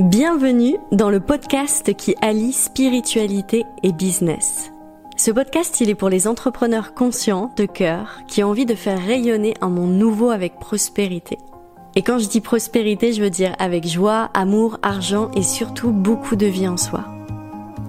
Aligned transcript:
Bienvenue 0.00 0.76
dans 0.90 1.08
le 1.08 1.20
podcast 1.20 1.94
qui 1.94 2.16
allie 2.20 2.52
spiritualité 2.52 3.64
et 3.84 3.92
business. 3.92 4.72
Ce 5.16 5.30
podcast, 5.30 5.80
il 5.80 5.88
est 5.88 5.94
pour 5.94 6.08
les 6.08 6.26
entrepreneurs 6.26 6.94
conscients, 6.94 7.52
de 7.56 7.64
cœur, 7.64 8.22
qui 8.26 8.42
ont 8.42 8.48
envie 8.48 8.66
de 8.66 8.74
faire 8.74 9.00
rayonner 9.00 9.54
un 9.60 9.68
monde 9.68 9.92
nouveau 9.92 10.30
avec 10.30 10.58
prospérité. 10.58 11.38
Et 11.94 12.02
quand 12.02 12.18
je 12.18 12.26
dis 12.26 12.40
prospérité, 12.40 13.12
je 13.12 13.22
veux 13.22 13.30
dire 13.30 13.54
avec 13.60 13.86
joie, 13.86 14.30
amour, 14.34 14.78
argent 14.82 15.30
et 15.36 15.44
surtout 15.44 15.92
beaucoup 15.92 16.34
de 16.34 16.46
vie 16.46 16.66
en 16.66 16.76
soi. 16.76 17.04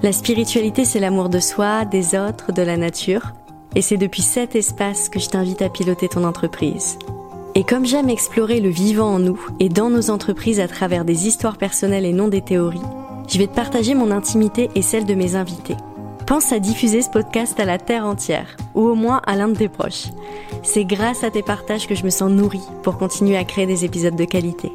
La 0.04 0.12
spiritualité, 0.12 0.86
c'est 0.86 1.00
l'amour 1.00 1.30
de 1.30 1.40
soi, 1.40 1.86
des 1.86 2.16
autres, 2.16 2.52
de 2.52 2.62
la 2.62 2.78
nature. 2.78 3.34
Et 3.74 3.82
c'est 3.82 3.98
depuis 3.98 4.22
cet 4.22 4.56
espace 4.56 5.10
que 5.10 5.20
je 5.20 5.30
t'invite 5.30 5.64
à 5.64 5.70
piloter 5.70 6.08
ton 6.08 6.24
entreprise. 6.24 7.00
Et 7.58 7.64
comme 7.64 7.86
j'aime 7.86 8.10
explorer 8.10 8.60
le 8.60 8.68
vivant 8.68 9.14
en 9.14 9.20
nous 9.20 9.40
et 9.62 9.70
dans 9.70 9.90
nos 9.90 10.10
entreprises 10.10 10.60
à 10.60 10.68
travers 10.68 11.06
des 11.06 11.26
histoires 11.26 11.58
personnelles 11.58 12.04
et 12.04 12.12
non 12.12 12.28
des 12.28 12.42
théories, 12.42 12.82
je 13.30 13.38
vais 13.38 13.48
te 13.48 13.56
partager 13.56 13.96
mon 13.96 14.12
intimité 14.12 14.70
et 14.76 14.82
celle 14.82 15.06
de 15.06 15.14
mes 15.14 15.38
invités. 15.38 15.78
Pense 16.28 16.52
à 16.52 16.60
diffuser 16.60 17.02
ce 17.02 17.10
podcast 17.10 17.58
à 17.58 17.64
la 17.64 17.78
terre 17.78 18.06
entière, 18.06 18.58
ou 18.74 18.82
au 18.82 18.96
moins 18.96 19.22
à 19.26 19.38
l'un 19.38 19.48
de 19.48 19.56
tes 19.56 19.70
proches. 19.70 20.08
C'est 20.64 20.84
grâce 20.84 21.24
à 21.24 21.32
tes 21.32 21.44
partages 21.44 21.88
que 21.88 21.96
je 21.96 22.04
me 22.04 22.10
sens 22.10 22.30
nourrie 22.30 22.60
pour 22.84 22.98
continuer 22.98 23.38
à 23.38 23.46
créer 23.46 23.68
des 23.68 23.86
épisodes 23.86 24.18
de 24.18 24.26
qualité. 24.26 24.70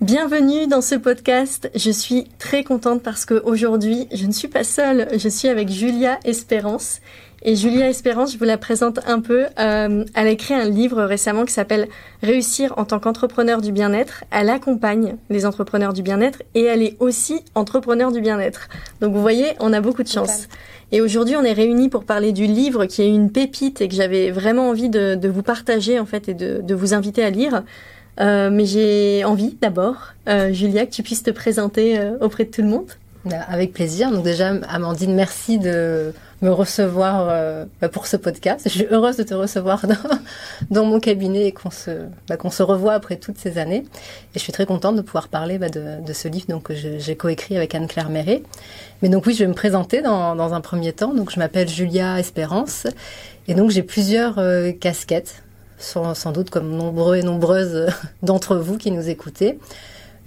Bienvenue 0.00 0.66
dans 0.66 0.82
ce 0.82 0.96
podcast. 0.96 1.70
Je 1.76 1.90
suis 1.92 2.24
très 2.38 2.64
contente 2.64 3.02
parce 3.04 3.24
qu'aujourd'hui, 3.24 4.08
je 4.12 4.26
ne 4.26 4.32
suis 4.32 4.48
pas 4.48 4.64
seule. 4.64 5.08
Je 5.16 5.28
suis 5.28 5.48
avec 5.48 5.68
Julia 5.68 6.18
Espérance 6.24 7.00
et 7.48 7.54
Julia 7.54 7.88
Espérance, 7.88 8.32
je 8.32 8.38
vous 8.38 8.44
la 8.44 8.58
présente 8.58 8.98
un 9.06 9.20
peu. 9.20 9.46
Euh, 9.60 10.04
elle 10.14 10.26
a 10.26 10.30
écrit 10.30 10.52
un 10.52 10.68
livre 10.68 11.04
récemment 11.04 11.44
qui 11.44 11.52
s'appelle 11.52 11.86
Réussir 12.20 12.74
en 12.76 12.84
tant 12.84 12.98
qu'entrepreneur 12.98 13.60
du 13.60 13.70
bien-être. 13.70 14.24
Elle 14.32 14.50
accompagne 14.50 15.14
les 15.30 15.46
entrepreneurs 15.46 15.92
du 15.92 16.02
bien-être 16.02 16.42
et 16.56 16.64
elle 16.64 16.82
est 16.82 16.96
aussi 16.98 17.44
entrepreneur 17.54 18.10
du 18.10 18.20
bien-être. 18.20 18.68
Donc 19.00 19.14
vous 19.14 19.20
voyez, 19.20 19.52
on 19.60 19.72
a 19.72 19.80
beaucoup 19.80 20.02
de 20.02 20.08
chance. 20.08 20.48
Et 20.90 21.00
aujourd'hui, 21.00 21.36
on 21.36 21.44
est 21.44 21.52
réunis 21.52 21.88
pour 21.88 22.02
parler 22.02 22.32
du 22.32 22.46
livre 22.46 22.86
qui 22.86 23.02
est 23.02 23.08
une 23.08 23.30
pépite 23.30 23.80
et 23.80 23.86
que 23.86 23.94
j'avais 23.94 24.32
vraiment 24.32 24.68
envie 24.68 24.88
de, 24.88 25.28
vous 25.28 25.42
partager 25.42 26.00
en 26.00 26.06
fait 26.06 26.28
et 26.28 26.34
de, 26.34 26.74
vous 26.74 26.94
inviter 26.94 27.22
à 27.22 27.30
lire. 27.30 27.62
Euh, 28.18 28.50
mais 28.50 28.64
j'ai 28.64 29.22
envie 29.24 29.56
d'abord, 29.60 30.14
euh, 30.28 30.52
Julia, 30.52 30.84
que 30.84 30.90
tu 30.90 31.04
puisses 31.04 31.22
te 31.22 31.30
présenter 31.30 31.96
auprès 32.20 32.44
de 32.44 32.50
tout 32.50 32.62
le 32.62 32.68
monde. 32.68 32.90
Bah, 33.24 33.36
avec 33.48 33.72
plaisir. 33.72 34.10
Donc 34.10 34.24
déjà, 34.24 34.52
Amandine, 34.68 35.14
merci 35.14 35.58
de 35.58 36.12
me 36.42 36.50
recevoir 36.50 37.28
euh, 37.30 37.64
bah, 37.80 37.88
pour 37.88 38.06
ce 38.06 38.16
podcast. 38.16 38.62
Je 38.64 38.70
suis 38.70 38.86
heureuse 38.90 39.16
de 39.16 39.22
te 39.22 39.34
recevoir 39.34 39.86
dans, 40.70 40.84
mon 40.84 41.00
cabinet 41.00 41.46
et 41.46 41.52
qu'on 41.52 41.70
se, 41.70 41.90
bah, 42.28 42.36
qu'on 42.36 42.50
se 42.50 42.62
revoit 42.62 42.92
après 42.92 43.16
toutes 43.16 43.38
ces 43.38 43.58
années. 43.58 43.84
Et 44.34 44.38
je 44.38 44.40
suis 44.40 44.52
très 44.52 44.66
contente 44.66 44.96
de 44.96 45.02
pouvoir 45.02 45.28
parler 45.28 45.58
bah, 45.58 45.68
de, 45.68 46.12
ce 46.12 46.28
livre 46.28 46.46
donc, 46.48 46.64
que 46.64 46.74
j'ai 46.74 47.16
coécrit 47.16 47.56
avec 47.56 47.74
Anne-Claire 47.74 48.10
Méret. 48.10 48.42
Mais 49.02 49.08
donc 49.08 49.26
oui, 49.26 49.34
je 49.34 49.40
vais 49.40 49.48
me 49.48 49.54
présenter 49.54 50.02
dans, 50.02 50.54
un 50.54 50.60
premier 50.60 50.92
temps. 50.92 51.14
Donc 51.14 51.30
je 51.30 51.38
m'appelle 51.38 51.68
Julia 51.68 52.18
Espérance 52.18 52.86
et 53.48 53.54
donc 53.54 53.70
j'ai 53.70 53.82
plusieurs 53.82 54.38
euh, 54.38 54.72
casquettes, 54.72 55.42
sans, 55.78 56.14
sans, 56.14 56.32
doute 56.32 56.50
comme 56.50 56.70
nombreux 56.70 57.16
et 57.16 57.22
nombreuses 57.22 57.86
d'entre 58.22 58.56
vous 58.56 58.76
qui 58.76 58.90
nous 58.90 59.08
écoutez. 59.08 59.58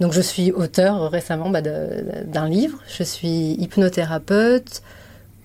Donc 0.00 0.12
je 0.14 0.20
suis 0.22 0.50
auteur 0.50 1.10
récemment 1.10 1.50
d'un 1.50 2.48
livre, 2.48 2.78
je 2.88 3.02
suis 3.02 3.52
hypnothérapeute, 3.58 4.82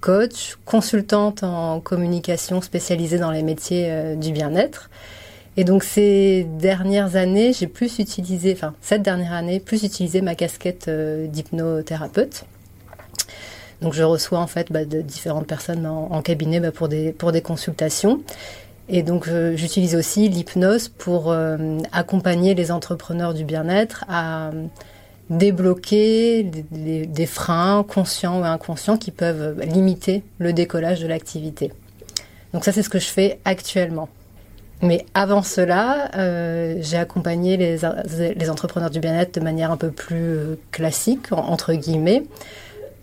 coach, 0.05 0.57
consultante 0.65 1.41
en 1.41 1.79
communication 1.79 2.61
spécialisée 2.61 3.17
dans 3.17 3.31
les 3.31 3.41
métiers 3.41 3.87
euh, 3.89 4.15
du 4.15 4.31
bien-être. 4.31 4.91
Et 5.57 5.63
donc 5.63 5.83
ces 5.83 6.43
dernières 6.59 7.15
années, 7.15 7.53
j'ai 7.53 7.65
plus 7.65 7.97
utilisé, 7.97 8.53
enfin 8.53 8.75
cette 8.81 9.01
dernière 9.01 9.33
année, 9.33 9.59
plus 9.59 9.81
utilisé 9.83 10.21
ma 10.21 10.35
casquette 10.35 10.89
euh, 10.89 11.25
d'hypnothérapeute. 11.25 12.45
Donc 13.81 13.93
je 13.93 14.03
reçois 14.03 14.37
en 14.37 14.45
fait 14.45 14.71
bah, 14.71 14.85
de 14.85 15.01
différentes 15.01 15.47
personnes 15.47 15.87
en, 15.87 16.21
cabinet 16.21 16.59
bah, 16.59 16.71
pour, 16.71 16.87
des, 16.87 17.11
pour 17.11 17.31
des 17.31 17.41
consultations. 17.41 18.21
Et 18.87 19.01
donc 19.01 19.27
j'utilise 19.55 19.95
aussi 19.95 20.29
l'hypnose 20.29 20.87
pour 20.87 21.31
euh, 21.31 21.79
accompagner 21.91 22.53
les 22.53 22.71
entrepreneurs 22.71 23.33
du 23.33 23.43
bien-être 23.43 24.05
à 24.07 24.51
débloquer 25.29 26.43
des, 26.43 27.25
freins 27.25 27.83
conscients 27.87 28.41
ou 28.41 28.43
inconscients 28.43 28.97
qui 28.97 29.11
peuvent 29.11 29.59
limiter 29.61 30.23
le 30.37 30.53
décollage 30.53 31.01
de 31.01 31.07
l'activité. 31.07 31.71
Donc 32.53 32.63
ça, 32.63 32.71
c'est 32.71 32.83
ce 32.83 32.89
que 32.89 32.99
je 32.99 33.07
fais 33.07 33.39
actuellement. 33.43 34.07
Mais 34.81 35.05
avant 35.13 35.41
cela, 35.41 36.11
euh, 36.15 36.77
j'ai 36.81 36.97
accompagné 36.97 37.57
les, 37.57 38.49
entrepreneurs 38.49 38.89
du 38.89 38.99
bien-être 38.99 39.35
de 39.35 39.43
manière 39.43 39.71
un 39.71 39.77
peu 39.77 39.89
plus 39.89 40.15
euh, 40.15 40.55
classique, 40.71 41.31
entre 41.31 41.73
guillemets, 41.73 42.23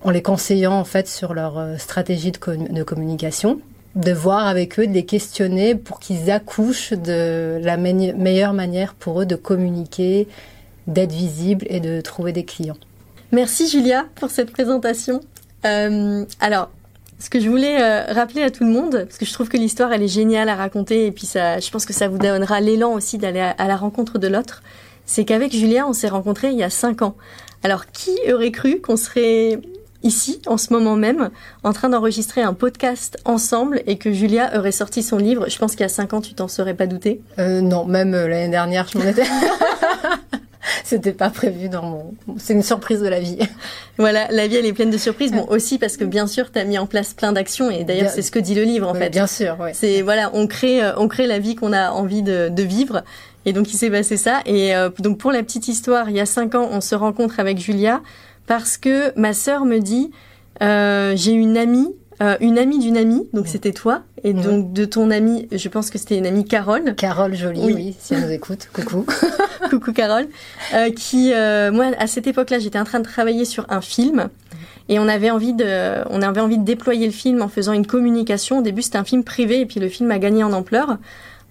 en 0.05 0.11
les 0.11 0.23
conseillant 0.23 0.75
en 0.75 0.85
fait 0.85 1.09
sur 1.09 1.35
leur 1.35 1.59
euh, 1.59 1.77
stratégie 1.79 2.31
de, 2.31 2.39
de 2.73 2.83
communication, 2.83 3.61
de 3.95 4.13
voir 4.13 4.47
avec 4.47 4.79
eux, 4.79 4.87
de 4.87 4.93
les 4.93 5.05
questionner 5.05 5.75
pour 5.75 5.99
qu'ils 5.99 6.31
accouchent 6.31 6.93
de 6.93 7.59
la 7.63 7.77
meilleure 7.77 8.53
manière 8.53 8.95
pour 8.95 9.23
eux 9.23 9.27
de 9.27 9.37
communiquer, 9.37 10.29
d'être 10.87 11.13
visible 11.13 11.67
et 11.69 11.81
de 11.81 12.01
trouver 12.01 12.33
des 12.33 12.45
clients. 12.45 12.77
Merci 13.31 13.69
Julia 13.69 14.05
pour 14.15 14.31
cette 14.31 14.53
présentation. 14.53 15.21
Euh, 15.65 16.25
alors, 16.41 16.71
ce 17.19 17.31
que 17.31 17.41
je 17.41 17.49
voulais 17.49 17.81
euh, 17.81 18.13
rappeler 18.13 18.43
à 18.43 18.51
tout 18.51 18.65
le 18.65 18.71
monde, 18.71 19.05
parce 19.05 19.17
que 19.17 19.25
je 19.25 19.33
trouve 19.33 19.49
que 19.49 19.57
l'histoire 19.57 19.93
elle 19.93 20.03
est 20.03 20.09
géniale 20.09 20.49
à 20.49 20.57
raconter 20.57 21.07
et 21.07 21.13
puis 21.13 21.27
ça, 21.27 21.61
je 21.61 21.71
pense 21.71 21.87
que 21.87 21.93
ça 21.93 22.09
vous 22.09 22.19
donnera 22.19 22.61
l'élan 22.61 22.93
aussi 22.93 23.17
d'aller 23.17 23.41
à, 23.57 23.69
la 23.69 23.77
rencontre 23.77 24.19
de 24.19 24.27
l'autre, 24.27 24.63
c'est 25.07 25.25
qu'avec 25.25 25.53
Julia 25.53 25.87
on 25.87 25.93
s'est 25.93 26.09
rencontrés 26.09 26.49
il 26.49 26.59
y 26.59 26.65
a 26.65 26.71
cinq 26.71 27.03
ans. 27.03 27.17
Alors 27.63 27.87
qui 27.87 28.11
aurait 28.33 28.51
cru 28.51 28.81
qu'on 28.81 28.97
serait 28.97 29.61
ici, 30.03 30.43
en 30.47 30.57
ce 30.59 30.73
moment 30.73 30.97
même, 30.97 31.31
en 31.63 31.73
train 31.73 31.89
d'enregistrer 31.89 32.43
un 32.43 32.55
podcast 32.55 33.19
ensemble 33.25 33.83
et 33.87 33.99
que 33.99 34.13
Julia 34.13 34.59
aurait 34.59 34.73
sorti 34.73 35.01
son 35.01 35.17
livre? 35.17 35.49
Je 35.49 35.57
pense 35.59 35.73
qu'il 35.73 35.83
y 35.83 35.85
a 35.85 35.89
cinq 35.89 36.13
ans, 36.13 36.21
tu 36.21 36.35
t'en 36.35 36.49
serais 36.49 36.75
pas 36.75 36.89
douté. 36.89 37.21
Euh, 37.39 37.61
non, 37.61 37.85
même 37.85 38.11
l'année 38.11 38.49
dernière, 38.49 38.89
je 38.93 38.99
m'en 38.99 39.05
étais. 39.05 39.23
C'était 40.85 41.13
pas 41.13 41.31
prévu 41.31 41.69
dans 41.69 41.83
mon. 41.83 42.15
C'est 42.39 42.53
une 42.53 42.63
surprise 42.63 43.01
de 43.01 43.09
la 43.09 43.21
vie. 43.21 43.39
Voilà, 43.99 44.27
la 44.31 44.47
vie 44.47 44.57
elle 44.57 44.67
est 44.67 44.73
pleine 44.73 44.91
de 44.91 44.97
surprises. 44.97 45.33
Bon 45.33 45.47
aussi 45.49 45.79
parce 45.79 45.97
que 45.99 46.05
bien 46.05 46.27
sûr 46.27 46.51
tu 46.51 46.59
as 46.59 46.65
mis 46.65 46.79
en 46.79 46.87
place 46.87 47.13
plein 47.13 47.33
d'actions 47.33 47.71
et 47.71 47.85
d'ailleurs 47.85 48.11
c'est 48.11 48.23
ce 48.23 48.31
que 48.31 48.39
dit 48.39 48.55
le 48.55 48.63
livre 48.63 48.89
en 48.89 48.95
fait. 48.95 49.11
Bien 49.11 49.27
sûr, 49.27 49.59
ouais. 49.61 49.73
C'est 49.75 50.01
voilà, 50.01 50.31
on 50.33 50.47
crée 50.47 50.83
euh, 50.83 50.93
on 50.97 51.09
crée 51.09 51.27
la 51.27 51.39
vie 51.39 51.55
qu'on 51.57 51.73
a 51.73 51.91
envie 51.91 52.23
de, 52.23 52.49
de 52.49 52.63
vivre. 52.63 53.03
Et 53.45 53.53
donc 53.53 53.73
il 53.73 53.77
s'est 53.77 53.91
passé 53.91 54.17
ça. 54.17 54.41
Et 54.47 54.75
euh, 54.75 54.89
donc 54.99 55.19
pour 55.19 55.31
la 55.31 55.43
petite 55.43 55.69
histoire, 55.69 56.09
il 56.09 56.17
y 56.17 56.21
a 56.21 56.27
cinq 56.27 56.55
ans, 56.55 56.69
on 56.73 56.81
se 56.81 56.95
rencontre 56.95 57.39
avec 57.39 57.59
Julia 57.59 58.01
parce 58.47 58.79
que 58.79 59.17
ma 59.19 59.35
sœur 59.35 59.67
me 59.67 59.79
dit 59.79 60.11
euh, 60.63 61.13
j'ai 61.15 61.33
une 61.33 61.57
amie 61.57 61.95
euh, 62.21 62.37
une 62.41 62.59
amie 62.59 62.79
d'une 62.79 62.97
amie, 62.97 63.29
donc 63.33 63.49
c'était 63.49 63.73
toi, 63.73 64.03
et 64.23 64.33
donc 64.33 64.73
de 64.73 64.85
ton 64.85 65.11
amie, 65.11 65.49
je 65.51 65.69
pense 65.69 65.91
que 65.91 65.99
c'était 65.99 66.19
une 66.19 66.27
amie 66.27 66.45
Carole. 66.45 66.95
Carole 66.95 67.35
Jolie, 67.35 67.61
oui, 67.63 67.97
si 67.99 68.15
elle 68.15 68.23
nous 68.23 68.31
écoute, 68.31 68.69
coucou. 68.75 69.07
coucou 69.71 69.93
Carole, 69.93 70.29
euh, 70.75 70.91
qui, 70.91 71.33
euh, 71.33 71.73
moi, 71.73 71.87
à 71.99 72.07
cette 72.07 72.27
époque-là, 72.27 72.59
j'étais 72.59 72.79
en 72.79 72.85
train 72.85 73.01
de 73.01 73.05
travailler 73.05 73.45
sur 73.45 73.67
un 73.71 73.81
film, 73.81 74.29
et 74.89 74.99
on 74.99 75.09
avait 75.09 75.31
envie 75.31 75.55
de, 75.55 76.03
on 76.11 76.23
avait 76.23 76.41
envie 76.41 76.59
de 76.59 76.65
déployer 76.65 77.07
le 77.07 77.13
film 77.13 77.41
en 77.41 77.49
faisant 77.49 77.73
une 77.73 77.87
communication. 77.87 78.59
Au 78.59 78.63
début, 78.63 78.83
c'était 78.83 78.99
un 78.99 79.05
film 79.05 79.25
privé, 79.25 79.61
et 79.61 79.67
puis 79.67 79.81
le 79.81 79.89
film 79.89 80.11
a 80.11 80.19
gagné 80.19 80.45
en 80.45 80.53
ampleur. 80.53 80.99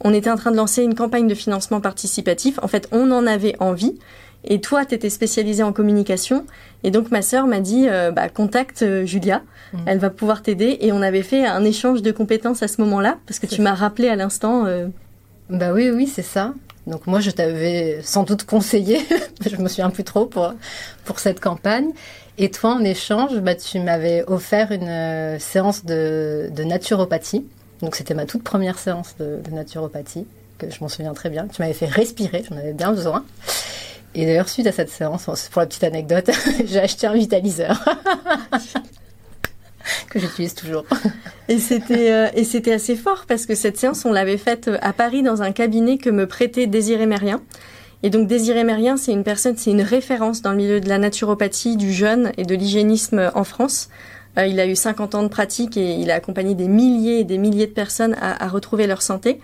On 0.04 0.14
était 0.14 0.30
en 0.30 0.36
train 0.36 0.52
de 0.52 0.58
lancer 0.58 0.84
une 0.84 0.96
campagne 0.96 1.28
de 1.28 1.36
financement 1.36 1.80
participatif. 1.80 2.60
En 2.62 2.68
fait, 2.68 2.88
on 2.92 3.12
en 3.12 3.28
avait 3.28 3.56
envie. 3.60 4.00
Et 4.44 4.59
toi, 4.59 4.85
tu 4.85 4.96
étais 4.96 5.09
spécialisée 5.09 5.63
en 5.63 5.74
communication. 5.74 6.46
Et 6.84 6.91
donc, 6.91 7.12
ma 7.12 7.22
sœur 7.22 7.46
m'a 7.46 7.59
dit, 7.59 7.88
euh, 7.88 8.12
bah, 8.12 8.29
contacte 8.29 8.81
euh, 8.81 9.06
Julia. 9.06 9.41
Mmh. 9.74 9.78
Elle 9.85 10.00
va 10.00 10.09
pouvoir 10.09 10.41
t'aider. 10.41 10.78
Et 10.81 10.91
on 10.91 11.02
avait 11.02 11.24
fait 11.24 11.46
un 11.46 11.63
échange 11.63 12.02
de 12.02 12.12
compétences 12.12 12.63
à 12.63 12.68
ce 12.68 12.81
moment-là, 12.81 13.18
parce 13.28 13.40
que 13.40 13.46
tu 13.46 13.62
m'as 13.62 13.75
rappelé 13.75 14.07
à 14.07 14.16
l'instant. 14.16 14.66
Euh... 14.66 14.88
Bah 15.50 15.74
oui, 15.74 15.90
oui, 15.90 16.07
c'est 16.07 16.24
ça. 16.24 16.53
Donc 16.88 17.06
moi, 17.06 17.19
je 17.19 17.30
t'avais 17.30 18.00
sans 18.01 18.24
doute 18.24 18.44
conseillé, 18.44 19.00
je 19.50 19.56
me 19.57 19.68
souviens 19.68 19.91
plus 19.91 20.03
trop 20.03 20.25
pour 20.25 20.53
pour 21.06 21.19
cette 21.19 21.39
campagne. 21.39 21.92
Et 22.39 22.50
toi, 22.50 22.74
en 22.74 22.83
échange, 22.83 23.38
bah, 23.39 23.54
tu 23.54 23.80
m'avais 23.80 24.24
offert 24.25 24.71
une 24.71 25.39
séance 25.39 25.86
de, 25.86 26.50
de 26.51 26.63
naturopathie. 26.63 27.45
Donc 27.81 27.95
c'était 27.95 28.16
ma 28.16 28.25
toute 28.25 28.44
première 28.44 28.80
séance 28.80 29.16
de, 29.19 29.39
de 29.44 29.51
naturopathie, 29.51 30.25
que 30.57 30.69
je 30.71 30.80
m'en 30.81 30.88
souviens 30.88 31.13
très 31.13 31.30
bien. 31.30 31.48
Tu 31.48 31.62
m'avais 31.62 31.74
fait 31.74 31.86
respirer, 31.86 32.44
j'en 32.50 32.57
avais 32.57 32.74
bien 32.74 32.92
besoin. 32.92 33.24
Et 34.13 34.25
d'ailleurs, 34.25 34.50
suite 34.50 34.68
à 34.68 34.72
cette 34.72 34.90
séance, 34.90 35.25
pour 35.52 35.62
la 35.62 35.68
petite 35.68 35.84
anecdote, 35.84 36.30
j'ai 36.66 36.80
acheté 36.80 37.08
un 37.08 37.13
vitaliseur. 37.13 37.84
que 40.10 40.19
j'utilise 40.19 40.54
toujours. 40.54 40.84
Et 41.48 41.58
c'était 41.58 42.12
euh, 42.12 42.28
et 42.36 42.44
c'était 42.44 42.74
assez 42.74 42.96
fort 42.96 43.25
parce 43.28 43.46
que 43.46 43.56
cette 43.56 43.78
séance 43.78 44.06
on 44.06 44.12
l'avait 44.12 44.38
faite 44.38 44.68
euh, 44.68 44.78
à 44.81 44.94
Paris 44.94 45.24
dans 45.24 45.42
un 45.42 45.52
cabinet 45.52 45.98
que 45.98 46.10
me 46.10 46.28
prêtait 46.28 46.68
Désiré 46.68 47.06
Mérien. 47.06 47.42
Et 48.04 48.10
donc 48.10 48.28
Désiré 48.28 48.63
Mérien, 48.63 48.98
c'est 48.98 49.12
une 49.12 49.24
personne, 49.24 49.58
c'est 49.58 49.72
une 49.72 49.81
référence 49.81 50.42
dans 50.42 50.52
le 50.52 50.57
milieu 50.57 50.81
de 50.81 50.90
la 50.90 50.98
naturopathie, 50.98 51.78
du 51.78 51.94
jeûne 51.94 52.31
et 52.38 52.44
de 52.44 52.56
l'hygiénisme 52.56 53.31
en 53.34 53.44
France. 53.44 53.90
Euh, 54.38 54.46
il 54.46 54.60
a 54.60 54.68
eu 54.68 54.75
50 54.75 55.16
ans 55.16 55.24
de 55.24 55.28
pratique 55.28 55.78
et 55.78 55.96
il 55.96 56.12
a 56.12 56.16
accompagné 56.16 56.56
des 56.56 56.68
milliers 56.68 57.19
et 57.19 57.24
des 57.24 57.38
milliers 57.38 57.68
de 57.68 57.74
personnes 57.74 58.16
à 58.19 58.48
retrouver 58.48 58.88
leur 58.88 59.02
santé. 59.02 59.40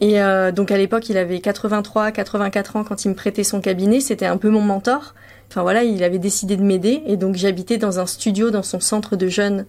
Et 0.00 0.20
euh, 0.22 0.52
donc 0.52 0.70
à 0.70 0.78
l'époque, 0.78 1.08
il 1.08 1.16
avait 1.16 1.40
83, 1.40 2.12
84 2.12 2.76
ans 2.76 2.84
quand 2.84 3.04
il 3.04 3.08
me 3.08 3.14
prêtait 3.14 3.44
son 3.44 3.60
cabinet. 3.60 4.00
C'était 4.00 4.26
un 4.26 4.36
peu 4.36 4.50
mon 4.50 4.60
mentor. 4.60 5.14
Enfin 5.50 5.62
voilà, 5.62 5.82
il 5.82 6.04
avait 6.04 6.20
décidé 6.20 6.56
de 6.56 6.62
m'aider 6.62 7.02
et 7.06 7.16
donc 7.16 7.34
j'habitais 7.34 7.76
dans 7.76 7.98
un 7.98 8.06
studio 8.06 8.50
dans 8.52 8.62
son 8.62 8.78
centre 8.78 9.16
de 9.16 9.26
jeunes 9.26 9.66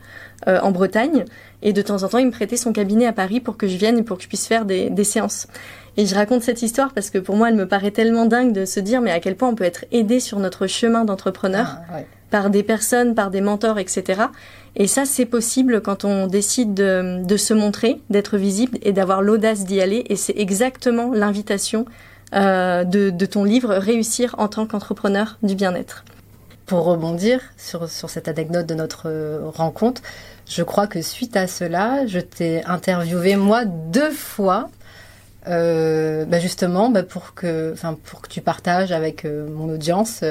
euh, 0.48 0.60
en 0.62 0.70
Bretagne 0.70 1.26
et 1.64 1.74
de 1.74 1.82
temps 1.82 2.04
en 2.04 2.08
temps 2.08 2.20
il 2.20 2.28
me 2.28 2.32
prêtait 2.32 2.56
son 2.56 2.72
cabinet 2.72 3.08
à 3.08 3.14
Paris 3.14 3.40
pour 3.40 3.58
que 3.58 3.68
je 3.68 3.78
vienne 3.78 3.98
et 3.98 4.04
pour 4.04 4.18
que 4.18 4.24
je 4.24 4.28
puisse 4.28 4.46
faire 4.46 4.66
des, 4.66 4.92
des 4.92 5.04
séances. 5.04 5.48
Et 5.98 6.06
je 6.06 6.14
raconte 6.14 6.44
cette 6.44 6.62
histoire 6.62 6.94
parce 6.94 7.10
que 7.10 7.18
pour 7.18 7.36
moi 7.36 7.50
elle 7.50 7.56
me 7.56 7.68
paraît 7.68 7.90
tellement 7.90 8.28
dingue 8.28 8.54
de 8.54 8.64
se 8.66 8.80
dire 8.80 9.02
mais 9.02 9.10
à 9.10 9.20
quel 9.20 9.36
point 9.36 9.50
on 9.50 9.56
peut 9.56 9.64
être 9.64 9.86
aidé 9.92 10.20
sur 10.20 10.38
notre 10.38 10.68
chemin 10.68 11.04
d'entrepreneur 11.04 11.78
Ah, 11.90 11.96
ouais. 11.96 12.06
par 12.30 12.52
des 12.52 12.62
personnes, 12.62 13.16
par 13.16 13.32
des 13.32 13.42
mentors, 13.42 13.80
etc. 13.80 14.22
Et 14.76 14.88
ça, 14.88 15.06
c'est 15.06 15.26
possible 15.26 15.82
quand 15.82 16.06
on 16.06 16.28
décide 16.28 16.74
de, 16.74 17.38
se 17.38 17.54
montrer, 17.54 18.00
d'être 18.10 18.38
visible 18.38 18.78
et 18.82 18.94
d'avoir 18.94 19.22
l'audace 19.22 19.66
d'y 19.66 19.82
aller. 19.82 20.06
Et 20.10 20.16
c'est 20.16 20.38
exactement 20.38 21.12
l'invitation 21.14 21.86
euh, 22.34 22.84
de, 22.86 23.26
ton 23.26 23.44
livre, 23.44 23.74
Réussir 23.76 24.36
en 24.38 24.48
tant 24.48 24.66
qu'entrepreneur 24.66 25.38
du 25.44 25.56
bien-être. 25.56 26.06
Pour 26.66 26.86
rebondir 26.86 27.42
sur, 27.58 27.90
cette 27.90 28.30
anecdote 28.30 28.66
de 28.66 28.76
notre 28.76 29.10
euh, 29.10 29.42
rencontre, 29.54 30.02
je 30.48 30.64
crois 30.64 30.88
que 30.88 31.02
suite 31.02 31.36
à 31.36 31.48
cela, 31.48 32.08
je 32.08 32.20
t'ai 32.20 32.64
interviewé 32.64 33.36
moi 33.36 33.66
deux 33.66 34.12
fois, 34.12 34.70
euh, 35.48 36.24
bah 36.24 36.40
justement 36.40 36.90
bah 36.90 37.04
pour 37.04 37.34
que, 37.34 37.74
tu 38.30 38.40
partages 38.40 38.94
avec 38.94 39.26
mon 39.26 39.74
audience 39.74 40.24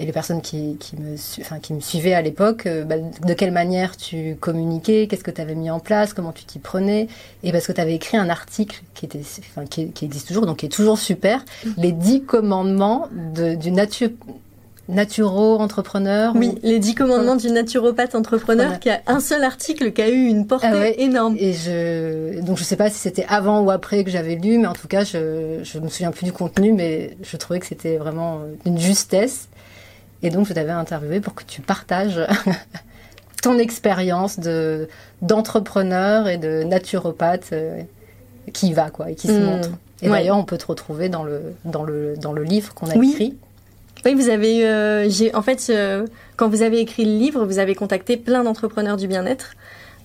et 0.00 0.06
les 0.06 0.12
personnes 0.12 0.40
qui, 0.40 0.76
qui 0.80 0.96
me, 0.96 1.14
enfin, 1.42 1.58
qui 1.60 1.74
me 1.74 1.80
suivaient 1.80 2.14
à 2.14 2.22
l'époque, 2.22 2.64
euh, 2.66 2.84
bah, 2.84 2.96
de 2.98 3.34
quelle 3.34 3.52
manière 3.52 3.96
tu 3.96 4.36
communiquais, 4.40 5.06
qu'est-ce 5.08 5.22
que 5.24 5.30
tu 5.30 5.40
avais 5.40 5.54
mis 5.54 5.70
en 5.70 5.78
place, 5.78 6.14
comment 6.14 6.32
tu 6.32 6.44
t'y 6.44 6.58
prenais, 6.58 7.06
et 7.44 7.52
parce 7.52 7.66
que 7.66 7.72
tu 7.72 7.80
avais 7.80 7.94
écrit 7.94 8.16
un 8.16 8.30
article 8.30 8.82
qui 8.94 9.04
était, 9.04 9.20
enfin, 9.50 9.66
qui, 9.66 9.90
qui 9.90 10.04
existe 10.06 10.28
toujours, 10.28 10.46
donc 10.46 10.58
qui 10.58 10.66
est 10.66 10.70
toujours 10.70 10.98
super, 10.98 11.44
les 11.76 11.92
dix 11.92 12.22
commandements 12.22 13.08
de, 13.34 13.54
du 13.54 13.70
nature 13.72 14.08
naturo-entrepreneur. 14.88 16.32
Oui, 16.34 16.48
ou- 16.48 16.58
les 16.62 16.78
dix 16.78 16.94
commandements 16.94 17.36
du 17.36 17.50
naturopathe 17.50 18.14
entrepreneur 18.14 18.78
qui 18.80 18.90
a 18.90 19.00
un 19.06 19.20
seul 19.20 19.44
article 19.44 19.92
qui 19.92 20.02
a 20.02 20.08
eu 20.08 20.26
une 20.26 20.46
portée 20.46 20.66
Ah 20.70 20.76
ouais. 20.76 21.00
énorme. 21.00 21.36
Et 21.38 21.52
je, 21.52 22.40
donc 22.40 22.58
je 22.58 22.64
sais 22.64 22.76
pas 22.76 22.90
si 22.90 22.98
c'était 22.98 23.24
avant 23.28 23.60
ou 23.60 23.70
après 23.70 24.04
que 24.04 24.10
j'avais 24.10 24.34
lu, 24.34 24.58
mais 24.58 24.66
en 24.66 24.72
tout 24.72 24.88
cas, 24.88 25.04
je, 25.04 25.60
je 25.62 25.78
me 25.78 25.88
souviens 25.88 26.10
plus 26.10 26.24
du 26.24 26.32
contenu, 26.32 26.72
mais 26.72 27.16
je 27.22 27.36
trouvais 27.36 27.60
que 27.60 27.66
c'était 27.66 27.96
vraiment 27.96 28.40
une 28.66 28.78
justesse. 28.78 29.48
Et 30.22 30.30
donc, 30.30 30.46
je 30.46 30.52
t'avais 30.52 30.70
interviewé 30.70 31.20
pour 31.20 31.34
que 31.34 31.44
tu 31.44 31.60
partages 31.62 32.20
ton 33.42 33.58
expérience 33.58 34.38
de, 34.38 34.88
d'entrepreneur 35.22 36.28
et 36.28 36.36
de 36.36 36.62
naturopathe 36.62 37.50
euh, 37.52 37.82
qui 38.52 38.72
va, 38.72 38.90
quoi, 38.90 39.10
et 39.10 39.14
qui 39.14 39.28
se 39.28 39.32
Mm. 39.40 39.44
montre. 39.44 39.68
Et 40.02 40.08
Ouais. 40.08 40.18
d'ailleurs, 40.18 40.36
on 40.36 40.44
peut 40.44 40.58
te 40.58 40.66
retrouver 40.66 41.08
dans 41.08 41.24
le, 41.24 41.54
dans 41.64 41.82
le, 41.82 42.16
dans 42.16 42.32
le 42.32 42.42
livre 42.42 42.74
qu'on 42.74 42.88
a 42.90 42.96
Oui. 42.96 43.10
écrit. 43.12 43.36
Oui, 44.04 44.14
vous 44.14 44.30
avez 44.30 44.58
eu, 44.58 44.62
euh, 44.64 45.08
j'ai, 45.10 45.34
en 45.34 45.42
fait, 45.42 45.66
euh, 45.68 46.06
quand 46.36 46.48
vous 46.48 46.62
avez 46.62 46.80
écrit 46.80 47.04
le 47.04 47.18
livre, 47.18 47.44
vous 47.44 47.58
avez 47.58 47.74
contacté 47.74 48.16
plein 48.16 48.42
d'entrepreneurs 48.44 48.96
du 48.96 49.06
bien-être 49.06 49.50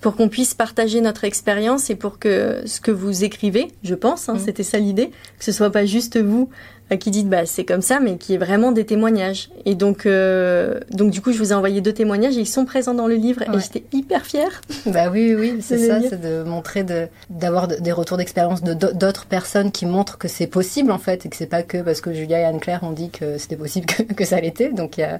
pour 0.05 0.15
qu'on 0.15 0.29
puisse 0.29 0.53
partager 0.53 1.01
notre 1.01 1.23
expérience 1.23 1.89
et 1.89 1.95
pour 1.95 2.19
que 2.19 2.61
ce 2.67 2.79
que 2.79 2.91
vous 2.91 3.23
écrivez, 3.23 3.69
je 3.81 3.95
pense, 3.95 4.29
hein, 4.29 4.35
Mm. 4.35 4.39
c'était 4.45 4.61
ça 4.61 4.77
l'idée, 4.77 5.07
que 5.39 5.43
ce 5.43 5.51
soit 5.51 5.71
pas 5.71 5.87
juste 5.87 6.17
vous 6.21 6.47
euh, 6.91 6.97
qui 6.97 7.09
dites 7.09 7.27
bah 7.27 7.47
c'est 7.47 7.63
comme 7.65 7.81
ça, 7.81 7.99
mais 7.99 8.17
qui 8.17 8.35
est 8.35 8.37
vraiment 8.37 8.71
des 8.71 8.85
témoignages. 8.85 9.49
Et 9.65 9.73
donc, 9.73 10.05
euh, 10.05 10.79
donc 10.91 11.09
du 11.09 11.21
coup, 11.21 11.31
je 11.31 11.39
vous 11.39 11.51
ai 11.53 11.55
envoyé 11.55 11.81
deux 11.81 11.91
témoignages 11.93 12.37
et 12.37 12.41
ils 12.41 12.45
sont 12.45 12.65
présents 12.65 12.93
dans 12.93 13.07
le 13.07 13.15
livre 13.15 13.41
Ouais. 13.49 13.57
et 13.57 13.59
j'étais 13.59 13.83
hyper 13.93 14.23
fière. 14.27 14.61
Bah 14.85 15.09
oui, 15.11 15.33
oui, 15.33 15.53
oui, 15.55 15.57
c'est 15.61 15.79
ça, 15.87 15.99
c'est 16.07 16.21
de 16.21 16.43
montrer, 16.43 16.83
de, 16.83 17.07
d'avoir 17.31 17.67
de- 17.67 17.77
des 17.77 17.91
retours 17.91 18.17
d'expérience 18.17 18.61
de 18.61 18.75
d'au- 18.75 18.93
d'autres 18.93 19.25
personnes 19.25 19.71
qui 19.71 19.87
montrent 19.87 20.19
que 20.19 20.27
c'est 20.27 20.45
possible 20.45 20.91
en 20.91 20.99
fait, 20.99 21.25
et 21.25 21.29
que 21.29 21.35
c'est 21.35 21.47
pas 21.47 21.63
que 21.63 21.79
parce 21.79 21.99
que 21.99 22.13
Julia 22.13 22.41
et 22.41 22.43
Anne-Claire 22.43 22.83
ont 22.83 22.91
dit 22.91 23.09
que 23.09 23.39
c'était 23.39 23.55
possible 23.55 23.87
que, 23.91 24.03
que 24.03 24.23
ça 24.23 24.39
l'était. 24.39 24.69
Donc 24.71 24.99
il 24.99 25.01
y 25.01 25.03
a, 25.05 25.19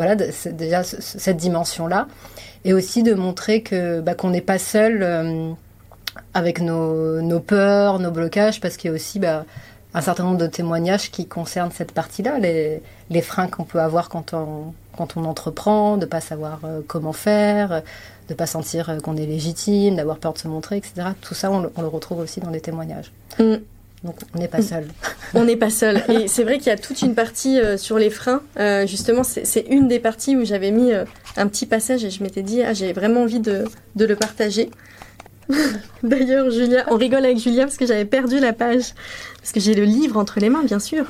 voilà, 0.00 0.14
déjà 0.16 0.82
ce- 0.82 1.00
ce- 1.00 1.18
cette 1.18 1.36
dimension-là, 1.36 2.06
et 2.64 2.72
aussi 2.72 3.02
de 3.02 3.14
montrer 3.14 3.62
que 3.62 4.00
bah, 4.00 4.14
qu'on 4.14 4.30
n'est 4.30 4.40
pas 4.40 4.58
seul 4.58 5.02
euh, 5.02 5.50
avec 6.34 6.60
nos, 6.60 7.20
nos 7.22 7.40
peurs, 7.40 7.98
nos 7.98 8.10
blocages, 8.10 8.60
parce 8.60 8.76
qu'il 8.76 8.90
y 8.90 8.92
a 8.92 8.94
aussi 8.96 9.18
bah, 9.18 9.44
un 9.94 10.00
certain 10.00 10.24
nombre 10.24 10.38
de 10.38 10.46
témoignages 10.46 11.10
qui 11.10 11.26
concernent 11.26 11.72
cette 11.72 11.92
partie-là, 11.92 12.38
les, 12.38 12.82
les 13.10 13.22
freins 13.22 13.48
qu'on 13.48 13.64
peut 13.64 13.80
avoir 13.80 14.08
quand 14.08 14.34
on, 14.34 14.72
quand 14.96 15.16
on 15.16 15.24
entreprend, 15.24 15.96
de 15.96 16.06
pas 16.06 16.20
savoir 16.20 16.60
euh, 16.64 16.80
comment 16.86 17.12
faire, 17.12 17.82
de 18.28 18.34
pas 18.34 18.46
sentir 18.46 18.88
euh, 18.90 19.00
qu'on 19.00 19.16
est 19.16 19.26
légitime, 19.26 19.96
d'avoir 19.96 20.18
peur 20.18 20.32
de 20.32 20.38
se 20.38 20.48
montrer, 20.48 20.76
etc. 20.76 21.08
Tout 21.20 21.34
ça, 21.34 21.50
on 21.50 21.60
le, 21.60 21.72
on 21.76 21.82
le 21.82 21.88
retrouve 21.88 22.18
aussi 22.20 22.40
dans 22.40 22.50
les 22.50 22.60
témoignages. 22.60 23.10
Mm. 23.38 23.54
Donc, 24.02 24.16
on 24.34 24.38
n'est 24.38 24.48
pas 24.48 24.62
seul. 24.62 24.86
On 25.34 25.44
n'est 25.44 25.56
pas 25.56 25.70
seul. 25.70 26.02
Et 26.08 26.26
c'est 26.26 26.42
vrai 26.42 26.58
qu'il 26.58 26.68
y 26.68 26.70
a 26.70 26.78
toute 26.78 27.02
une 27.02 27.14
partie 27.14 27.60
euh, 27.60 27.76
sur 27.76 27.98
les 27.98 28.10
freins. 28.10 28.42
Euh, 28.58 28.86
justement, 28.86 29.22
c'est 29.22 29.66
une 29.68 29.88
des 29.88 30.00
parties 30.00 30.36
où 30.36 30.44
j'avais 30.44 30.70
mis 30.70 30.92
euh, 30.92 31.04
un 31.36 31.46
petit 31.46 31.66
passage 31.66 32.04
et 32.04 32.10
je 32.10 32.22
m'étais 32.22 32.42
dit, 32.42 32.62
ah, 32.62 32.72
j'ai 32.72 32.92
vraiment 32.92 33.22
envie 33.22 33.40
de, 33.40 33.64
de 33.94 34.04
le 34.06 34.16
partager. 34.16 34.70
D'ailleurs, 36.02 36.50
Julia, 36.50 36.84
on 36.88 36.96
rigole 36.96 37.24
avec 37.24 37.38
Julia 37.38 37.64
parce 37.64 37.76
que 37.76 37.86
j'avais 37.86 38.04
perdu 38.04 38.40
la 38.40 38.52
page. 38.52 38.94
Parce 39.40 39.52
que 39.52 39.60
j'ai 39.60 39.74
le 39.74 39.84
livre 39.84 40.18
entre 40.18 40.38
les 40.38 40.50
mains, 40.50 40.62
bien 40.64 40.78
sûr. 40.78 41.06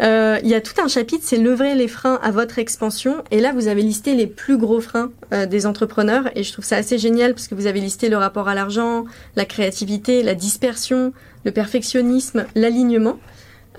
Euh, 0.00 0.38
Il 0.42 0.48
y 0.48 0.54
a 0.54 0.60
tout 0.60 0.80
un 0.80 0.88
chapitre, 0.88 1.24
c'est 1.26 1.36
lever 1.36 1.74
les 1.74 1.88
freins 1.88 2.20
à 2.22 2.30
votre 2.30 2.58
expansion. 2.58 3.24
Et 3.30 3.40
là, 3.40 3.52
vous 3.52 3.66
avez 3.66 3.82
listé 3.82 4.14
les 4.14 4.28
plus 4.28 4.58
gros 4.58 4.80
freins 4.80 5.10
euh, 5.32 5.46
des 5.46 5.66
entrepreneurs. 5.66 6.30
Et 6.36 6.44
je 6.44 6.52
trouve 6.52 6.64
ça 6.64 6.76
assez 6.76 6.98
génial 6.98 7.34
parce 7.34 7.48
que 7.48 7.54
vous 7.54 7.66
avez 7.66 7.80
listé 7.80 8.08
le 8.08 8.16
rapport 8.16 8.48
à 8.48 8.54
l'argent, 8.54 9.04
la 9.34 9.44
créativité, 9.44 10.22
la 10.22 10.34
dispersion, 10.34 11.12
le 11.44 11.50
perfectionnisme, 11.50 12.46
l'alignement. 12.54 13.18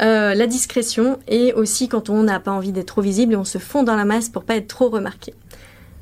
Euh, 0.01 0.33
la 0.33 0.45
discrétion 0.45 1.19
et 1.29 1.53
aussi 1.53 1.87
quand 1.87 2.09
on 2.09 2.23
n'a 2.23 2.41
pas 2.41 2.51
envie 2.51 2.73
d'être 2.73 2.87
trop 2.87 3.01
visible 3.01 3.31
et 3.31 3.37
on 3.37 3.45
se 3.45 3.59
fond 3.59 3.81
dans 3.81 3.95
la 3.95 4.03
masse 4.03 4.27
pour 4.27 4.43
pas 4.43 4.57
être 4.57 4.67
trop 4.67 4.89
remarqué. 4.89 5.33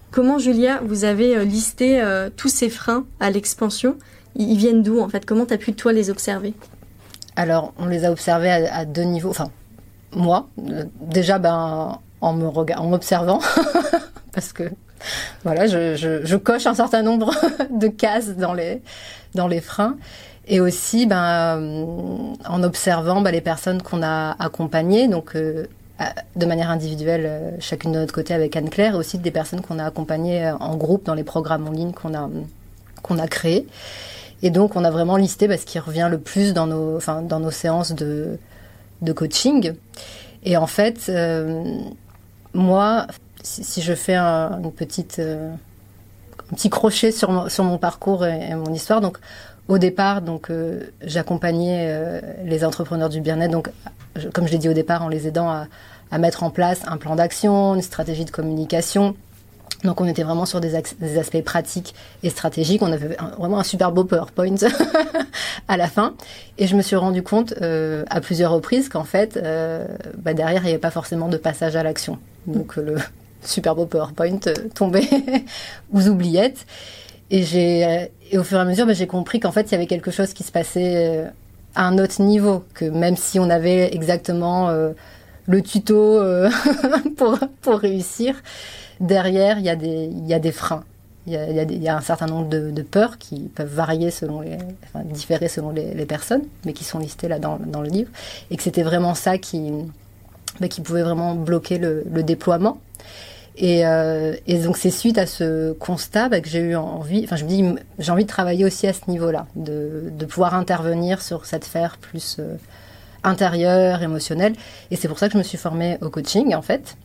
Comment 0.10 0.40
Julia, 0.40 0.82
vous 0.84 1.04
avez 1.04 1.46
listé 1.46 2.04
tous 2.36 2.50
ces 2.50 2.70
freins 2.70 3.06
à 3.20 3.30
l'expansion? 3.30 3.96
Ils 4.36 4.58
viennent 4.58 4.82
d'où 4.82 5.00
en 5.00 5.10
fait? 5.10 5.28
Comment 5.28 5.46
tu 5.46 5.54
as 5.54 5.60
pu 5.60 5.74
toi 5.74 5.94
les 5.94 6.10
observer? 6.10 6.56
Alors, 7.36 7.74
on 7.78 7.88
les 7.88 8.06
a 8.06 8.12
observés 8.12 8.52
à, 8.52 8.86
deux 8.86 9.04
niveaux. 9.04 9.30
Enfin, 9.30 9.50
moi, 10.12 10.48
déjà, 11.02 11.40
ben, 11.40 12.00
en 12.22 12.34
me 12.34 12.50
m'observant, 12.88 13.40
parce 14.34 14.54
que 14.54 14.64
voilà, 15.44 15.68
je, 15.68 16.36
coche 16.36 16.66
un 16.66 16.76
certain 16.76 17.02
nombre 17.02 17.32
de 17.72 17.88
cases 17.88 18.36
dans 18.36 18.54
les 18.54 18.82
dans 19.36 19.48
les 19.48 19.62
freins, 19.62 19.98
et 20.48 20.60
aussi, 20.60 21.06
ben, 21.06 22.36
en 22.48 22.64
observant 22.64 23.22
ben, 23.22 23.32
les 23.32 23.42
personnes 23.42 23.82
qu'on 23.82 24.04
a 24.04 24.36
accompagnées, 24.40 25.08
donc 25.08 25.36
euh, 25.36 25.66
de 26.36 26.46
manière 26.46 26.70
individuelle, 26.70 27.24
euh, 27.26 27.52
chacune 27.60 27.92
de 27.92 28.00
notre 28.00 28.14
côté 28.14 28.34
avec 28.34 28.56
Anne 28.56 28.70
Claire, 28.70 28.96
et 28.96 28.98
aussi 28.98 29.18
des 29.18 29.32
personnes 29.32 29.62
qu'on 29.62 29.80
a 29.80 29.86
accompagnées 29.86 30.46
euh, 30.46 30.56
en 30.58 30.76
groupe 30.76 31.06
dans 31.06 31.14
les 31.14 31.24
programmes 31.24 31.68
en 31.68 31.72
ligne 31.72 31.92
qu'on 31.92 32.14
a 32.14 32.30
qu'on 33.02 33.20
a 33.20 33.28
créés. 33.28 33.68
Et 34.44 34.50
donc, 34.50 34.76
on 34.76 34.84
a 34.84 34.92
vraiment 34.92 35.16
listé 35.16 35.48
bah, 35.48 35.58
ce 35.58 35.66
qui 35.66 35.80
revient 35.80 36.10
le 36.12 36.20
plus 36.20 36.54
dans 36.54 36.68
nos, 36.68 36.98
enfin, 36.98 37.22
dans 37.22 37.40
nos 37.40 37.50
séances 37.50 37.94
de, 37.94 38.38
coaching. 39.16 39.74
Et 40.44 40.58
en 40.58 40.68
fait, 40.68 41.06
euh, 41.08 41.64
moi, 42.54 43.08
si, 43.42 43.82
je 43.82 43.94
fais 43.96 44.16
un, 44.16 44.52
euh, 44.52 45.52
un 46.52 46.56
petit 46.56 46.70
crochet 46.70 47.12
sur 47.14 47.32
mon, 47.32 47.78
parcours 47.78 48.26
et, 48.26 48.54
mon 48.56 48.74
histoire, 48.74 49.00
donc 49.00 49.18
au 49.70 49.78
départ, 49.78 50.22
donc 50.22 50.50
euh, 50.50 50.88
j'accompagnais 51.02 52.22
les 52.44 52.66
entrepreneurs 52.66 53.10
du 53.10 53.22
bien-être, 53.22 53.52
donc 53.52 53.70
comme 54.34 54.46
je 54.46 54.52
l'ai 54.52 54.58
dit 54.58 54.68
au 54.68 54.74
départ, 54.74 55.04
en 55.04 55.08
les 55.08 55.26
aidant 55.26 55.66
à 56.12 56.18
mettre 56.18 56.44
en 56.44 56.50
place 56.50 56.82
un 56.86 56.98
plan 56.98 57.16
d'action, 57.16 57.76
une 57.76 57.82
stratégie 57.82 58.26
de 58.26 58.32
communication. 58.32 59.16
Donc 59.84 60.00
on 60.00 60.06
était 60.06 60.24
vraiment 60.24 60.46
sur 60.46 60.62
des, 60.62 60.76
aspects 60.76 61.42
pratiques 61.44 61.94
et 62.24 62.30
stratégiques. 62.30 62.82
On 62.82 62.92
avait 62.92 63.18
vraiment 63.38 63.60
un 63.60 63.64
super 63.64 63.92
beau 63.92 64.04
PowerPoint 64.04 64.56
à 65.68 65.78
la 65.78 65.88
fin. 65.88 66.14
Et 66.58 66.68
je 66.68 66.76
me 66.76 66.82
suis 66.82 66.96
rendu 66.96 67.22
compte 67.22 67.54
euh, 67.62 68.04
à 68.10 68.22
plusieurs 68.22 68.52
reprises 68.52 68.90
qu'en 68.90 69.04
fait, 69.04 69.38
euh, 69.38 69.86
bah, 70.18 70.34
derrière, 70.34 70.62
il 70.62 70.66
n'y 70.66 70.72
avait 70.72 70.80
pas 70.80 70.92
forcément 70.92 71.28
de 71.28 71.38
passage 71.38 71.76
à 71.76 71.84
l'action. 71.84 72.20
Donc 72.48 72.78
euh, 72.78 72.82
le 72.82 72.96
super 73.42 73.76
beau 73.76 73.86
PowerPoint 73.86 74.40
tombait 74.74 75.10
aux 75.94 76.08
oubliettes. 76.08 76.66
Et, 77.30 77.42
au 78.38 78.44
fur 78.44 78.58
et 78.58 78.62
à 78.62 78.66
mesure, 78.66 78.86
bah, 78.86 78.94
j'ai 78.94 79.08
compris 79.08 79.40
qu'en 79.40 79.52
fait, 79.52 79.64
il 79.64 79.72
y 79.74 79.76
avait 79.76 79.88
quelque 79.88 80.12
chose 80.12 80.34
qui 80.34 80.44
se 80.44 80.52
passait 80.52 81.26
à 81.76 81.88
un 81.88 81.98
autre 81.98 82.22
niveau. 82.22 82.64
Que 82.74 82.86
même 82.86 83.18
si 83.18 83.40
on 83.40 83.50
avait 83.50 83.94
exactement 83.94 84.70
le 85.48 85.62
tuto 85.62 86.22
pour, 87.18 87.40
pour 87.62 87.80
réussir, 87.80 88.36
derrière, 89.04 89.60
il 89.60 89.66
y 89.66 89.70
a 89.70 90.40
des, 90.40 90.52
freins. 90.52 90.84
Il 91.28 91.34
y 91.34 91.88
a, 91.88 91.96
un 91.96 92.02
certain 92.02 92.26
nombre 92.26 92.50
de, 92.50 92.82
peurs 92.82 93.18
qui 93.18 93.52
peuvent 93.54 93.72
varier 93.72 94.10
selon 94.10 94.42
les, 94.42 94.58
différer 95.06 95.48
selon 95.48 95.70
les, 95.72 96.06
personnes, 96.06 96.44
mais 96.66 96.74
qui 96.74 96.84
sont 96.84 97.00
listées 97.00 97.28
là 97.28 97.38
dans, 97.38 97.82
le 97.82 97.90
livre. 97.90 98.10
Et 98.50 98.58
que 98.58 98.64
c'était 98.64 98.84
vraiment 98.84 99.14
ça 99.14 99.38
qui, 99.38 99.72
bah, 100.60 100.68
pouvait 100.84 101.04
vraiment 101.04 101.36
bloquer 101.36 101.78
le, 101.78 102.24
déploiement. 102.24 102.80
Et, 103.56 103.86
euh, 103.86 104.34
et 104.48 104.58
donc 104.58 104.78
c'est 104.78 104.90
suite 104.90 105.20
à 105.20 105.28
ce 105.28 105.74
constat 105.74 106.28
bah, 106.28 106.42
que 106.42 106.50
j'ai 106.50 106.58
eu 106.58 106.76
envie, 106.76 107.24
enfin 107.24 107.36
je 107.36 107.44
me 107.44 107.50
dis 107.50 107.64
j'ai 108.00 108.12
envie 108.12 108.24
de 108.24 108.30
travailler 108.30 108.66
aussi 108.66 108.88
à 108.88 108.94
ce 108.94 109.02
niveau-là, 109.08 109.46
de, 109.56 110.06
de 110.10 110.26
pouvoir 110.26 110.56
intervenir 110.56 111.22
sur 111.22 111.46
cette 111.46 111.64
sphère 111.64 112.00
plus 112.00 112.38
euh, 112.40 112.56
intérieure, 113.24 114.02
émotionnelle. 114.02 114.54
Et 114.90 114.96
c'est 114.96 115.08
pour 115.08 115.20
ça 115.20 115.28
que 115.28 115.34
je 115.34 115.38
me 115.38 115.44
suis 115.44 115.60
formée 115.60 116.00
au 116.02 116.10
coaching 116.10 116.56
en 116.56 116.64
fait. 116.64 116.98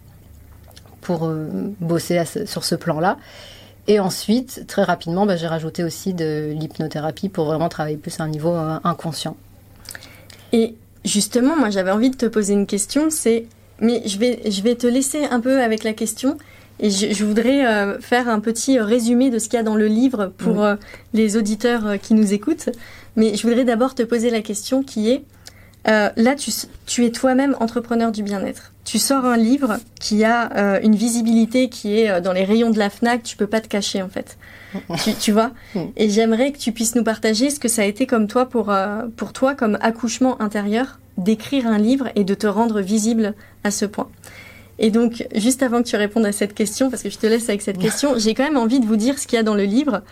Pour 1.01 1.31
bosser 1.81 2.23
sur 2.47 2.65
ce 2.65 2.75
plan-là. 2.75 3.19
Et 3.87 4.01
ensuite, 4.01 4.65
très 4.67 4.83
rapidement, 4.83 5.25
bah, 5.25 5.37
j'ai 5.37 5.47
rajouté 5.47 5.83
aussi 5.85 6.13
de 6.13 6.53
l'hypnothérapie 6.53 7.29
pour 7.29 7.47
vraiment 7.47 7.69
travailler 7.69 7.97
plus 7.97 8.21
à 8.21 8.25
un 8.25 8.29
niveau 8.29 8.53
inconscient. 8.85 9.37
Et 10.53 10.75
justement, 11.05 11.57
moi 11.57 11.71
j'avais 11.71 11.91
envie 11.91 12.11
de 12.11 12.17
te 12.17 12.27
poser 12.27 12.53
une 12.53 12.67
question, 12.67 13.11
c'est, 13.11 13.47
mais 13.81 14.03
je 14.07 14.19
vais, 14.19 14.41
je 14.51 14.63
vais 14.63 14.75
te 14.75 14.87
laisser 14.87 15.25
un 15.25 15.41
peu 15.41 15.63
avec 15.63 15.85
la 15.85 15.93
question. 15.93 16.37
Et 16.81 16.91
je, 16.91 17.25
voudrais 17.25 17.67
euh, 17.67 17.99
faire 18.01 18.29
un 18.29 18.39
petit 18.39 18.79
résumé 18.79 19.31
de 19.31 19.41
ce 19.41 19.49
qu'il 19.49 19.57
y 19.57 19.61
a 19.61 19.65
dans 19.65 19.75
le 19.75 19.89
livre 19.89 20.33
pour 20.39 20.63
euh, 20.63 20.77
les 21.13 21.37
auditeurs 21.37 21.87
euh, 21.87 21.97
qui 21.97 22.15
nous 22.15 22.33
écoutent. 22.33 22.69
Mais 23.17 23.35
je 23.35 23.43
voudrais 23.43 23.65
d'abord 23.65 23.97
te 23.97 24.03
poser 24.05 24.31
la 24.31 24.43
question 24.43 24.85
qui 24.85 25.11
est, 25.11 25.25
là 25.85 26.35
tu, 26.37 26.53
tu 26.87 27.05
es 27.05 27.11
toi-même 27.11 27.57
entrepreneur 27.59 28.13
du 28.13 28.23
bien-être. 28.23 28.73
Tu 28.91 28.99
sors 28.99 29.27
un 29.27 29.37
livre 29.37 29.77
qui 30.01 30.25
a 30.25 30.81
une 30.83 30.95
visibilité 30.95 31.69
qui 31.69 32.01
est 32.01 32.23
dans 32.23 32.33
les 32.33 32.45
rayons 32.45 32.71
de 32.71 32.79
la 32.79 32.89
FNAC, 32.89 33.23
tu 33.23 33.37
peux 33.37 33.47
pas 33.47 33.61
te 33.61 33.69
cacher 33.69 34.01
en 34.01 34.09
fait. 34.09 34.39
tu, 35.05 35.13
tu, 35.13 35.31
vois 35.31 35.51
Et 35.97 36.09
j'aimerais 36.09 36.53
que 36.53 36.59
tu 36.59 36.73
puisses 36.73 36.95
nous 36.95 37.05
partager 37.05 37.51
ce 37.51 37.61
que 37.61 37.69
ça 37.69 37.83
a 37.83 37.85
été 37.85 38.07
comme 38.07 38.29
toi 38.29 38.47
pour, 38.47 38.75
pour 39.17 39.35
toi 39.35 39.55
comme 39.55 39.77
accouchement 39.83 40.41
intérieur 40.41 40.99
d'écrire 41.19 41.67
un 41.67 41.79
livre 41.79 42.09
et 42.15 42.25
de 42.25 42.33
te 42.33 42.47
rendre 42.47 42.81
visible 42.81 43.35
à 43.63 43.71
ce 43.71 43.85
point. 43.85 44.09
Et 44.79 44.91
donc, 44.91 45.27
juste 45.35 45.63
avant 45.63 45.83
que 45.83 45.89
tu 45.89 45.97
répondes 45.97 46.25
à 46.25 46.33
cette 46.33 46.55
question, 46.55 46.91
parce 46.91 47.03
que 47.03 47.11
je 47.11 47.19
te 47.19 47.27
laisse 47.27 47.49
avec 47.49 47.63
cette 47.63 47.79
question, 47.79 48.15
j'ai 48.17 48.35
quand 48.35 48.45
même 48.45 48.57
envie 48.57 48.81
de 48.81 48.87
vous 48.87 48.97
dire 48.97 49.19
ce 49.19 49.27
qu'il 49.27 49.37
y 49.37 49.41
a 49.41 49.43
dans 49.43 49.55
le 49.55 49.65
livre. 49.65 50.03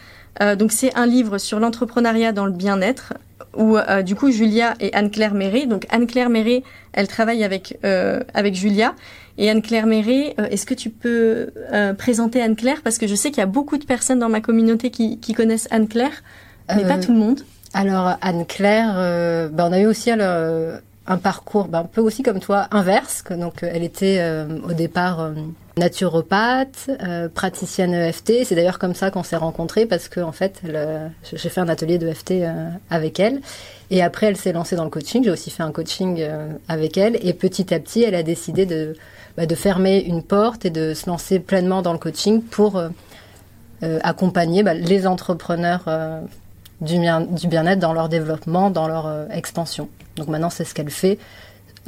Euh, 0.43 0.57
donc, 0.57 0.73
c'est 0.73 0.95
un 0.97 1.07
livre 1.07 1.39
sur 1.39 1.61
l'entrepreneuriat 1.61 2.33
dans 2.33 2.47
le 2.47 2.53
bien-être, 2.53 3.15
où 3.57 3.77
euh, 3.77 4.03
du 4.03 4.15
coup 4.15 4.31
Julia 4.31 4.75
et 4.81 4.93
Anne-Claire 4.95 5.35
Méré. 5.35 5.67
Donc, 5.67 5.87
Anne-Claire 5.91 6.31
Méré, 6.31 6.63
elle 6.93 7.09
travaille 7.09 7.45
avec 7.45 7.79
euh, 7.85 8.21
avec 8.35 8.55
Julia. 8.55 8.95
Et 9.39 9.51
Anne-Claire 9.51 9.87
Méré, 9.87 10.35
est-ce 10.51 10.65
que 10.65 10.73
tu 10.73 10.89
peux 10.89 11.51
présenter 11.99 12.41
Anne-Claire? 12.41 12.81
Parce 12.83 12.97
que 12.97 13.07
je 13.07 13.15
sais 13.15 13.29
qu'il 13.29 13.39
y 13.39 13.43
a 13.43 13.47
beaucoup 13.47 13.77
de 13.77 13.85
personnes 13.85 14.19
dans 14.19 14.31
ma 14.31 14.41
communauté 14.41 14.89
qui, 14.89 15.21
qui 15.21 15.35
connaissent 15.35 15.69
Anne-Claire, 15.71 16.23
mais 16.75 16.85
pas 16.85 16.97
tout 16.97 17.13
le 17.13 17.19
monde. 17.19 17.43
Alors 17.75 18.17
Anne-Claire, 18.23 18.95
ben, 19.53 19.69
on 19.69 19.73
a 19.73 19.81
eu 19.81 19.85
aussi 19.85 20.11
alors, 20.11 20.81
un 21.09 21.19
parcours 21.19 21.69
ben, 21.69 21.81
un 21.81 21.85
peu 21.85 22.01
aussi 22.01 22.23
comme 22.23 22.41
toi 22.41 22.69
inverse. 22.71 23.23
Donc 23.31 23.63
euh, 23.63 23.71
elle 23.73 23.85
était 23.85 24.19
euh, 24.21 24.59
au 24.69 24.73
départ 24.73 25.21
euh, 25.21 25.33
naturopathe, 25.77 26.91
praticienne 27.35 27.93
EFT. 27.93 28.45
C'est 28.45 28.55
d'ailleurs 28.55 28.79
comme 28.79 28.95
ça 28.95 29.11
qu'on 29.11 29.23
s'est 29.23 29.37
rencontrés 29.37 29.85
parce 29.85 30.09
que 30.09 30.21
en 30.21 30.33
fait 30.33 30.63
j'ai 31.23 31.49
fait 31.51 31.61
un 31.61 31.69
atelier 31.69 31.99
de 31.99 32.09
EFT 32.09 32.35
avec 32.89 33.21
elle. 33.21 33.43
Et 33.91 34.03
après 34.03 34.27
elle 34.27 34.39
s'est 34.39 34.53
lancée 34.53 34.75
dans 34.75 34.85
le 34.85 34.91
coaching. 34.91 35.23
J'ai 35.23 35.31
aussi 35.31 35.51
fait 35.51 35.63
un 35.63 35.73
coaching 35.73 36.27
avec 36.69 36.97
elle. 36.97 37.19
Et 37.21 37.35
petit 37.35 37.75
à 37.75 37.79
petit 37.79 38.05
elle 38.05 38.15
a 38.15 38.23
décidé 38.23 38.65
de, 38.65 38.95
bah, 39.37 39.45
de 39.45 39.55
fermer 39.55 39.99
une 40.01 40.23
porte 40.23 40.65
et 40.65 40.71
de 40.71 40.95
se 40.95 41.11
lancer 41.11 41.41
pleinement 41.41 41.83
dans 41.83 41.93
le 41.93 41.99
coaching 41.99 42.41
pour 42.41 42.83
accompagner 43.83 44.63
bah, 44.63 44.73
les 44.73 45.07
entrepreneurs 45.07 45.85
du 46.81 47.49
bien-être 47.49 47.79
dans 47.79 47.93
leur 47.93 48.09
développement, 48.09 48.71
dans 48.71 48.89
leur 48.89 49.31
expansion. 49.31 49.89
Donc 50.17 50.29
maintenant, 50.29 50.51
c'est 50.51 50.65
ce 50.65 50.75
qu'elle 50.75 50.91
fait, 50.91 51.19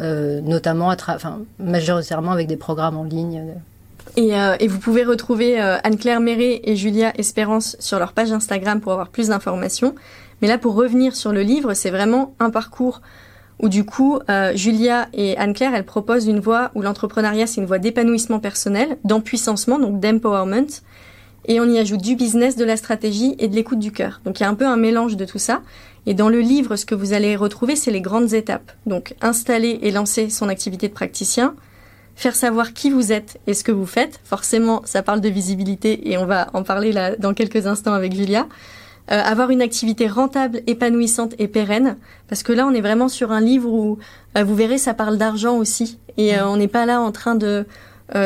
euh, 0.00 0.40
notamment, 0.40 0.88
enfin, 0.88 1.40
majoritairement 1.58 2.30
avec 2.30 2.46
des 2.46 2.56
programmes 2.56 2.96
en 2.96 3.04
ligne. 3.04 3.42
Et, 4.16 4.38
euh, 4.38 4.56
et 4.60 4.68
vous 4.68 4.78
pouvez 4.78 5.04
retrouver 5.04 5.60
euh, 5.60 5.76
Anne-Claire 5.82 6.20
Méré 6.20 6.60
et 6.64 6.76
Julia 6.76 7.12
Espérance 7.18 7.76
sur 7.80 7.98
leur 7.98 8.12
page 8.12 8.30
Instagram 8.30 8.80
pour 8.80 8.92
avoir 8.92 9.08
plus 9.08 9.28
d'informations. 9.28 9.94
Mais 10.40 10.48
là, 10.48 10.56
pour 10.56 10.74
revenir 10.74 11.16
sur 11.16 11.32
le 11.32 11.42
livre, 11.42 11.74
c'est 11.74 11.90
vraiment 11.90 12.34
un 12.38 12.50
parcours 12.50 13.00
où 13.60 13.68
du 13.68 13.84
coup, 13.84 14.20
Julia 14.54 15.08
et 15.12 15.36
Anne-Claire, 15.36 15.74
elles 15.74 15.84
proposent 15.84 16.28
une 16.28 16.38
voie 16.38 16.70
où 16.76 16.82
l'entrepreneuriat, 16.82 17.48
c'est 17.48 17.60
une 17.60 17.66
voie 17.66 17.80
d'épanouissement 17.80 18.38
personnel, 18.38 18.98
d'empuissancement, 19.02 19.80
donc 19.80 19.98
d'empowerment. 19.98 20.68
Et 21.46 21.60
on 21.60 21.64
y 21.64 21.78
ajoute 21.78 22.02
du 22.02 22.16
business, 22.16 22.56
de 22.56 22.64
la 22.64 22.76
stratégie 22.76 23.34
et 23.38 23.48
de 23.48 23.54
l'écoute 23.54 23.78
du 23.78 23.92
cœur. 23.92 24.20
Donc 24.24 24.40
il 24.40 24.42
y 24.42 24.46
a 24.46 24.48
un 24.48 24.54
peu 24.54 24.66
un 24.66 24.76
mélange 24.76 25.16
de 25.16 25.24
tout 25.24 25.38
ça. 25.38 25.62
Et 26.06 26.14
dans 26.14 26.28
le 26.28 26.40
livre, 26.40 26.76
ce 26.76 26.86
que 26.86 26.94
vous 26.94 27.12
allez 27.12 27.36
retrouver, 27.36 27.76
c'est 27.76 27.90
les 27.90 28.00
grandes 28.00 28.32
étapes. 28.32 28.72
Donc, 28.86 29.14
installer 29.20 29.78
et 29.82 29.90
lancer 29.90 30.30
son 30.30 30.48
activité 30.48 30.88
de 30.88 30.94
praticien, 30.94 31.54
faire 32.16 32.34
savoir 32.34 32.72
qui 32.72 32.90
vous 32.90 33.12
êtes 33.12 33.38
et 33.46 33.52
ce 33.52 33.62
que 33.62 33.72
vous 33.72 33.84
faites. 33.84 34.18
Forcément, 34.24 34.80
ça 34.86 35.02
parle 35.02 35.20
de 35.20 35.28
visibilité 35.28 36.10
et 36.10 36.16
on 36.16 36.24
va 36.24 36.48
en 36.54 36.62
parler 36.62 36.92
là 36.92 37.14
dans 37.16 37.34
quelques 37.34 37.66
instants 37.66 37.92
avec 37.92 38.14
Julia. 38.14 38.46
Euh, 39.10 39.22
avoir 39.22 39.50
une 39.50 39.62
activité 39.62 40.06
rentable, 40.06 40.60
épanouissante 40.66 41.34
et 41.38 41.48
pérenne, 41.48 41.96
parce 42.28 42.42
que 42.42 42.52
là, 42.52 42.66
on 42.66 42.72
est 42.72 42.82
vraiment 42.82 43.08
sur 43.08 43.32
un 43.32 43.40
livre 43.40 43.70
où 43.70 43.98
euh, 44.36 44.44
vous 44.44 44.54
verrez, 44.54 44.76
ça 44.76 44.92
parle 44.92 45.16
d'argent 45.16 45.56
aussi, 45.56 45.98
et 46.18 46.36
euh, 46.36 46.46
on 46.46 46.58
n'est 46.58 46.68
pas 46.68 46.84
là 46.84 47.00
en 47.00 47.10
train 47.10 47.34
de. 47.34 47.64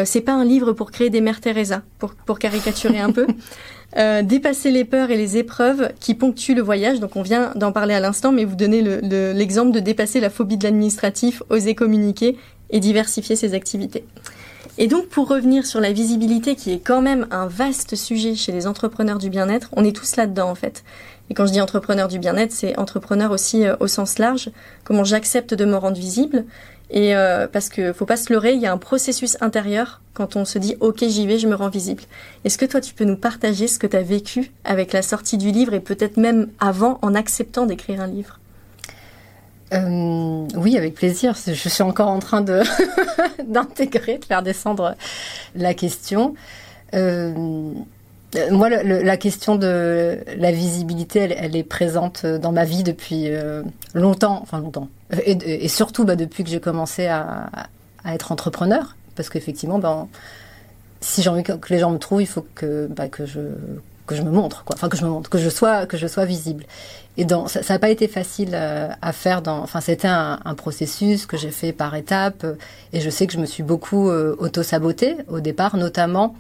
C'est 0.05 0.21
pas 0.21 0.33
un 0.33 0.45
livre 0.45 0.73
pour 0.73 0.91
créer 0.91 1.11
des 1.11 1.21
mères 1.21 1.41
Teresa, 1.41 1.83
pour, 1.99 2.15
pour 2.15 2.39
caricaturer 2.39 3.01
un 3.01 3.11
peu. 3.12 3.27
Euh, 3.99 4.23
dépasser 4.23 4.71
les 4.71 4.87
peurs 4.87 5.11
et 5.11 5.19
les 5.19 5.37
épreuves 5.37 5.91
qui 6.01 6.15
ponctuent 6.15 6.55
le 6.55 6.62
voyage. 6.62 6.99
Donc 6.99 7.15
on 7.17 7.23
vient 7.23 7.53
d'en 7.57 7.73
parler 7.73 7.93
à 7.93 8.01
l'instant, 8.01 8.33
mais 8.33 8.47
vous 8.47 8.57
donnez 8.57 8.81
l'exemple 9.35 9.71
de 9.71 9.81
dépasser 9.81 10.19
la 10.19 10.31
phobie 10.31 10.57
de 10.57 10.65
l'administratif, 10.65 11.43
oser 11.51 11.75
communiquer 11.75 12.39
et 12.71 12.81
diversifier 12.81 13.37
ses 13.37 13.53
activités. 13.53 14.07
Et 14.79 14.87
donc 14.87 15.09
pour 15.09 15.29
revenir 15.29 15.67
sur 15.67 15.81
la 15.81 15.93
visibilité 15.93 16.55
qui 16.55 16.73
est 16.73 16.79
quand 16.79 17.03
même 17.03 17.27
un 17.31 17.47
vaste 17.47 17.95
sujet 17.95 18.35
chez 18.35 18.53
les 18.53 18.67
entrepreneurs 18.67 19.19
du 19.19 19.29
bien-être, 19.29 19.69
on 19.73 19.85
est 19.85 19.95
tous 19.95 20.17
là-dedans 20.17 20.49
en 20.49 20.55
fait. 20.55 20.85
Et 21.29 21.35
quand 21.35 21.45
je 21.47 21.53
dis 21.53 21.61
entrepreneur 21.61 22.09
du 22.09 22.19
bien-être, 22.19 22.53
c'est 22.53 22.79
entrepreneur 22.79 23.31
aussi 23.31 23.67
euh, 23.67 23.77
au 23.81 23.89
sens 23.89 24.19
large, 24.19 24.51
comment 24.85 25.05
j'accepte 25.05 25.53
de 25.53 25.67
me 25.67 25.77
rendre 25.77 25.99
visible 25.99 26.47
et 26.93 27.17
euh, 27.17 27.49
parce 27.49 27.71
que 27.71 27.93
faut 27.95 28.05
pas 28.05 28.19
se 28.19 28.31
leurrer, 28.31 28.53
il 28.53 28.61
y 28.61 28.67
a 28.67 28.73
un 28.73 28.79
processus 28.79 29.39
intérieur 29.41 30.03
quand 30.13 30.37
on 30.37 30.45
se 30.45 30.59
dit 30.59 30.77
OK, 30.81 30.99
j'y 31.01 31.27
vais, 31.27 31.39
je 31.39 31.49
me 31.49 31.55
rends 31.55 31.71
visible. 31.71 32.03
Est-ce 32.45 32.59
que 32.59 32.67
toi 32.67 32.83
tu 32.83 32.93
peux 32.93 33.05
nous 33.05 33.17
partager 33.17 33.67
ce 33.67 33.79
que 33.79 33.87
tu 33.87 33.97
as 33.97 34.03
vécu 34.03 34.53
avec 34.65 34.93
la 34.93 35.01
sortie 35.01 35.39
du 35.39 35.51
livre 35.51 35.73
et 35.73 35.81
peut-être 35.81 36.19
même 36.19 36.49
avant 36.61 36.99
en 37.01 37.15
acceptant 37.15 37.65
d'écrire 37.65 38.03
un 38.03 38.07
livre? 38.07 38.39
Euh, 39.73 40.47
oui, 40.55 40.77
avec 40.77 40.95
plaisir. 40.95 41.35
Je 41.47 41.55
suis 41.55 41.83
encore 41.83 42.09
en 42.09 42.19
train 42.19 42.43
d'intégrer, 43.47 44.19
de 44.19 44.25
faire 44.27 44.43
descendre 44.43 44.95
la 45.55 45.73
question. 45.73 46.35
Euh, 46.95 47.73
euh, 48.35 48.51
moi, 48.51 48.69
la 48.71 49.17
question 49.17 49.57
de 49.57 50.19
la 50.37 50.53
visibilité, 50.53 51.21
elle, 51.37 51.55
est 51.55 51.62
présente 51.62 52.25
dans 52.25 52.53
ma 52.53 52.65
vie 52.65 52.83
depuis 52.83 53.25
euh, 53.29 53.62
longtemps, 53.95 54.41
enfin 54.43 54.59
longtemps, 54.59 54.89
et, 55.25 55.69
surtout 55.69 56.05
bah, 56.05 56.17
depuis 56.17 56.45
que 56.45 56.51
j'ai 56.51 56.61
commencé 56.61 57.07
à, 57.07 57.51
être 58.07 58.33
entrepreneur, 58.33 58.97
parce 59.15 59.29
qu'effectivement, 59.29 59.79
ben, 59.79 60.09
si 61.01 61.23
j'ai 61.23 61.29
envie 61.29 61.43
que, 61.43 61.53
les 61.69 61.79
gens 61.79 61.91
me 61.91 61.99
trouvent, 61.99 62.23
il 62.23 62.27
faut 62.27 62.47
que, 62.55 62.87
bah, 62.87 63.05
je 63.19 64.23
me 64.23 64.31
montre. 64.31 64.65
Enfin, 64.73 64.89
que 64.89 64.97
je 64.97 65.05
me 65.05 65.11
montre, 65.11 65.31
que 65.31 65.39
je 65.39 65.49
sois, 65.49 65.87
visible. 66.25 66.65
Et 67.19 67.27
ça 67.29 67.61
n'a 67.69 67.79
pas 67.79 67.91
été 67.91 68.09
facile 68.09 68.51
euh, 68.55 68.89
à 69.03 69.12
faire. 69.12 69.43
Enfin, 69.47 69.81
c'était 69.81 70.09
un, 70.09 70.39
processus 70.57 71.27
que 71.27 71.37
j'ai 71.37 71.51
fait 71.51 71.73
par 71.73 71.95
étapes. 71.95 72.47
Et 72.95 73.01
je 73.01 73.11
sais 73.11 73.27
que 73.27 73.35
je 73.35 73.39
me 73.39 73.47
suis 73.47 73.62
beaucoup 73.62 74.09
auto-sabotée 74.11 75.17
au 75.29 75.41
départ, 75.41 75.77
notamment 75.77 76.35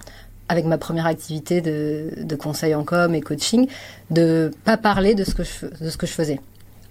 avec 0.48 0.64
ma 0.64 0.78
première 0.78 1.06
activité 1.06 1.60
de, 1.60 2.10
de, 2.22 2.36
conseil 2.36 2.74
en 2.74 2.84
com 2.84 3.14
et 3.14 3.20
coaching, 3.20 3.66
de 4.10 4.50
pas 4.64 4.76
parler 4.76 5.14
de 5.14 5.24
ce 5.24 5.34
que 5.34 5.44
je, 5.44 5.66
de 5.84 5.90
ce 5.90 5.96
que 5.96 6.06
je 6.06 6.12
faisais 6.12 6.40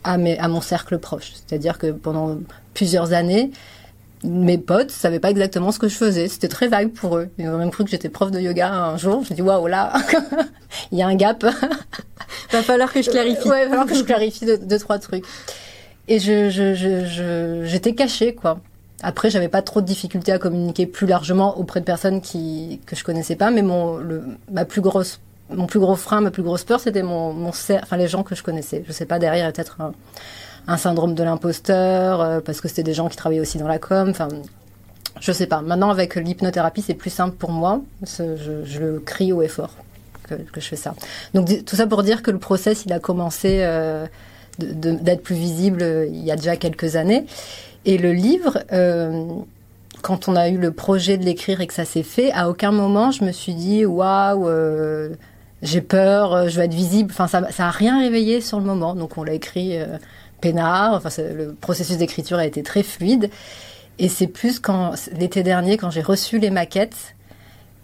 à, 0.03 0.17
mes, 0.17 0.37
à 0.39 0.47
mon 0.47 0.61
cercle 0.61 0.97
proche. 0.97 1.33
C'est-à-dire 1.33 1.77
que 1.77 1.91
pendant 1.91 2.37
plusieurs 2.73 3.13
années, 3.13 3.51
mes 4.23 4.57
potes 4.57 4.91
savaient 4.91 5.19
pas 5.19 5.31
exactement 5.31 5.71
ce 5.71 5.79
que 5.79 5.87
je 5.87 5.95
faisais. 5.95 6.27
C'était 6.27 6.47
très 6.47 6.67
vague 6.67 6.91
pour 6.91 7.17
eux. 7.17 7.29
Ils 7.37 7.47
ont 7.49 7.57
même 7.57 7.71
cru 7.71 7.83
que 7.83 7.89
j'étais 7.89 8.09
prof 8.09 8.31
de 8.31 8.39
yoga 8.39 8.71
un 8.71 8.97
jour. 8.97 9.23
J'ai 9.27 9.35
dit 9.35 9.41
waouh 9.41 9.67
là, 9.67 9.93
il 10.91 10.97
y 10.97 11.01
a 11.01 11.07
un 11.07 11.15
gap. 11.15 11.43
va 12.51 12.63
falloir 12.63 12.91
que 12.93 13.01
je 13.01 13.09
clarifie. 13.09 13.47
Ouais, 13.47 13.63
va 13.65 13.69
falloir 13.69 13.87
que 13.87 13.95
je 13.95 14.03
clarifie 14.03 14.45
deux, 14.45 14.79
trois 14.79 14.99
trucs. 14.99 15.25
Et 16.07 16.19
je, 16.19 16.49
je, 16.49 16.73
je, 16.75 17.63
j'étais 17.65 17.93
cachée 17.93 18.35
quoi. 18.35 18.59
Après, 19.03 19.29
j'avais 19.29 19.47
pas 19.47 19.61
trop 19.61 19.81
de 19.81 19.85
difficultés 19.85 20.31
à 20.31 20.37
communiquer 20.39 20.85
plus 20.85 21.07
largement 21.07 21.57
auprès 21.57 21.79
de 21.79 21.85
personnes 21.85 22.21
que 22.21 22.95
je 22.95 23.03
connaissais 23.03 23.35
pas, 23.35 23.51
mais 23.51 23.61
mon 23.61 23.99
ma 24.51 24.65
plus 24.65 24.81
grosse 24.81 25.19
mon 25.53 25.67
plus 25.67 25.79
gros 25.79 25.95
frein, 25.95 26.21
ma 26.21 26.31
plus 26.31 26.43
grosse 26.43 26.63
peur, 26.63 26.79
c'était 26.79 27.03
mon 27.03 27.45
enfin 27.45 27.97
les 27.97 28.07
gens 28.07 28.23
que 28.23 28.35
je 28.35 28.43
connaissais. 28.43 28.83
Je 28.87 28.91
sais 28.91 29.05
pas 29.05 29.19
derrière, 29.19 29.51
peut-être 29.51 29.77
un, 30.67 30.77
syndrome 30.77 31.15
de 31.15 31.23
l'imposteur 31.23 32.21
euh, 32.21 32.39
parce 32.39 32.61
que 32.61 32.67
c'était 32.67 32.83
des 32.83 32.93
gens 32.93 33.09
qui 33.09 33.17
travaillaient 33.17 33.41
aussi 33.41 33.57
dans 33.57 33.67
la 33.67 33.79
com. 33.79 34.09
Enfin, 34.09 34.29
je 35.19 35.31
sais 35.31 35.47
pas. 35.47 35.61
Maintenant, 35.61 35.89
avec 35.89 36.15
l'hypnothérapie, 36.15 36.81
c'est 36.81 36.93
plus 36.93 37.09
simple 37.09 37.35
pour 37.35 37.51
moi. 37.51 37.81
Je, 38.03 38.79
le 38.79 38.99
crie 38.99 39.33
haut 39.33 39.41
et 39.41 39.47
fort 39.47 39.75
que, 40.27 40.35
que, 40.35 40.61
je 40.61 40.67
fais 40.67 40.75
ça. 40.75 40.95
Donc 41.33 41.49
tout 41.65 41.75
ça 41.75 41.87
pour 41.87 42.03
dire 42.03 42.23
que 42.23 42.31
le 42.31 42.39
process, 42.39 42.85
il 42.85 42.93
a 42.93 42.99
commencé 42.99 43.59
euh, 43.61 44.05
d'être 44.59 45.23
plus 45.23 45.35
visible 45.35 45.81
euh, 45.81 46.07
il 46.07 46.23
y 46.23 46.31
a 46.31 46.35
déjà 46.35 46.55
quelques 46.55 46.95
années. 46.95 47.25
Et 47.85 47.97
le 47.97 48.13
livre, 48.13 48.59
euh, 48.71 49.25
quand 50.01 50.27
on 50.27 50.35
a 50.35 50.49
eu 50.49 50.57
le 50.57 50.71
projet 50.71 51.17
de 51.17 51.25
l'écrire 51.25 51.61
et 51.61 51.67
que 51.67 51.73
ça 51.73 51.85
s'est 51.85 52.03
fait, 52.03 52.31
à 52.31 52.49
aucun 52.49 52.71
moment 52.71 53.11
je 53.11 53.23
me 53.23 53.31
suis 53.31 53.53
dit 53.53 53.85
waouh, 53.85 54.47
euh, 54.47 55.09
j'ai 55.61 55.81
peur, 55.81 56.33
euh, 56.33 56.47
je 56.47 56.57
vais 56.57 56.65
être 56.65 56.73
visible. 56.73 57.11
Enfin, 57.11 57.27
ça, 57.27 57.51
ça 57.51 57.67
a 57.67 57.71
rien 57.71 57.99
réveillé 57.99 58.41
sur 58.41 58.59
le 58.59 58.65
moment. 58.65 58.95
Donc 58.95 59.17
on 59.17 59.23
l'a 59.23 59.33
écrit 59.33 59.77
euh, 59.77 59.97
peinard. 60.41 60.93
Enfin, 60.93 61.09
le 61.21 61.53
processus 61.53 61.97
d'écriture 61.97 62.37
a 62.37 62.45
été 62.45 62.63
très 62.63 62.83
fluide. 62.83 63.29
Et 63.99 64.09
c'est 64.09 64.27
plus 64.27 64.59
quand 64.59 64.93
l'été 65.17 65.43
dernier, 65.43 65.77
quand 65.77 65.91
j'ai 65.91 66.01
reçu 66.01 66.39
les 66.39 66.49
maquettes, 66.49 67.15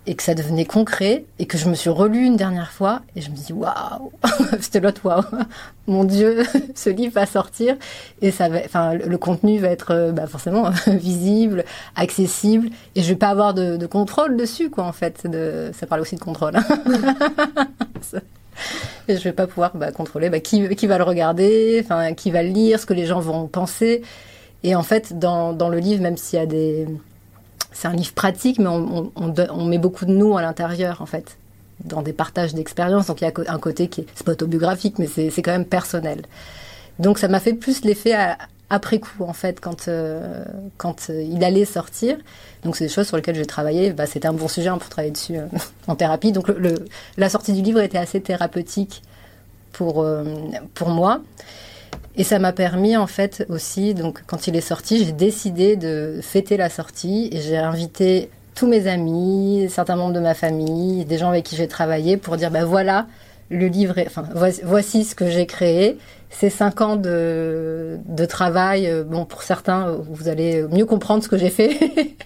et 0.08 0.16
que 0.16 0.24
ça 0.24 0.34
devenait 0.34 0.66
concret 0.66 1.26
et 1.38 1.46
que 1.46 1.58
je 1.58 1.68
me 1.68 1.76
suis 1.76 1.90
relue 1.90 2.24
une 2.24 2.38
dernière 2.38 2.72
fois 2.72 3.02
et 3.16 3.22
je 3.22 3.30
me 3.30 3.36
dis 3.36 3.52
waouh 3.52 4.12
c'était 4.62 4.80
l'autre 4.80 5.02
waouh 5.04 5.24
mon 5.88 6.06
dieu 6.06 6.44
ce 6.76 6.90
livre 6.90 7.14
va 7.14 7.26
sortir 7.26 7.76
et 8.22 8.32
ça 8.32 8.48
va 8.48 8.60
enfin 8.66 8.94
le 8.94 9.18
contenu 9.18 9.60
va 9.60 9.68
être 9.68 9.92
euh, 9.92 10.12
bah, 10.14 10.26
forcément 10.26 10.72
visible 10.88 11.66
accessible 11.96 12.70
et 12.96 13.04
je 13.04 13.10
vais 13.10 13.16
pas 13.16 13.28
avoir 13.28 13.54
de, 13.54 13.86
contrôle 13.86 14.38
dessus 14.38 14.70
quoi 14.70 14.86
en 14.86 14.94
fait 14.94 15.28
ça 15.74 15.86
parle 15.86 16.02
aussi 16.02 16.16
de 16.16 16.22
contrôle 16.22 16.56
hein. 16.56 16.66
et 19.10 19.18
je 19.18 19.24
vais 19.24 19.34
pas 19.34 19.46
pouvoir 19.46 19.76
bah, 19.76 19.92
contrôler 19.92 20.30
bah, 20.30 20.40
qui, 20.40 20.88
va 20.88 20.98
le 20.98 21.04
regarder 21.04 21.82
enfin 21.84 22.14
qui 22.14 22.32
va 22.32 22.44
le 22.44 22.50
lire 22.50 22.80
ce 22.80 22.86
que 22.86 22.94
les 22.94 23.06
gens 23.06 23.20
vont 23.20 23.48
penser 23.48 24.04
et 24.64 24.74
en 24.74 24.84
fait 24.84 25.20
dans 25.20 25.70
le 25.70 25.80
livre 25.80 26.02
même 26.02 26.18
s'il 26.18 26.40
y 26.40 26.42
a 26.42 26.46
des 26.46 26.88
c'est 27.78 27.88
un 27.88 27.94
livre 27.94 28.14
pratique, 28.14 28.58
mais 28.58 28.68
on, 28.68 29.66
met 29.66 29.78
beaucoup 29.78 30.06
de 30.06 30.12
nous 30.12 30.36
à 30.36 30.42
l'intérieur, 30.42 31.00
en 31.04 31.06
fait, 31.06 31.38
dans 31.86 32.02
des 32.02 32.12
partages 32.12 32.56
d'expériences. 32.56 33.06
Donc 33.06 33.22
il 33.22 33.26
y 33.26 33.28
a 33.28 33.54
un 33.54 33.60
côté 33.60 33.88
qui 33.88 34.02
est, 34.02 34.06
c'est 34.16 34.26
pas 34.26 34.32
autobiographique, 34.32 34.98
mais 34.98 35.06
c'est 35.06 35.42
quand 35.44 35.52
même 35.52 35.66
personnel. 35.66 36.24
Donc 36.98 37.20
ça 37.20 37.28
m'a 37.28 37.40
fait 37.40 37.54
plus 37.54 37.84
l'effet 37.84 38.16
après 38.72 38.98
coup, 38.98 39.24
en 39.24 39.34
fait, 39.34 39.60
quand, 39.60 39.90
euh, 39.90 40.44
quand 40.78 41.12
euh, 41.12 41.22
il 41.22 41.44
allait 41.44 41.66
sortir. 41.66 42.18
Donc 42.64 42.76
c'est 42.76 42.86
des 42.86 42.92
choses 42.92 43.06
sur 43.06 43.16
lesquelles 43.16 43.36
j'ai 43.36 43.46
travaillé. 43.46 43.94
Bah, 43.94 44.08
c'était 44.08 44.28
un 44.28 44.34
bon 44.34 44.48
sujet 44.48 44.70
hein, 44.70 44.80
pour 44.80 44.90
travailler 44.90 45.12
dessus 45.12 45.38
euh, 45.38 45.46
en 45.88 45.96
thérapie. 45.96 46.32
Donc 46.32 46.52
la 47.16 47.30
sortie 47.30 47.54
du 47.54 47.62
livre 47.62 47.80
était 47.82 48.00
assez 48.00 48.20
thérapeutique 48.22 49.04
pour, 49.72 50.04
pour 50.74 50.90
moi. 50.90 51.22
Et 52.18 52.24
ça 52.24 52.40
m'a 52.40 52.52
permis 52.52 52.98
en 52.98 53.06
fait 53.06 53.46
aussi, 53.48 53.94
donc 53.94 54.24
quand 54.26 54.48
il 54.48 54.56
est 54.56 54.62
sorti, 54.62 55.06
j'ai 55.06 55.12
décidé 55.12 55.76
de 55.76 56.20
fêter 56.24 56.58
la 56.58 56.68
sortie 56.68 57.30
et 57.32 57.40
j'ai 57.42 57.58
invité 57.58 58.32
tous 58.56 58.66
mes 58.66 58.88
amis, 58.88 59.68
certains 59.70 59.96
membres 59.96 60.14
de 60.14 60.20
ma 60.20 60.34
famille, 60.34 61.06
des 61.06 61.20
gens 61.20 61.30
avec 61.30 61.46
qui 61.46 61.56
j'ai 61.56 61.68
travaillé 61.68 62.18
pour 62.18 62.36
dire 62.36 62.50
ben 62.50 62.66
voilà, 62.66 63.06
le 63.52 63.68
livre, 63.68 63.94
enfin 64.08 64.24
voici 64.64 65.04
ce 65.04 65.14
que 65.14 65.30
j'ai 65.30 65.46
créé. 65.46 66.00
Ces 66.32 66.50
cinq 66.50 66.82
ans 66.82 66.96
de, 66.96 68.00
de 68.06 68.26
travail, 68.26 68.88
euh, 68.88 69.04
bon 69.04 69.26
pour 69.26 69.44
certains, 69.44 69.96
vous 70.10 70.28
allez 70.28 70.64
mieux 70.72 70.86
comprendre 70.86 71.24
ce 71.24 71.30
que 71.30 71.38
j'ai 71.38 71.52
fait 71.52 71.78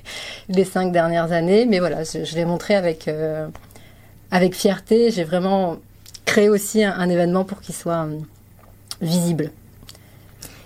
les 0.49 0.63
cinq 0.63 0.93
dernières 0.93 1.33
années, 1.33 1.65
mais 1.65 1.79
voilà, 1.79 2.03
je, 2.03 2.33
l'ai 2.35 2.45
montré 2.45 2.75
avec 2.75 3.09
euh, 3.09 3.47
avec 4.31 4.55
fierté. 4.55 5.11
J'ai 5.11 5.25
vraiment 5.25 5.77
créé 6.25 6.47
aussi 6.47 6.83
un 6.83 7.09
événement 7.09 7.43
pour 7.43 7.59
qu'il 7.59 7.75
soit 7.75 8.05
euh, 8.05 8.17
visible. 9.01 9.51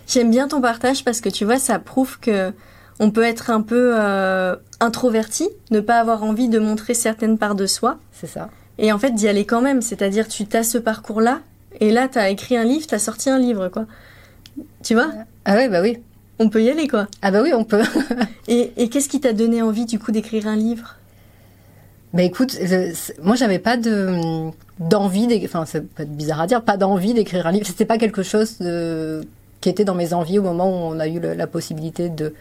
J'aime 0.07 0.31
bien 0.31 0.47
ton 0.47 0.61
partage 0.61 1.03
parce 1.03 1.21
que 1.21 1.29
tu 1.29 1.45
vois, 1.45 1.57
ça 1.57 1.79
prouve 1.79 2.19
que 2.19 2.51
on 2.99 3.11
peut 3.11 3.23
être 3.23 3.49
un 3.49 3.61
peu 3.61 3.93
euh, 3.95 4.55
introverti, 4.79 5.49
ne 5.71 5.79
pas 5.79 5.99
avoir 5.99 6.23
envie 6.23 6.47
de 6.47 6.59
montrer 6.59 6.93
certaines 6.93 7.37
parts 7.37 7.55
de 7.55 7.65
soi. 7.65 7.97
C'est 8.13 8.27
ça. 8.27 8.49
Et 8.77 8.91
en 8.91 8.99
fait, 8.99 9.11
d'y 9.11 9.27
aller 9.27 9.45
quand 9.45 9.61
même. 9.61 9.81
C'est-à-dire, 9.81 10.27
tu 10.27 10.45
as 10.53 10.63
ce 10.63 10.77
parcours-là, 10.77 11.41
et 11.79 11.91
là, 11.91 12.07
tu 12.07 12.17
as 12.17 12.29
écrit 12.29 12.55
un 12.55 12.63
livre, 12.63 12.87
tu 12.87 12.95
as 12.95 12.99
sorti 12.99 13.29
un 13.29 13.39
livre, 13.39 13.67
quoi. 13.67 13.85
Tu 14.83 14.93
vois? 14.93 15.09
Ah 15.43 15.55
ouais, 15.55 15.67
bah 15.67 15.81
oui. 15.81 15.97
On 16.39 16.49
peut 16.49 16.63
y 16.63 16.69
aller, 16.69 16.87
quoi. 16.87 17.07
Ah 17.21 17.31
bah 17.31 17.41
oui, 17.41 17.53
on 17.53 17.63
peut. 17.63 17.83
et, 18.47 18.71
et 18.77 18.89
qu'est-ce 18.89 19.09
qui 19.09 19.19
t'a 19.19 19.33
donné 19.33 19.61
envie, 19.61 19.85
du 19.85 19.99
coup, 19.99 20.11
d'écrire 20.11 20.47
un 20.47 20.55
livre? 20.55 20.95
Bah 22.13 22.23
écoute, 22.23 22.57
moi, 23.21 23.35
j'avais 23.35 23.59
pas 23.59 23.75
de 23.75 24.49
d'envie, 24.79 25.27
enfin, 25.45 25.65
c'est 25.65 25.83
être 25.99 26.15
bizarre 26.15 26.41
à 26.41 26.47
dire, 26.47 26.61
pas 26.61 26.77
d'envie 26.77 27.13
d'écrire 27.13 27.45
un 27.47 27.51
livre. 27.51 27.65
C'était 27.67 27.85
pas 27.85 27.97
quelque 27.97 28.23
chose 28.23 28.57
de 28.59 29.21
était 29.69 29.85
dans 29.85 29.95
mes 29.95 30.13
envies 30.13 30.39
au 30.39 30.43
moment 30.43 30.69
où 30.69 30.93
on 30.93 30.99
a 30.99 31.07
eu 31.07 31.19
la 31.19 31.47
possibilité 31.47 32.09
de. 32.09 32.33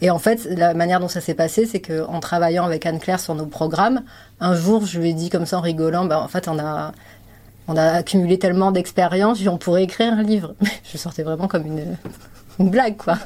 Et 0.00 0.10
en 0.10 0.18
fait, 0.18 0.44
la 0.50 0.74
manière 0.74 1.00
dont 1.00 1.08
ça 1.08 1.20
s'est 1.20 1.34
passé, 1.34 1.66
c'est 1.66 1.80
qu'en 1.80 2.20
travaillant 2.20 2.64
avec 2.64 2.84
Anne-Claire 2.84 3.20
sur 3.20 3.34
nos 3.34 3.46
programmes, 3.46 4.02
un 4.40 4.54
jour, 4.54 4.84
je 4.84 4.98
lui 4.98 5.10
ai 5.10 5.14
dit 5.14 5.30
comme 5.30 5.46
ça 5.46 5.58
en 5.58 5.60
rigolant, 5.60 6.04
ben, 6.04 6.18
en 6.18 6.28
fait, 6.28 6.48
on 6.48 6.58
a, 6.58 6.92
on 7.68 7.76
a 7.76 7.82
accumulé 7.92 8.38
tellement 8.38 8.72
d'expérience, 8.72 9.40
on 9.46 9.56
pourrait 9.56 9.84
écrire 9.84 10.12
un 10.12 10.22
livre. 10.22 10.54
je 10.92 10.98
sortais 10.98 11.22
vraiment 11.22 11.48
comme 11.48 11.64
une, 11.66 11.96
blague, 12.70 12.96
quoi. 12.96 13.18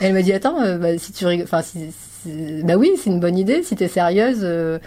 Et 0.00 0.06
elle 0.06 0.14
me 0.14 0.22
dit, 0.22 0.32
attends, 0.32 0.60
euh, 0.60 0.78
bah, 0.78 0.98
si 0.98 1.12
tu 1.12 1.26
rigoles, 1.26 1.46
enfin, 1.50 1.62
bah 2.64 2.76
oui, 2.76 2.92
c'est 2.96 3.10
une 3.10 3.20
bonne 3.20 3.38
idée, 3.38 3.62
si 3.62 3.76
tu 3.76 3.84
es 3.84 3.88
sérieuse, 3.88 4.40
euh, 4.42 4.78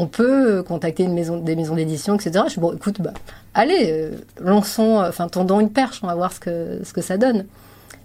on 0.00 0.06
peut 0.06 0.62
contacter 0.62 1.02
une 1.02 1.12
maison, 1.12 1.36
des 1.36 1.54
maisons 1.54 1.74
d'édition, 1.74 2.14
etc. 2.14 2.44
Je 2.46 2.52
suis 2.52 2.60
bon, 2.60 2.72
écoute, 2.72 3.02
bah, 3.02 3.12
allez, 3.52 3.92
euh, 3.92 4.12
lançons, 4.40 4.98
enfin, 4.98 5.28
tendons 5.28 5.60
une 5.60 5.68
perche, 5.68 6.00
on 6.02 6.06
va 6.06 6.14
voir 6.14 6.32
ce 6.32 6.40
que, 6.40 6.80
ce 6.82 6.94
que 6.94 7.02
ça 7.02 7.18
donne. 7.18 7.44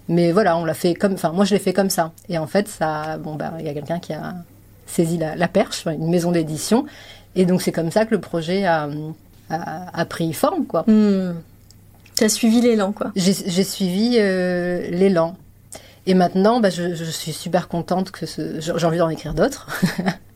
Mais 0.09 0.33
voilà, 0.33 0.57
on 0.57 0.65
l'a 0.65 0.73
fait 0.73 0.93
comme, 0.93 1.13
enfin, 1.13 1.31
moi 1.31 1.45
je 1.45 1.53
l'ai 1.53 1.59
fait 1.59 1.71
comme 1.71 1.89
ça. 1.89 2.11
Et 2.27 2.37
en 2.37 2.47
fait, 2.47 2.67
ça, 2.67 3.17
bon, 3.17 3.35
bah, 3.35 3.53
il 3.59 3.65
y 3.65 3.69
a 3.69 3.73
quelqu'un 3.73 3.99
qui 3.99 4.11
a 4.11 4.35
saisi 4.85 5.17
la, 5.17 5.47
perche, 5.47 5.85
une 5.85 6.09
maison 6.09 6.33
d'édition. 6.33 6.85
Et 7.37 7.45
donc, 7.45 7.61
c'est 7.61 7.71
comme 7.71 7.91
ça 7.91 8.05
que 8.05 8.13
le 8.13 8.19
projet 8.19 8.65
a, 8.65 8.89
a, 9.49 10.05
pris 10.05 10.33
forme, 10.33 10.65
quoi. 10.65 10.83
Hmm. 10.87 11.35
Tu 12.17 12.25
as 12.25 12.29
suivi 12.29 12.59
l'élan, 12.59 12.91
quoi. 12.91 13.11
J'ai 13.15 13.63
suivi 13.63 14.17
euh, 14.19 14.89
l'élan. 14.89 15.37
Et 16.07 16.13
maintenant, 16.13 16.59
bah, 16.59 16.69
je, 16.69 16.93
je, 16.93 17.05
suis 17.05 17.31
super 17.31 17.69
contente 17.69 18.11
que 18.11 18.25
ce... 18.25 18.59
j'ai 18.59 18.85
envie 18.85 18.97
d'en 18.97 19.09
écrire 19.09 19.33
d'autres. 19.33 19.67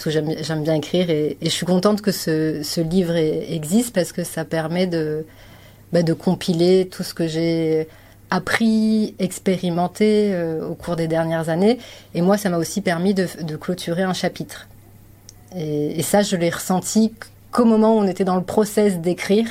que 0.00 0.10
j'aime 0.10 0.62
bien 0.62 0.74
écrire 0.74 1.10
et, 1.10 1.36
je 1.42 1.48
suis 1.48 1.66
contente 1.66 2.02
que 2.02 2.12
ce, 2.12 2.80
livre 2.80 3.16
existe 3.16 3.94
parce 3.94 4.12
que 4.12 4.24
ça 4.24 4.44
permet 4.44 4.86
de, 4.86 5.24
bah, 5.92 6.02
de 6.02 6.12
compiler 6.12 6.88
tout 6.90 7.02
ce 7.02 7.14
que 7.14 7.26
j'ai 7.26 7.88
appris, 8.30 9.14
expérimenté 9.18 10.32
euh, 10.32 10.66
au 10.66 10.74
cours 10.74 10.96
des 10.96 11.06
dernières 11.06 11.48
années. 11.48 11.78
Et 12.14 12.22
moi, 12.22 12.38
ça 12.38 12.48
m'a 12.48 12.58
aussi 12.58 12.80
permis 12.80 13.12
de, 13.14 13.26
clôturer 13.56 14.02
un 14.02 14.14
chapitre. 14.14 14.68
Et, 15.56 16.02
ça, 16.02 16.22
je 16.22 16.36
l'ai 16.36 16.48
ressenti 16.48 17.12
qu'au 17.50 17.66
moment 17.66 17.96
où 17.96 17.98
on 17.98 18.06
était 18.06 18.24
dans 18.24 18.36
le 18.36 18.42
process 18.42 18.98
d'écrire, 18.98 19.46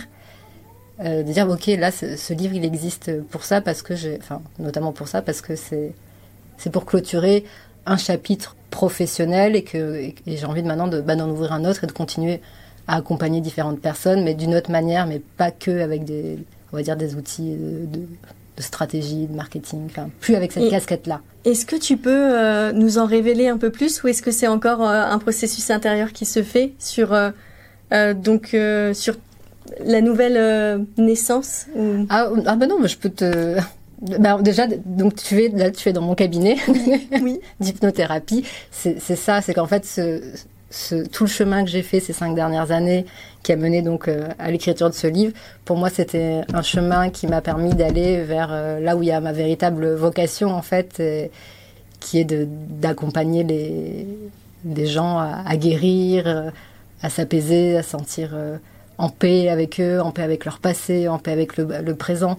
euh, 1.00 1.22
de 1.22 1.32
dire 1.32 1.48
ok, 1.48 1.68
là, 1.68 1.92
ce, 1.92 2.16
ce, 2.16 2.34
livre, 2.34 2.56
il 2.56 2.66
existe 2.66 3.22
pour 3.30 3.44
ça 3.44 3.62
parce 3.62 3.84
que 3.84 3.96
j'ai, 3.96 4.18
enfin, 4.20 4.42
notamment 4.58 4.92
pour 4.92 5.08
ça 5.08 5.22
parce 5.22 5.42
que 5.42 5.56
c'est 5.56 5.94
c'est 6.62 6.70
pour 6.70 6.86
clôturer 6.86 7.44
un 7.86 7.98
chapitre 7.98 8.56
professionnel 8.70 9.56
et 9.56 9.64
que 9.64 10.12
j'ai 10.26 10.46
envie 10.46 10.64
de 10.64 10.68
maintenant 10.68 10.88
de, 10.88 11.02
bah, 11.02 11.16
d'en 11.16 11.30
ouvrir 11.30 11.52
un 11.54 11.66
autre 11.66 11.84
et 11.84 11.88
de 11.88 11.92
continuer 11.92 12.42
à 12.88 12.98
accompagner 12.98 13.42
différentes 13.42 13.80
personnes, 13.80 14.24
mais 14.24 14.34
d'une 14.34 14.56
autre 14.56 14.72
manière, 14.72 15.08
mais 15.08 15.22
pas 15.38 15.52
que 15.52 15.82
avec 15.82 16.04
des, 16.04 16.40
on 16.72 16.78
va 16.78 16.84
dire, 16.84 16.96
des 16.96 17.16
outils 17.16 17.56
de, 17.56 18.02
stratégie, 18.58 19.28
de 19.28 19.36
marketing, 19.36 19.86
enfin, 19.86 20.10
plus 20.20 20.36
avec 20.36 20.52
cette 20.52 20.70
casquette-là. 20.70 21.22
Est-ce 21.46 21.66
que 21.66 21.76
tu 21.76 21.98
peux 21.98 22.10
euh, 22.12 22.72
nous 22.72 23.00
en 23.00 23.06
révéler 23.06 23.48
un 23.48 23.58
peu 23.58 23.72
plus 23.72 24.04
ou 24.04 24.08
est-ce 24.08 24.22
que 24.22 24.32
c'est 24.32 24.48
encore 24.48 24.88
euh, 24.88 25.04
un 25.04 25.18
processus 25.18 25.72
intérieur 25.72 26.12
qui 26.12 26.26
se 26.26 26.44
fait 26.44 26.74
sur, 26.78 27.14
euh, 27.14 28.14
donc, 28.14 28.56
sur 28.94 29.16
la 29.84 30.02
nouvelle 30.02 30.86
naissance 30.98 31.66
ah, 32.10 32.30
ah, 32.46 32.56
bah 32.56 32.68
non, 32.68 32.78
mais 32.80 32.88
je 32.88 32.98
peux 32.98 33.10
te... 33.10 33.58
Bah, 34.02 34.40
déjà, 34.42 34.66
donc 34.86 35.16
tu 35.16 35.44
es 35.44 35.50
là, 35.50 35.70
tu 35.70 35.88
es 35.90 35.94
dans 35.94 36.02
mon 36.02 36.16
cabinet 36.16 36.58
oui. 37.22 37.40
d'hypnothérapie. 37.60 38.46
C'est 38.72 39.00
ça, 39.00 39.42
c'est 39.42 39.54
qu'en 39.54 39.68
fait, 39.68 39.86
ce, 39.86 40.22
ce, 40.72 41.08
tout 41.08 41.26
le 41.26 41.30
chemin 41.30 41.64
que 41.64 41.70
j'ai 41.70 41.84
fait 41.84 42.00
ces 42.00 42.14
cinq 42.14 42.34
dernières 42.34 42.72
années, 42.72 43.06
qui 43.44 43.52
a 43.52 43.56
mené 43.56 43.82
donc 43.82 44.08
euh, 44.08 44.28
à 44.40 44.50
l'écriture 44.50 44.90
de 44.90 44.96
ce 44.96 45.08
livre, 45.08 45.34
pour 45.66 45.78
moi, 45.78 45.90
c'était 45.90 46.42
un 46.54 46.64
chemin 46.64 47.10
qui 47.10 47.28
m'a 47.28 47.42
permis 47.42 47.76
d'aller 47.76 48.24
vers 48.24 48.50
euh, 48.52 48.80
là 48.80 48.96
où 48.96 49.04
il 49.04 49.10
y 49.10 49.12
a 49.12 49.22
ma 49.22 49.34
véritable 49.34 49.94
vocation 49.94 50.50
en 50.52 50.64
fait, 50.64 51.02
qui 52.00 52.20
est 52.20 52.26
d'accompagner 52.26 53.44
les, 53.44 54.08
les 54.66 54.88
gens 54.88 55.20
à, 55.20 55.56
guérir, 55.58 56.52
à 57.02 57.10
s'apaiser, 57.10 57.78
à 57.78 57.84
sentir 57.84 58.32
euh, 58.34 58.58
en 58.98 59.10
paix 59.10 59.50
avec 59.50 59.80
eux, 59.80 60.00
en 60.00 60.12
paix 60.12 60.24
avec 60.24 60.46
leur 60.46 60.60
passé, 60.60 61.08
en 61.08 61.18
paix 61.18 61.32
avec 61.32 61.58
le, 61.58 61.68
le 61.84 61.96
présent 61.96 62.38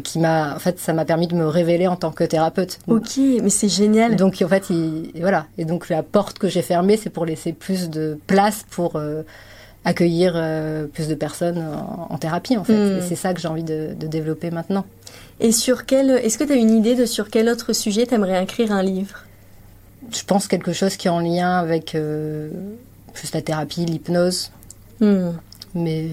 qui 0.00 0.18
m'a 0.18 0.54
en 0.54 0.58
fait 0.58 0.78
ça 0.78 0.92
m'a 0.92 1.04
permis 1.04 1.26
de 1.26 1.34
me 1.34 1.46
révéler 1.46 1.86
en 1.86 1.96
tant 1.96 2.10
que 2.10 2.24
thérapeute. 2.24 2.78
OK, 2.86 3.18
mais 3.42 3.50
c'est 3.50 3.68
génial. 3.68 4.16
Donc 4.16 4.40
en 4.42 4.48
fait 4.48 4.70
il, 4.70 5.12
voilà 5.20 5.46
et 5.58 5.64
donc 5.64 5.88
la 5.88 6.02
porte 6.02 6.38
que 6.38 6.48
j'ai 6.48 6.62
fermée 6.62 6.96
c'est 6.96 7.10
pour 7.10 7.26
laisser 7.26 7.52
plus 7.52 7.90
de 7.90 8.18
place 8.26 8.64
pour 8.70 8.96
euh, 8.96 9.22
accueillir 9.84 10.32
euh, 10.36 10.86
plus 10.86 11.08
de 11.08 11.14
personnes 11.14 11.62
en, 12.08 12.16
thérapie 12.18 12.56
en 12.56 12.64
fait. 12.64 12.72
Hmm. 12.72 12.98
Et 12.98 13.02
c'est 13.02 13.16
ça 13.16 13.34
que 13.34 13.40
j'ai 13.40 13.48
envie 13.48 13.64
de, 13.64 13.94
de, 13.98 14.06
développer 14.06 14.50
maintenant. 14.50 14.86
Et 15.40 15.52
sur 15.52 15.86
quel 15.86 16.10
est-ce 16.10 16.38
que 16.38 16.44
tu 16.44 16.52
as 16.52 16.56
une 16.56 16.70
idée 16.70 16.94
de 16.94 17.04
sur 17.04 17.28
quel 17.28 17.48
autre 17.48 17.72
sujet 17.72 18.06
tu 18.06 18.14
aimerais 18.14 18.42
écrire 18.42 18.72
un 18.72 18.82
livre? 18.82 19.24
Je 20.10 20.22
pense 20.24 20.48
quelque 20.48 20.72
chose 20.72 20.96
qui 20.96 21.08
est 21.08 21.10
en 21.10 21.20
lien 21.20 21.58
avec 21.58 21.94
euh, 21.94 22.50
plus 23.12 23.32
la 23.34 23.42
thérapie, 23.42 23.84
l'hypnose. 23.84 24.50
Hmm. 25.00 25.30
Mais 25.74 26.10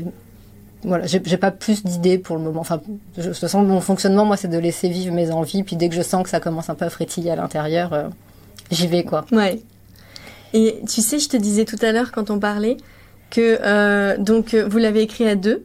voilà, 0.84 1.06
j'ai 1.08 1.38
pas 1.38 1.52
plus 1.52 1.84
d'idées 1.84 2.18
pour 2.18 2.38
le 2.38 2.44
moment. 2.44 2.62
Enfin, 2.62 2.82
de 3.18 3.24
toute 3.24 3.36
façon, 3.36 3.63
mon 3.63 3.82
fonctionnement, 3.82 4.26
moi, 4.26 4.38
c'est 4.38 4.48
de 4.48 4.58
laisser 4.58 4.88
vivre 4.88 5.13
mes 5.13 5.32
envies. 5.32 5.63
Puis 5.63 5.76
dès 5.76 5.89
que 5.89 5.96
je 5.96 6.02
sens 6.02 6.24
que 6.24 6.30
ça 6.30 6.39
commence 6.39 6.70
un 6.70 6.76
peu 6.76 6.86
à 6.86 6.89
frétiller 6.89 7.32
à 7.32 7.36
l'intérieur, 7.36 7.94
euh, 7.94 8.08
j'y 8.72 8.88
vais, 8.88 9.04
quoi. 9.04 9.26
Ouais. 9.32 9.62
Et 10.54 10.82
tu 10.88 11.02
sais, 11.02 11.20
je 11.20 11.28
te 11.28 11.38
disais 11.38 11.65
tout 11.65 11.78
à 11.82 11.92
l'heure 11.92 12.12
quand 12.12 12.30
on 12.30 12.39
parlait 12.39 12.78
que 13.30 13.60
euh, 13.62 14.18
donc 14.18 14.56
vous 14.56 14.78
l'avez 14.78 15.02
écrit 15.02 15.28
à 15.28 15.36
deux. 15.36 15.63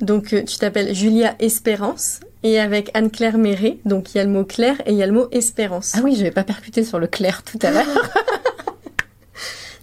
Donc 0.00 0.32
euh, 0.32 0.42
tu 0.42 0.58
t'appelles 0.58 0.94
Julia 0.94 1.34
Espérance 1.38 2.20
et 2.42 2.58
avec 2.58 2.90
Anne-Claire 2.94 3.38
Méret. 3.38 3.78
Donc 3.84 4.14
il 4.14 4.18
y 4.18 4.20
a 4.20 4.24
le 4.24 4.30
mot 4.30 4.44
Claire 4.44 4.80
et 4.86 4.92
il 4.92 4.96
y 4.96 5.02
a 5.02 5.06
le 5.06 5.12
mot 5.12 5.28
Espérance. 5.32 5.94
Ah 5.96 6.00
oui, 6.02 6.16
je 6.16 6.22
vais 6.22 6.30
pas 6.30 6.44
percuté 6.44 6.82
sur 6.82 6.98
le 6.98 7.06
Claire 7.06 7.42
tout 7.44 7.58
à 7.62 7.70
l'heure. 7.70 7.86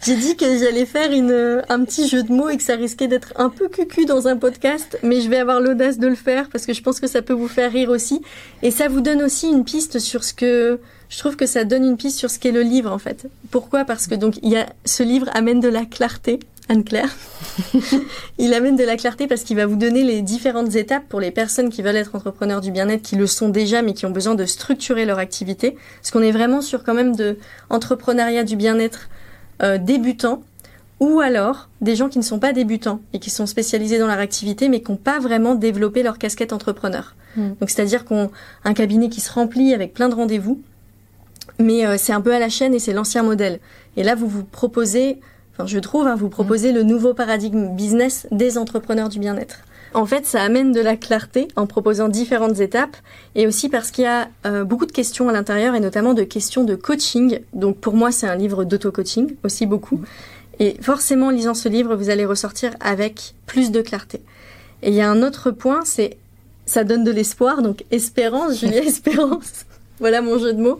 J'ai 0.05 0.17
dit 0.17 0.35
que 0.35 0.57
j'allais 0.57 0.85
faire 0.85 1.13
une, 1.13 1.63
un 1.69 1.85
petit 1.85 2.09
jeu 2.09 2.23
de 2.23 2.31
mots 2.33 2.49
et 2.49 2.57
que 2.57 2.63
ça 2.63 2.75
risquait 2.75 3.07
d'être 3.07 3.31
un 3.37 3.49
peu 3.49 3.69
cucu 3.69 4.05
dans 4.05 4.27
un 4.27 4.35
podcast, 4.35 4.99
mais 5.01 5.21
je 5.21 5.29
vais 5.29 5.37
avoir 5.37 5.61
l'audace 5.61 5.97
de 5.97 6.07
le 6.07 6.15
faire 6.15 6.49
parce 6.49 6.65
que 6.65 6.73
je 6.73 6.81
pense 6.81 6.99
que 6.99 7.07
ça 7.07 7.21
peut 7.21 7.33
vous 7.33 7.47
faire 7.47 7.71
rire 7.71 7.89
aussi. 7.89 8.21
Et 8.63 8.71
ça 8.71 8.89
vous 8.89 8.99
donne 8.99 9.21
aussi 9.21 9.47
une 9.47 9.63
piste 9.63 9.99
sur 9.99 10.25
ce 10.25 10.33
que, 10.33 10.79
je 11.07 11.19
trouve 11.19 11.37
que 11.37 11.45
ça 11.45 11.63
donne 11.63 11.85
une 11.85 11.95
piste 11.95 12.19
sur 12.19 12.29
ce 12.29 12.37
qu'est 12.37 12.51
le 12.51 12.63
livre 12.63 12.91
en 12.91 12.97
fait. 12.97 13.29
Pourquoi? 13.49 13.85
Parce 13.85 14.07
que 14.07 14.15
donc 14.15 14.39
il 14.43 14.49
y 14.49 14.57
a, 14.57 14.65
ce 14.83 15.03
livre 15.03 15.29
amène 15.33 15.61
de 15.61 15.69
la 15.69 15.85
clarté. 15.85 16.39
Anne-Claire. 16.69 17.13
il 18.37 18.53
amène 18.53 18.77
de 18.77 18.85
la 18.85 18.95
clarté 18.95 19.27
parce 19.27 19.43
qu'il 19.43 19.57
va 19.57 19.65
vous 19.65 19.75
donner 19.75 20.03
les 20.03 20.21
différentes 20.21 20.75
étapes 20.75 21.03
pour 21.09 21.19
les 21.19 21.31
personnes 21.31 21.69
qui 21.69 21.81
veulent 21.81 21.97
être 21.97 22.15
entrepreneurs 22.15 22.61
du 22.61 22.71
bien-être, 22.71 23.01
qui 23.01 23.17
le 23.17 23.27
sont 23.27 23.49
déjà, 23.49 23.81
mais 23.81 23.93
qui 23.93 24.05
ont 24.05 24.11
besoin 24.11 24.33
de 24.33 24.45
structurer 24.45 25.05
leur 25.05 25.19
activité. 25.19 25.75
Parce 26.01 26.11
qu'on 26.11 26.21
est 26.21 26.31
vraiment 26.31 26.61
sur 26.61 26.83
quand 26.83 26.93
même 26.93 27.17
de 27.17 27.37
entrepreneuriat 27.69 28.45
du 28.45 28.55
bien-être 28.55 29.09
euh, 29.61 29.77
débutants 29.77 30.41
ou 30.99 31.19
alors 31.19 31.69
des 31.81 31.95
gens 31.95 32.09
qui 32.09 32.17
ne 32.17 32.23
sont 32.23 32.39
pas 32.39 32.53
débutants 32.53 33.01
et 33.13 33.19
qui 33.19 33.29
sont 33.29 33.45
spécialisés 33.45 33.99
dans 33.99 34.07
leur 34.07 34.19
activité 34.19 34.69
mais 34.69 34.81
qui 34.81 34.91
n'ont 34.91 34.97
pas 34.97 35.19
vraiment 35.19 35.55
développé 35.55 36.03
leur 36.03 36.17
casquette 36.17 36.53
entrepreneur. 36.53 37.15
Hmm. 37.35 37.49
Donc 37.59 37.69
c'est-à-dire 37.69 38.05
qu'on 38.05 38.31
un 38.63 38.73
cabinet 38.73 39.09
qui 39.09 39.21
se 39.21 39.31
remplit 39.31 39.73
avec 39.73 39.93
plein 39.93 40.09
de 40.09 40.15
rendez-vous, 40.15 40.61
mais 41.59 41.85
euh, 41.85 41.95
c'est 41.97 42.13
un 42.13 42.21
peu 42.21 42.33
à 42.33 42.39
la 42.39 42.49
chaîne 42.49 42.73
et 42.73 42.79
c'est 42.79 42.93
l'ancien 42.93 43.23
modèle. 43.23 43.59
Et 43.97 44.03
là 44.03 44.15
vous 44.15 44.27
vous 44.27 44.43
proposez, 44.43 45.19
enfin 45.53 45.67
je 45.67 45.79
trouve, 45.79 46.07
hein, 46.07 46.15
vous 46.15 46.29
proposez 46.29 46.71
hmm. 46.71 46.75
le 46.75 46.83
nouveau 46.83 47.13
paradigme 47.13 47.75
business 47.75 48.27
des 48.31 48.57
entrepreneurs 48.57 49.09
du 49.09 49.19
bien-être. 49.19 49.59
En 49.93 50.05
fait, 50.05 50.25
ça 50.25 50.41
amène 50.41 50.71
de 50.71 50.81
la 50.81 50.95
clarté 50.95 51.47
en 51.55 51.67
proposant 51.67 52.09
différentes 52.09 52.59
étapes 52.59 52.97
et 53.35 53.45
aussi 53.45 53.69
parce 53.69 53.91
qu'il 53.91 54.05
y 54.05 54.07
a 54.07 54.27
euh, 54.45 54.63
beaucoup 54.63 54.87
de 54.87 54.91
questions 54.91 55.29
à 55.29 55.33
l'intérieur 55.33 55.75
et 55.75 55.79
notamment 55.79 56.13
de 56.13 56.23
questions 56.23 56.63
de 56.63 56.75
coaching. 56.75 57.39
Donc 57.53 57.77
pour 57.77 57.93
moi, 57.93 58.11
c'est 58.11 58.27
un 58.27 58.35
livre 58.35 58.63
d'auto-coaching 58.63 59.35
aussi 59.43 59.65
beaucoup. 59.65 60.01
Et 60.59 60.77
forcément, 60.81 61.27
en 61.27 61.29
lisant 61.29 61.53
ce 61.53 61.69
livre, 61.69 61.95
vous 61.95 62.09
allez 62.09 62.25
ressortir 62.25 62.71
avec 62.79 63.35
plus 63.45 63.71
de 63.71 63.81
clarté. 63.81 64.21
Et 64.81 64.89
il 64.89 64.95
y 64.95 65.01
a 65.01 65.09
un 65.09 65.21
autre 65.21 65.51
point, 65.51 65.81
c'est 65.85 66.17
ça 66.65 66.83
donne 66.83 67.03
de 67.03 67.11
l'espoir. 67.11 67.61
Donc 67.61 67.83
espérance, 67.91 68.59
Julia, 68.59 68.83
espérance. 68.83 69.65
voilà 69.99 70.21
mon 70.21 70.39
jeu 70.39 70.53
de 70.53 70.61
mots. 70.61 70.77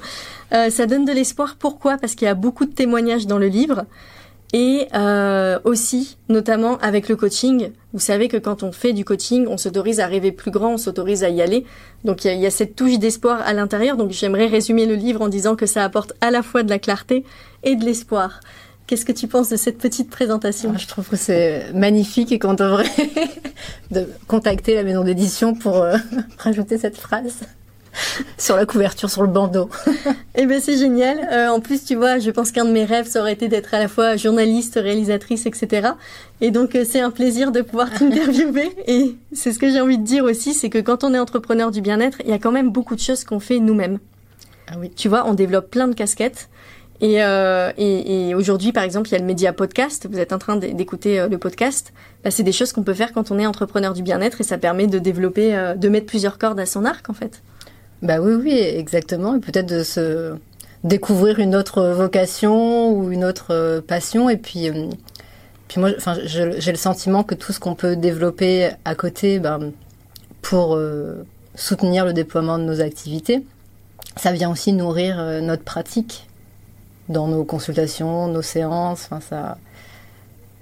Euh, 0.53 0.69
ça 0.69 0.87
donne 0.87 1.05
de 1.05 1.11
l'espoir. 1.11 1.55
Pourquoi? 1.59 1.97
Parce 1.97 2.15
qu'il 2.15 2.25
y 2.25 2.29
a 2.29 2.35
beaucoup 2.35 2.65
de 2.65 2.71
témoignages 2.71 3.27
dans 3.27 3.37
le 3.37 3.47
livre. 3.47 3.85
Et 4.55 4.87
euh, 4.93 5.59
aussi, 5.63 6.17
notamment 6.29 6.77
avec 6.77 7.09
le 7.09 7.15
coaching, 7.15 7.71
vous 7.91 7.99
savez 7.99 8.27
que 8.27 8.37
quand 8.37 8.61
on 8.61 8.71
fait 8.71 8.93
du 8.93 9.03
coaching, 9.03 9.47
on 9.49 9.57
s'autorise 9.57 9.99
à 9.99 10.05
rêver 10.05 10.31
plus 10.31 10.51
grand, 10.51 10.73
on 10.73 10.77
s'autorise 10.77 11.23
à 11.23 11.29
y 11.29 11.41
aller. 11.41 11.65
Donc 12.05 12.23
il 12.23 12.37
y, 12.37 12.45
a 12.45 12.51
cette 12.51 12.75
touche 12.75 12.99
d'espoir 12.99 13.41
à 13.41 13.53
l'intérieur. 13.53 13.97
Donc 13.97 14.11
j'aimerais 14.11 14.45
résumer 14.45 14.85
le 14.85 14.93
livre 14.93 15.21
en 15.21 15.27
disant 15.27 15.55
que 15.55 15.65
ça 15.65 15.83
apporte 15.83 16.13
à 16.21 16.29
la 16.29 16.43
fois 16.43 16.61
de 16.61 16.69
la 16.69 16.77
clarté 16.77 17.23
et 17.63 17.75
de 17.75 17.83
l'espoir. 17.83 18.41
Qu'est-ce 18.85 19.05
que 19.05 19.11
tu 19.11 19.27
penses 19.27 19.49
de 19.49 19.55
cette 19.55 19.79
petite 19.79 20.11
présentation? 20.11 20.71
Ah, 20.75 20.77
Je 20.77 20.85
trouve 20.87 21.07
que 21.07 21.15
c'est 21.15 21.73
magnifique 21.73 22.31
et 22.31 22.37
qu'on 22.37 22.53
devrait 22.53 22.85
de 23.91 24.07
contacter 24.27 24.75
la 24.75 24.83
maison 24.83 25.03
d'édition 25.03 25.55
pour 25.55 25.77
euh, 25.77 25.97
rajouter 26.37 26.77
cette 26.77 26.97
phrase 26.97 27.39
sur 28.37 28.55
la 28.55 28.65
couverture, 28.65 29.09
sur 29.09 29.21
le 29.21 29.27
bandeau. 29.27 29.69
eh 30.35 30.45
ben 30.45 30.59
c'est 30.59 30.77
génial. 30.77 31.27
Euh, 31.31 31.49
en 31.49 31.59
plus, 31.59 31.83
tu 31.83 31.95
vois, 31.95 32.19
je 32.19 32.31
pense 32.31 32.51
qu'un 32.51 32.65
de 32.65 32.71
mes 32.71 32.85
rêves, 32.85 33.07
ça 33.07 33.21
aurait 33.21 33.33
été 33.33 33.47
d'être 33.47 33.73
à 33.73 33.79
la 33.79 33.87
fois 33.87 34.15
journaliste, 34.15 34.79
réalisatrice, 34.81 35.45
etc. 35.45 35.89
Et 36.41 36.51
donc, 36.51 36.75
euh, 36.75 36.85
c'est 36.87 36.99
un 36.99 37.11
plaisir 37.11 37.51
de 37.51 37.61
pouvoir 37.61 37.89
t'interviewer. 37.97 38.71
Et 38.87 39.15
c'est 39.31 39.51
ce 39.51 39.59
que 39.59 39.69
j'ai 39.69 39.81
envie 39.81 39.97
de 39.97 40.03
dire 40.03 40.23
aussi, 40.23 40.53
c'est 40.53 40.69
que 40.69 40.79
quand 40.79 41.03
on 41.03 41.13
est 41.13 41.19
entrepreneur 41.19 41.71
du 41.71 41.81
bien-être, 41.81 42.19
il 42.23 42.29
y 42.29 42.33
a 42.33 42.39
quand 42.39 42.51
même 42.51 42.71
beaucoup 42.71 42.95
de 42.95 43.01
choses 43.01 43.23
qu'on 43.23 43.39
fait 43.39 43.59
nous-mêmes. 43.59 43.99
Ah 44.67 44.75
oui. 44.79 44.91
Tu 44.95 45.09
vois, 45.09 45.27
on 45.27 45.33
développe 45.33 45.69
plein 45.69 45.87
de 45.87 45.93
casquettes. 45.93 46.49
Et, 47.01 47.21
euh, 47.21 47.71
et, 47.77 48.29
et 48.29 48.35
aujourd'hui, 48.35 48.71
par 48.71 48.83
exemple, 48.83 49.09
il 49.09 49.11
y 49.11 49.15
a 49.15 49.19
le 49.19 49.25
média 49.25 49.51
podcast. 49.51 50.07
Vous 50.09 50.19
êtes 50.19 50.31
en 50.31 50.37
train 50.37 50.55
d'écouter 50.55 51.27
le 51.29 51.37
podcast. 51.37 51.91
Bah, 52.23 52.31
c'est 52.31 52.43
des 52.43 52.53
choses 52.53 52.71
qu'on 52.71 52.83
peut 52.83 52.93
faire 52.93 53.11
quand 53.11 53.29
on 53.29 53.39
est 53.39 53.45
entrepreneur 53.45 53.93
du 53.93 54.03
bien-être 54.03 54.39
et 54.39 54.45
ça 54.45 54.57
permet 54.57 54.87
de 54.87 54.99
développer, 54.99 55.73
de 55.75 55.89
mettre 55.89 56.05
plusieurs 56.05 56.37
cordes 56.37 56.61
à 56.61 56.65
son 56.65 56.85
arc, 56.85 57.09
en 57.09 57.13
fait. 57.13 57.41
Bah 58.03 58.19
oui, 58.19 58.33
oui, 58.33 58.51
exactement. 58.51 59.33
Et 59.37 59.39
peut-être 59.39 59.65
de 59.65 59.81
se 59.81 60.35
découvrir 60.83 61.39
une 61.39 61.55
autre 61.55 61.81
vocation 61.91 62.91
ou 62.91 63.13
une 63.13 63.23
autre 63.23 63.51
euh, 63.51 63.79
passion. 63.79 64.29
Et 64.29 64.35
puis, 64.35 64.69
euh, 64.69 64.89
puis 65.69 65.79
moi, 65.79 65.91
enfin, 65.95 66.17
j'ai 66.25 66.71
le 66.71 66.77
sentiment 66.77 67.23
que 67.23 67.33
tout 67.33 67.53
ce 67.53 67.61
qu'on 67.61 67.75
peut 67.75 67.95
développer 67.95 68.71
à 68.83 68.93
côté, 68.93 69.39
ben, 69.39 69.71
pour 70.41 70.75
euh, 70.75 71.25
soutenir 71.55 72.03
le 72.03 72.11
déploiement 72.11 72.59
de 72.59 72.65
nos 72.65 72.81
activités, 72.81 73.45
ça 74.17 74.33
vient 74.33 74.51
aussi 74.51 74.73
nourrir 74.73 75.41
notre 75.41 75.63
pratique 75.63 76.27
dans 77.07 77.29
nos 77.29 77.45
consultations, 77.45 78.27
nos 78.27 78.41
séances. 78.41 79.05
Enfin, 79.05 79.21
ça, 79.21 79.57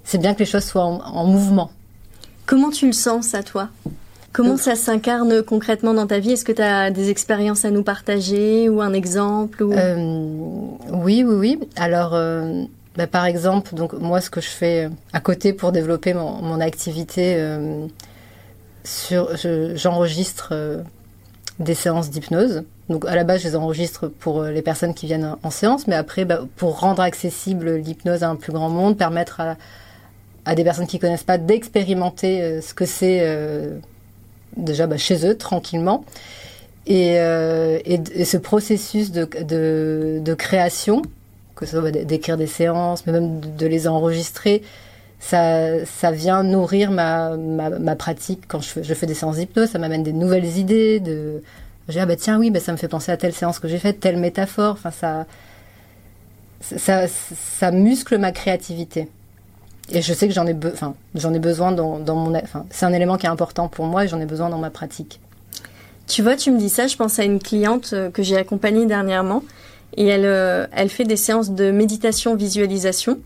c'est 0.03 0.19
bien 0.19 0.35
que 0.35 0.39
les 0.39 0.45
choses 0.45 0.63
soient 0.63 0.85
en 0.85 1.25
mouvement. 1.25 1.71
Comment 2.45 2.69
tu 2.69 2.85
le 2.85 2.93
sens, 2.93 3.25
ça, 3.29 3.41
toi? 3.41 3.69
Comment 4.33 4.57
ça 4.57 4.75
s'incarne 4.75 5.43
concrètement 5.43 5.93
dans 5.93 6.07
ta 6.07 6.19
vie? 6.19 6.31
Est-ce 6.31 6.45
que 6.45 6.53
tu 6.53 6.61
as 6.61 6.89
des 6.89 7.09
expériences 7.09 7.65
à 7.65 7.71
nous 7.71 7.83
partager 7.83 8.69
ou 8.69 8.81
un 8.81 8.93
exemple 8.93 9.63
euh, 9.63 9.95
Oui, 10.89 11.23
oui, 11.27 11.35
oui. 11.35 11.59
Alors, 11.75 12.13
euh, 12.13 12.63
bah, 12.95 13.07
par 13.07 13.25
exemple, 13.25 13.75
donc 13.75 13.93
moi, 13.93 14.21
ce 14.21 14.29
que 14.29 14.39
je 14.39 14.47
fais 14.47 14.89
à 15.11 15.19
côté 15.19 15.51
pour 15.51 15.73
développer 15.73 16.13
mon, 16.13 16.61
activité, 16.61 17.35
euh, 17.37 17.87
j'enregistre 19.75 20.53
des 21.59 21.75
séances 21.75 22.09
d'hypnose. 22.09 22.63
Donc 22.87 23.05
à 23.05 23.15
la 23.15 23.25
base, 23.25 23.41
je 23.41 23.49
les 23.49 23.55
enregistre 23.57 24.07
pour 24.07 24.43
les 24.43 24.61
personnes 24.61 24.93
qui 24.93 25.07
viennent 25.07 25.35
en 25.43 25.49
séance, 25.49 25.87
mais 25.87 25.95
après, 25.95 26.23
bah, 26.23 26.41
pour 26.55 26.79
rendre 26.79 27.01
accessible 27.01 27.75
l'hypnose 27.75 28.23
à 28.23 28.29
un 28.29 28.37
plus 28.37 28.53
grand 28.53 28.69
monde, 28.69 28.97
permettre 28.97 29.41
à, 29.41 29.57
à 30.45 30.55
des 30.55 30.63
personnes 30.63 30.87
qui 30.87 30.99
connaissent 30.99 31.23
pas 31.23 31.37
d'expérimenter 31.37 32.61
ce 32.61 32.73
que 32.73 32.85
c'est 32.85 33.81
déjà 34.57 34.87
bah, 34.87 34.97
chez 34.97 35.25
eux 35.27 35.37
tranquillement. 35.37 36.05
Et, 36.87 37.19
euh, 37.19 37.79
ce 38.25 38.37
processus 38.37 39.11
de, 39.11 40.33
création, 40.33 41.01
que 41.55 41.65
ce 41.65 41.79
soit 41.79 41.91
d'écrire 41.91 42.37
des 42.37 42.47
séances, 42.47 43.05
mais 43.05 43.13
même 43.13 43.39
de, 43.39 43.67
les 43.67 43.87
enregistrer, 43.87 44.63
ça, 45.19 46.11
vient 46.11 46.43
nourrir 46.43 46.91
ma, 46.91 47.95
pratique 47.95 48.41
quand 48.47 48.61
je 48.61 48.93
fais, 48.93 49.05
des 49.05 49.13
séances 49.13 49.37
d'hypnose. 49.37 49.69
Ça 49.69 49.79
m'amène 49.79 50.03
des 50.03 50.13
nouvelles 50.13 50.57
idées. 50.57 50.99
De, 50.99 51.43
je 51.87 51.93
dis, 51.93 51.99
ah 51.99 52.05
bah 52.05 52.15
tiens, 52.15 52.39
oui, 52.39 52.49
bah 52.51 52.59
ça 52.59 52.71
me 52.71 52.77
fait 52.77 52.87
penser 52.87 53.11
à 53.11 53.17
telle 53.17 53.33
séance 53.33 53.59
que 53.59 53.67
j'ai 53.67 53.79
faite, 53.79 53.99
telle 53.99 54.17
métaphore. 54.17 54.77
Enfin, 54.83 55.25
ça, 56.61 57.07
ça 57.07 57.71
muscle 57.71 58.17
ma 58.17 58.31
créativité. 58.31 59.07
Et 59.89 60.01
je 60.01 60.13
sais 60.13 60.27
que 60.27 60.33
j'en 60.33 60.47
ai, 60.47 60.55
enfin, 60.71 60.93
j'en 61.15 61.33
ai 61.33 61.39
besoin 61.39 61.71
dans, 61.71 61.99
dans 61.99 62.15
mon, 62.15 62.33
enfin, 62.35 62.65
c'est 62.69 62.85
un 62.85 62.93
élément 62.93 63.17
qui 63.17 63.25
est 63.25 63.29
important 63.29 63.67
pour 63.67 63.85
moi 63.85 64.05
et 64.05 64.07
j'en 64.07 64.19
ai 64.19 64.25
besoin 64.25 64.49
dans 64.49 64.57
ma 64.57 64.69
pratique. 64.69 65.19
Tu 66.07 66.21
vois, 66.21 66.35
tu 66.35 66.51
me 66.51 66.57
dis 66.57 66.69
ça, 66.69 66.87
je 66.87 66.95
pense 66.95 67.19
à 67.19 67.23
une 67.23 67.39
cliente 67.39 67.91
euh, 67.93 68.09
que 68.09 68.23
j'ai 68.23 68.37
accompagnée 68.37 68.85
dernièrement 68.85 69.43
et 69.97 70.07
elle, 70.07 70.25
euh, 70.25 70.65
elle 70.71 70.89
fait 70.89 71.03
des 71.03 71.17
séances 71.17 71.51
de 71.51 71.71
méditation 71.71 72.35
visualisation. 72.35 73.19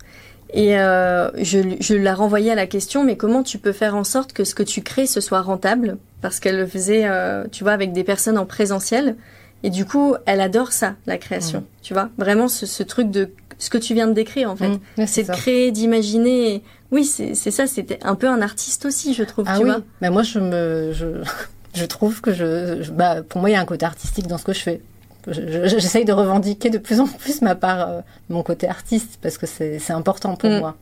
Et 0.54 0.80
euh, 0.80 1.30
je, 1.44 1.60
je 1.80 1.96
la 1.96 2.15
renvoyais 2.15 2.52
à 2.52 2.56
la 2.56 2.68
question, 2.68 3.04
mais 3.04 3.18
comment 3.18 3.44
tu 3.44 3.58
peux 3.58 3.72
faire 3.72 3.96
en 3.96 4.04
sorte 4.04 4.34
que 4.34 4.44
ce 4.44 4.56
que 4.56 4.63
tu 4.63 4.82
crées, 4.82 5.08
ce 5.08 5.20
soit 5.20 5.41
rentable? 5.41 5.98
Parce 6.22 6.39
qu'elle 6.39 6.58
le 6.58 6.68
faisait, 6.68 7.08
tu 7.52 7.63
vois, 7.63 7.74
avec 7.74 7.91
des 7.91 8.04
personnes 8.04 8.38
en 8.38 8.46
présentiel. 8.46 9.15
Et 9.63 9.70
du 9.70 9.86
coup, 9.86 10.15
elle 10.26 10.41
adore 10.41 10.72
ça, 10.72 10.94
la 11.08 11.18
création. 11.18 11.60
Mmh. 11.60 11.82
Tu 11.82 11.94
vois, 11.94 12.10
vraiment 12.18 12.48
ce, 12.48 12.65
ce 12.65 12.84
truc 12.84 13.12
de 13.12 13.30
ce 13.58 13.70
que 13.70 13.78
tu 13.78 13.94
viens 13.94 14.08
de 14.08 14.13
décrire 14.13 14.50
en 14.50 14.56
fait. 14.56 14.70
Mmh, 14.98 15.06
c'est 15.06 15.24
de 15.24 15.32
créer, 15.32 15.72
d'imaginer. 15.72 16.62
Oui, 16.91 17.06
c'est 17.06 17.34
ça. 17.36 17.68
C'était 17.68 18.00
un 18.04 18.15
peu 18.15 18.28
un 18.28 18.41
artiste 18.41 18.86
aussi, 18.86 19.13
je 19.13 19.24
trouve. 19.24 19.46
Ah 19.48 19.60
oui. 19.60 19.72
Mais 20.02 20.10
moi, 20.10 20.24
je 20.24 20.39
me, 20.39 20.91
je, 20.94 21.06
je 21.74 21.86
trouve 21.86 22.22
que 22.22 22.34
je, 22.34 22.89
bah, 22.91 23.22
pour 23.24 23.41
moi, 23.41 23.50
il 23.50 23.54
y 23.54 23.56
a 23.56 23.62
un 23.62 23.65
côté 23.65 23.86
artistique 23.86 24.28
dans 24.28 24.38
ce 24.38 24.46
que 24.46 24.54
je 24.54 24.60
fais. 24.60 24.82
J'essaye 25.28 26.06
de 26.06 26.13
revendiquer 26.13 26.70
de 26.70 26.78
plus 26.78 27.00
en 27.00 27.08
plus 27.08 27.41
ma 27.41 27.56
part, 27.56 27.89
euh, 27.89 28.02
mon 28.30 28.44
côté 28.44 28.68
artiste, 28.68 29.18
parce 29.22 29.38
que 29.38 29.48
c'est 29.48 29.91
important 29.91 30.36
pour 30.36 30.50
mmh. 30.50 30.60
moi. 30.60 30.76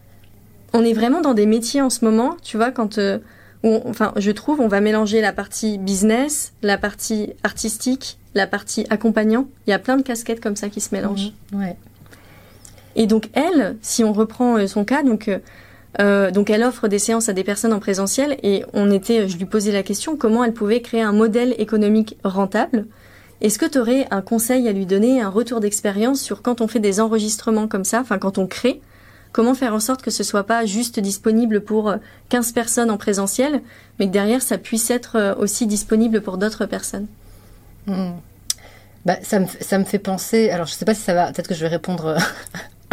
On 0.73 0.83
est 0.83 0.93
vraiment 0.93 1.21
dans 1.21 1.33
des 1.33 1.45
métiers 1.45 1.81
en 1.81 1.89
ce 1.89 2.03
moment, 2.03 2.35
tu 2.41 2.57
vois, 2.57 2.71
quand, 2.71 2.97
euh, 2.97 3.19
enfin, 3.63 4.11
je 4.17 4.31
trouve, 4.31 4.59
on 4.59 4.67
va 4.67 4.81
mélanger 4.81 5.21
la 5.21 5.31
partie 5.31 5.77
business, 5.77 6.51
la 6.61 6.77
partie 6.77 7.33
artistique, 7.43 8.17
la 8.35 8.47
partie 8.47 8.85
accompagnant. 8.89 9.47
Il 9.65 9.69
y 9.69 9.73
a 9.73 9.79
plein 9.79 9.97
de 9.97 10.01
casquettes 10.01 10.41
comme 10.41 10.55
ça 10.55 10.69
qui 10.69 10.81
se 10.81 10.93
mélangent. 10.93 11.31
Mmh. 11.51 11.59
Ouais. 11.59 11.77
Et 12.95 13.07
donc 13.07 13.29
elle, 13.33 13.77
si 13.81 14.03
on 14.03 14.13
reprend 14.13 14.57
euh, 14.57 14.67
son 14.67 14.85
cas, 14.85 15.03
donc 15.03 15.27
euh, 15.27 15.39
euh, 15.99 16.31
donc 16.31 16.49
elle 16.49 16.63
offre 16.63 16.87
des 16.87 16.99
séances 16.99 17.29
à 17.29 17.33
des 17.33 17.43
personnes 17.43 17.73
en 17.73 17.79
présentiel 17.79 18.37
et 18.43 18.63
on 18.73 18.91
était, 18.91 19.27
je 19.27 19.37
lui 19.37 19.45
posais 19.45 19.71
la 19.71 19.83
question 19.83 20.17
comment 20.17 20.43
elle 20.43 20.53
pouvait 20.53 20.81
créer 20.81 21.01
un 21.01 21.11
modèle 21.11 21.55
économique 21.57 22.17
rentable? 22.23 22.85
Est-ce 23.41 23.59
que 23.59 23.65
tu 23.65 23.77
aurais 23.77 24.07
un 24.09 24.21
conseil 24.21 24.67
à 24.67 24.71
lui 24.71 24.85
donner, 24.85 25.21
un 25.21 25.29
retour 25.29 25.59
d'expérience 25.59 26.21
sur 26.21 26.41
quand 26.41 26.61
on 26.61 26.67
fait 26.67 26.79
des 26.79 26.99
enregistrements 26.99 27.67
comme 27.67 27.83
ça, 27.83 27.99
enfin 27.99 28.17
quand 28.17 28.37
on 28.37 28.47
crée, 28.47 28.81
comment 29.33 29.53
faire 29.53 29.73
en 29.73 29.79
sorte 29.79 30.01
que 30.01 30.11
ce 30.11 30.23
soit 30.23 30.45
pas 30.45 30.65
juste 30.65 30.99
disponible 30.99 31.61
pour 31.61 31.93
15 32.29 32.53
personnes 32.53 32.89
en 32.89 32.97
présentiel, 32.97 33.61
mais 33.99 34.07
que 34.07 34.13
derrière 34.13 34.41
ça 34.41 34.57
puisse 34.57 34.89
être 34.89 35.35
aussi 35.39 35.67
disponible 35.67 36.21
pour 36.21 36.37
d'autres 36.37 36.65
personnes? 36.65 37.07
Mmh. 37.85 38.11
bah, 39.03 39.17
ça, 39.23 39.41
me, 39.41 39.45
ça 39.59 39.77
me 39.77 39.83
fait 39.83 39.99
penser, 39.99 40.49
alors 40.49 40.67
je 40.67 40.73
sais 40.73 40.85
pas 40.85 40.93
si 40.93 41.01
ça 41.01 41.13
va, 41.13 41.33
peut-être 41.33 41.49
que 41.49 41.55
je 41.55 41.61
vais 41.61 41.67
répondre 41.67 42.15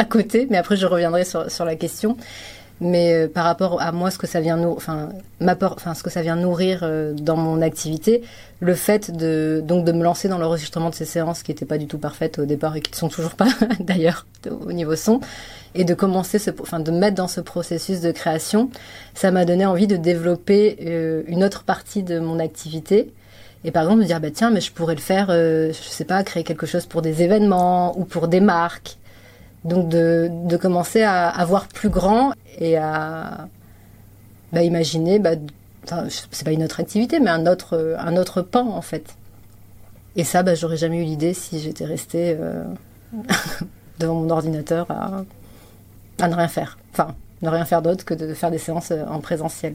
à 0.01 0.05
côté, 0.05 0.47
mais 0.51 0.57
après 0.57 0.77
je 0.77 0.87
reviendrai 0.87 1.25
sur, 1.25 1.65
la 1.65 1.77
question. 1.77 2.17
Mais 2.83 3.13
euh, 3.13 3.29
par 3.29 3.45
rapport 3.45 3.83
à 3.83 3.93
moi, 3.93 4.11
ce 4.11 4.17
que 4.17 4.27
ça 4.27 4.41
vient 4.41 4.57
nourrir, 4.57 6.81
euh, 6.83 7.13
dans 7.13 7.37
mon 7.37 7.61
activité, 7.61 8.23
le 8.61 8.75
fait 8.75 9.15
de 9.15 9.63
donc 9.63 9.85
de 9.85 9.93
me 9.93 10.03
lancer 10.03 10.29
dans 10.29 10.39
l'enregistrement 10.39 10.89
de 10.89 10.95
ces 10.95 11.05
séances 11.05 11.43
qui 11.43 11.51
n'étaient 11.51 11.67
pas 11.67 11.77
du 11.77 11.87
tout 11.87 11.99
parfaites 11.99 12.39
au 12.39 12.47
départ 12.47 12.75
et 12.77 12.81
qui 12.81 12.93
ne 12.93 12.97
sont 12.97 13.11
toujours 13.11 13.35
pas 13.35 13.49
d'ailleurs 13.81 14.27
au 14.67 14.73
niveau 14.73 14.97
son, 14.97 15.21
et 15.75 15.85
de 15.85 15.93
commencer, 15.93 16.39
ce, 16.39 16.51
enfin, 16.63 16.81
de 16.81 16.91
mettre 16.91 17.17
dans 17.17 17.29
ce 17.29 17.43
processus 17.43 18.01
de 18.01 18.11
création, 18.11 18.71
ça 19.13 19.31
m'a 19.31 19.45
donné 19.45 19.67
envie 19.67 19.87
de 19.87 19.97
développer 19.97 20.79
euh, 20.87 21.23
une 21.27 21.45
autre 21.45 21.65
partie 21.65 22.03
de 22.03 22.19
mon 22.19 22.39
activité. 22.39 23.13
Et 23.65 23.73
par 23.73 23.83
exemple, 23.83 24.01
me 24.01 24.07
dire, 24.07 24.21
bah, 24.21 24.31
tiens, 24.31 24.49
mais 24.49 24.63
je 24.63 24.73
pourrais 24.73 24.95
le 24.95 25.03
faire, 25.03 25.27
je 25.29 25.75
sais 25.75 26.07
pas, 26.07 26.25
créer 26.25 26.45
quelque 26.45 26.65
chose 26.65 26.87
pour 26.87 27.03
des 27.03 27.23
événements 27.23 27.99
ou 27.99 28.07
pour 28.07 28.27
des 28.27 28.41
marques 28.41 28.97
donc 29.65 29.89
de, 29.89 30.31
de 30.31 30.57
commencer 30.57 31.03
à, 31.03 31.29
à, 31.29 31.45
voir 31.45 31.69
plus 31.69 31.91
grand 31.91 32.33
et 32.59 32.77
à 32.77 33.49
bah, 34.53 34.63
imaginer, 34.63 35.19
bah, 35.19 35.33
c'est 36.09 36.45
pas 36.45 36.53
une 36.53 36.65
autre 36.65 36.81
activité, 36.81 37.21
mais 37.21 37.31
un 37.31 37.47
autre, 37.47 37.97
un 37.99 38.17
autre 38.17 38.43
pan 38.43 38.69
en 38.69 38.83
fait. 38.83 39.17
Et 40.17 40.25
ça, 40.25 40.43
bah, 40.43 40.55
j'aurais 40.55 40.77
jamais 40.77 41.01
eu 41.01 41.05
l'idée 41.05 41.35
si 41.35 41.61
j'étais 41.61 41.85
restée 41.85 42.37
euh, 42.39 42.65
devant 43.99 44.15
mon 44.15 44.31
ordinateur 44.31 44.87
à, 44.91 45.25
à, 46.21 46.29
ne 46.29 46.35
rien 46.35 46.49
faire. 46.49 46.79
Enfin, 46.93 47.15
ne 47.43 47.49
rien 47.49 47.65
faire 47.65 47.83
d'autre 47.83 48.05
que 48.05 48.15
de 48.15 48.35
faire 48.35 48.51
des 48.51 48.59
séances 48.59 48.91
euh, 48.91 49.05
en 49.09 49.21
présentiel. 49.21 49.75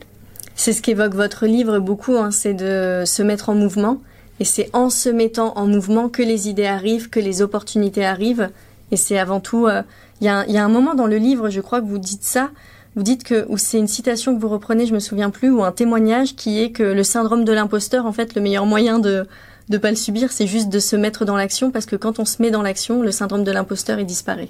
C'est 0.56 0.74
ce 0.74 0.82
qu'évoque 0.82 1.16
votre 1.16 1.46
livre 1.46 1.80
beaucoup, 1.80 2.16
hein, 2.18 2.32
c'est 2.32 2.54
de 2.54 3.04
se 3.06 3.22
mettre 3.24 3.50
en 3.50 3.56
mouvement. 3.56 4.00
Et 4.40 4.46
c'est 4.46 4.70
en 4.74 4.90
se 4.90 5.10
mettant 5.10 5.54
en 5.58 5.66
mouvement 5.66 6.10
que 6.10 6.22
les 6.22 6.50
idées 6.50 6.66
arrivent, 6.66 7.10
que 7.10 7.22
les 7.22 7.42
opportunités 7.42 8.06
arrivent. 8.06 8.50
Et 8.92 8.98
c'est 8.98 9.18
avant 9.18 9.40
tout, 9.40 9.68
euh, 9.68 9.82
il 10.22 10.26
y, 10.26 10.30
a, 10.30 10.46
y, 10.48 10.58
a, 10.58 10.64
un 10.64 10.70
moment 10.70 10.94
dans 10.94 11.08
le 11.08 11.18
livre, 11.18 11.50
je 11.50 11.62
crois 11.62 11.82
que 11.82 11.86
vous 11.88 11.98
dites 11.98 12.24
ça, 12.24 12.50
vous 12.96 13.04
dites 13.04 13.24
que, 13.24 13.46
ou 13.50 13.58
c'est 13.58 13.78
une 13.78 13.88
citation 13.88 14.36
que 14.36 14.42
vous 14.42 14.48
reprenez, 14.48 14.86
je 14.86 14.94
me 14.94 15.00
souviens 15.00 15.30
plus, 15.30 15.50
ou 15.50 15.64
un 15.64 15.72
témoignage 15.72 16.36
qui 16.36 16.62
est 16.62 16.72
que 16.72 16.84
le 16.84 17.04
syndrome 17.04 17.44
de 17.44 17.52
l'imposteur, 17.52 18.06
en 18.06 18.14
fait, 18.14 18.36
le 18.36 18.42
meilleur 18.42 18.66
moyen 18.66 19.00
de 19.00 19.28
ne 19.70 19.78
pas 19.78 19.90
le 19.90 19.96
subir, 19.96 20.32
c'est 20.32 20.48
juste 20.48 20.70
de 20.70 20.80
se 20.80 20.96
mettre 20.96 21.26
dans 21.26 21.36
l'action, 21.36 21.72
parce 21.72 21.86
que 21.86 21.96
quand 21.96 22.20
on 22.20 22.26
se 22.26 22.42
met 22.42 22.52
dans 22.52 22.62
l'action, 22.62 23.02
le 23.02 23.12
syndrome 23.12 23.44
de 23.44 23.52
l'imposteur, 23.52 24.00
il 24.00 24.06
disparaît. 24.06 24.50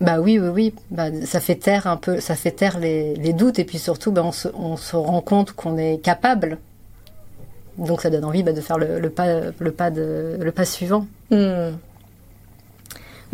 Bah 0.00 0.20
oui, 0.20 0.38
oui, 0.38 0.48
oui. 0.48 0.74
Bah, 0.90 1.06
ça 1.24 1.40
fait 1.40 1.54
taire 1.54 1.86
un 1.86 1.96
peu, 1.96 2.20
ça 2.20 2.36
fait 2.36 2.50
taire 2.50 2.78
les, 2.78 3.14
les 3.14 3.32
doutes, 3.32 3.58
et 3.58 3.64
puis 3.64 3.78
surtout, 3.78 4.12
bah, 4.12 4.22
on, 4.24 4.32
se, 4.32 4.48
on 4.54 4.76
se 4.76 4.94
rend 4.94 5.20
compte 5.20 5.52
qu'on 5.52 5.76
est 5.78 5.98
capable. 5.98 6.58
Donc 7.78 8.02
ça 8.02 8.10
donne 8.10 8.24
envie 8.24 8.42
bah, 8.42 8.52
de 8.52 8.60
faire 8.60 8.78
le, 8.78 9.00
le, 9.00 9.10
pas, 9.10 9.40
le, 9.58 9.72
pas 9.72 9.90
de, 9.90 10.36
le 10.40 10.52
pas 10.52 10.64
suivant. 10.64 11.06
Mmh. 11.30 11.70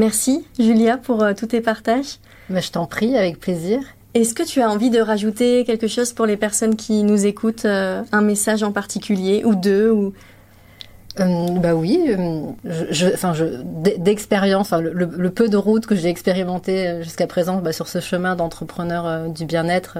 Merci 0.00 0.46
Julia 0.58 0.96
pour 0.96 1.22
euh, 1.22 1.34
tous 1.34 1.48
tes 1.48 1.60
partages. 1.60 2.16
Mais 2.48 2.62
je 2.62 2.72
t'en 2.72 2.86
prie, 2.86 3.18
avec 3.18 3.38
plaisir. 3.38 3.80
Est-ce 4.14 4.32
que 4.32 4.42
tu 4.42 4.62
as 4.62 4.70
envie 4.70 4.88
de 4.88 4.98
rajouter 4.98 5.62
quelque 5.64 5.88
chose 5.88 6.14
pour 6.14 6.24
les 6.24 6.38
personnes 6.38 6.74
qui 6.74 7.02
nous 7.02 7.26
écoutent, 7.26 7.66
euh, 7.66 8.02
un 8.10 8.22
message 8.22 8.62
en 8.62 8.72
particulier 8.72 9.42
ou 9.44 9.54
deux 9.54 9.90
ou? 9.90 10.14
Euh, 11.20 11.50
bah 11.58 11.74
oui, 11.74 12.16
je, 12.64 13.12
enfin, 13.12 13.34
je, 13.34 13.44
d'expérience, 13.98 14.72
le, 14.72 14.90
le, 14.90 15.30
peu 15.30 15.50
de 15.50 15.58
route 15.58 15.84
que 15.84 15.94
j'ai 15.94 16.08
expérimenté 16.08 16.88
euh, 16.88 17.02
jusqu'à 17.02 17.26
présent 17.26 17.58
bah, 17.58 17.74
sur 17.74 17.86
ce 17.86 18.00
chemin 18.00 18.36
d'entrepreneur 18.36 19.28
du 19.28 19.44
bien-être, 19.44 19.98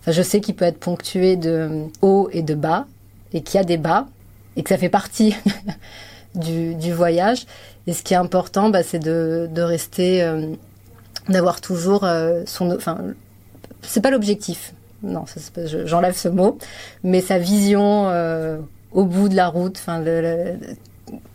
enfin, 0.00 0.10
je 0.10 0.22
sais 0.22 0.40
qu'il 0.40 0.56
peut 0.56 0.64
être 0.64 0.80
ponctué 0.80 1.36
de 1.36 1.84
haut 2.02 2.28
et 2.32 2.42
de 2.42 2.56
bas, 2.56 2.86
et 3.32 3.42
qu'il 3.42 3.58
y 3.58 3.60
a 3.60 3.64
des 3.64 3.76
bas, 3.76 4.08
et 4.56 4.64
que 4.64 4.70
ça 4.70 4.78
fait 4.78 4.88
partie 4.88 5.36
du, 6.34 6.74
du 6.74 6.92
voyage. 6.92 7.46
Et 7.88 7.94
ce 7.94 8.02
qui 8.02 8.12
est 8.12 8.18
important, 8.18 8.68
bah, 8.68 8.82
c'est 8.82 8.98
de, 8.98 9.62
rester, 9.62 10.22
euh, 10.22 10.52
d'avoir 11.30 11.62
toujours 11.62 12.04
euh, 12.04 12.42
son, 12.44 12.70
enfin, 12.76 12.98
c'est 13.80 14.02
pas 14.02 14.10
l'objectif. 14.10 14.74
Non, 15.02 15.24
j'enlève 15.86 16.14
ce 16.14 16.28
mot, 16.28 16.58
mais 17.02 17.22
sa 17.22 17.38
vision 17.38 18.10
euh, 18.10 18.58
au 18.92 19.04
bout 19.04 19.30
de 19.30 19.36
la 19.36 19.48
route. 19.48 19.78
Enfin, 19.78 20.04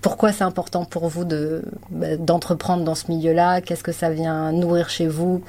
pourquoi 0.02 0.32
c'est 0.32 0.44
important 0.44 0.86
pour 0.86 1.08
vous 1.08 1.26
de 1.26 1.63
bah, 1.89 2.18
d'entreprendre 2.18 2.84
dans 2.84 2.94
ce 2.94 3.10
milieu-là? 3.10 3.62
Qu'est-ce 3.62 3.84
que 3.84 3.92
ça 3.92 4.12
vient 4.12 4.52
nourrir 4.52 4.92
chez 4.92 5.08
vous? 5.08 5.42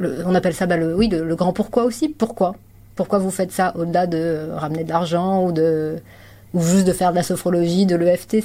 On 0.00 0.36
appelle 0.36 0.54
ça, 0.54 0.66
bah, 0.66 0.76
le, 0.76 0.94
oui, 0.94 1.08
le 1.08 1.34
grand 1.34 1.52
pourquoi 1.52 1.82
aussi. 1.82 2.10
Pourquoi? 2.10 2.54
Pourquoi 2.94 3.18
vous 3.18 3.32
faites 3.32 3.50
ça 3.50 3.72
au-delà 3.76 4.06
de 4.06 4.50
ramener 4.54 4.84
de 4.84 4.90
l'argent 4.90 5.44
ou 5.44 5.50
de 5.50 5.96
ou 6.56 6.62
juste 6.62 6.86
de 6.86 6.92
faire 6.92 7.10
de 7.10 7.16
la 7.16 7.22
sophrologie, 7.22 7.84
de 7.84 7.96
l'EFT, 7.96 8.38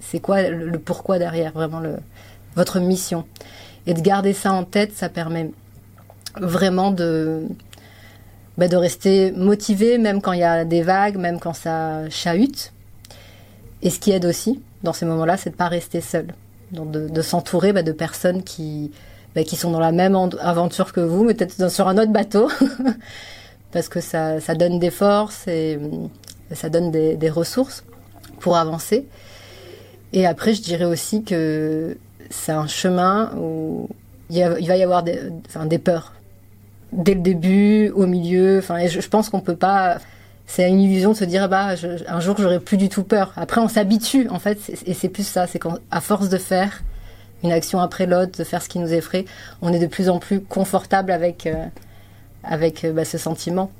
c'est 0.00 0.20
quoi 0.20 0.42
le, 0.42 0.76
pourquoi 0.76 1.20
derrière, 1.20 1.52
vraiment 1.52 1.78
le, 1.78 1.98
votre 2.56 2.80
mission? 2.80 3.24
Et 3.86 3.94
de 3.94 4.00
garder 4.00 4.32
ça 4.32 4.52
en 4.52 4.64
tête, 4.64 4.92
ça 4.92 5.08
permet 5.08 5.52
vraiment 6.36 6.90
de, 6.90 7.42
bah, 8.58 8.66
de 8.66 8.76
rester 8.76 9.30
motivé, 9.30 9.98
même 9.98 10.20
quand 10.20 10.32
il 10.32 10.40
y 10.40 10.44
a 10.44 10.64
des 10.64 10.82
vagues, 10.82 11.16
même 11.16 11.38
quand 11.38 11.54
ça 11.54 12.10
chahute. 12.10 12.72
Et 13.82 13.90
ce 13.90 14.00
qui 14.00 14.10
aide 14.10 14.24
aussi, 14.24 14.60
dans 14.82 14.92
ces 14.92 15.06
moments-là, 15.06 15.36
c'est 15.36 15.50
de 15.50 15.54
pas 15.54 15.68
rester 15.68 16.00
seul. 16.00 16.26
Donc 16.72 16.90
de, 16.90 17.08
de 17.08 17.22
s'entourer 17.22 17.72
bah, 17.72 17.84
de 17.84 17.92
personnes 17.92 18.42
qui, 18.42 18.90
bah, 19.36 19.44
qui 19.44 19.54
sont 19.54 19.70
dans 19.70 19.78
la 19.78 19.92
même 19.92 20.16
aventure 20.40 20.92
que 20.92 21.00
vous, 21.00 21.22
mais 21.22 21.34
peut-être 21.34 21.70
sur 21.70 21.86
un 21.86 21.98
autre 21.98 22.10
bateau. 22.10 22.50
Parce 23.70 23.88
que 23.88 24.00
ça, 24.00 24.40
ça 24.40 24.56
donne 24.56 24.80
des 24.80 24.90
forces 24.90 25.46
et 25.46 25.78
ça 26.54 26.68
donne 26.68 26.90
des, 26.90 27.30
ressources 27.30 27.84
pour 28.40 28.56
avancer. 28.56 29.06
Et 30.12 30.26
après, 30.26 30.54
je 30.54 30.62
dirais 30.62 30.84
aussi 30.84 31.22
que 31.24 31.96
c'est 32.30 32.52
un 32.52 32.66
chemin 32.66 33.32
où 33.36 33.88
il, 34.30 34.42
va 34.44 34.76
y 34.76 34.82
avoir 34.82 35.02
des, 35.02 35.78
peurs. 35.78 36.12
Dès 36.92 37.14
le 37.14 37.20
début, 37.20 37.90
au 37.90 38.06
milieu. 38.06 38.58
Enfin, 38.58 38.86
je, 38.86 39.06
pense 39.08 39.28
qu'on 39.28 39.40
peut 39.40 39.56
pas. 39.56 39.98
C'est 40.46 40.68
une 40.68 40.80
illusion 40.80 41.12
de 41.12 41.16
se 41.16 41.24
dire 41.24 41.48
bah 41.48 41.74
je, 41.74 41.88
un 42.06 42.20
jour 42.20 42.36
j'aurai 42.38 42.60
plus 42.60 42.76
du 42.76 42.88
tout 42.88 43.02
peur. 43.02 43.32
Après, 43.36 43.60
on 43.60 43.68
s'habitue 43.68 44.28
en 44.28 44.38
fait, 44.38 44.58
et 44.86 44.94
c'est 44.94 45.08
plus 45.08 45.26
ça. 45.26 45.46
C'est 45.46 45.58
qu'à 45.58 46.00
force 46.00 46.28
de 46.28 46.36
faire 46.36 46.82
une 47.42 47.50
action 47.50 47.80
après 47.80 48.06
l'autre, 48.06 48.38
de 48.38 48.44
faire 48.44 48.62
ce 48.62 48.68
qui 48.68 48.78
nous 48.78 48.92
effraie, 48.92 49.24
on 49.62 49.72
est 49.72 49.78
de 49.78 49.86
plus 49.86 50.08
en 50.08 50.18
plus 50.18 50.40
confortable 50.40 51.10
avec 51.10 51.46
euh, 51.46 51.64
avec 52.44 52.86
bah, 52.94 53.04
ce 53.04 53.18
sentiment. 53.18 53.70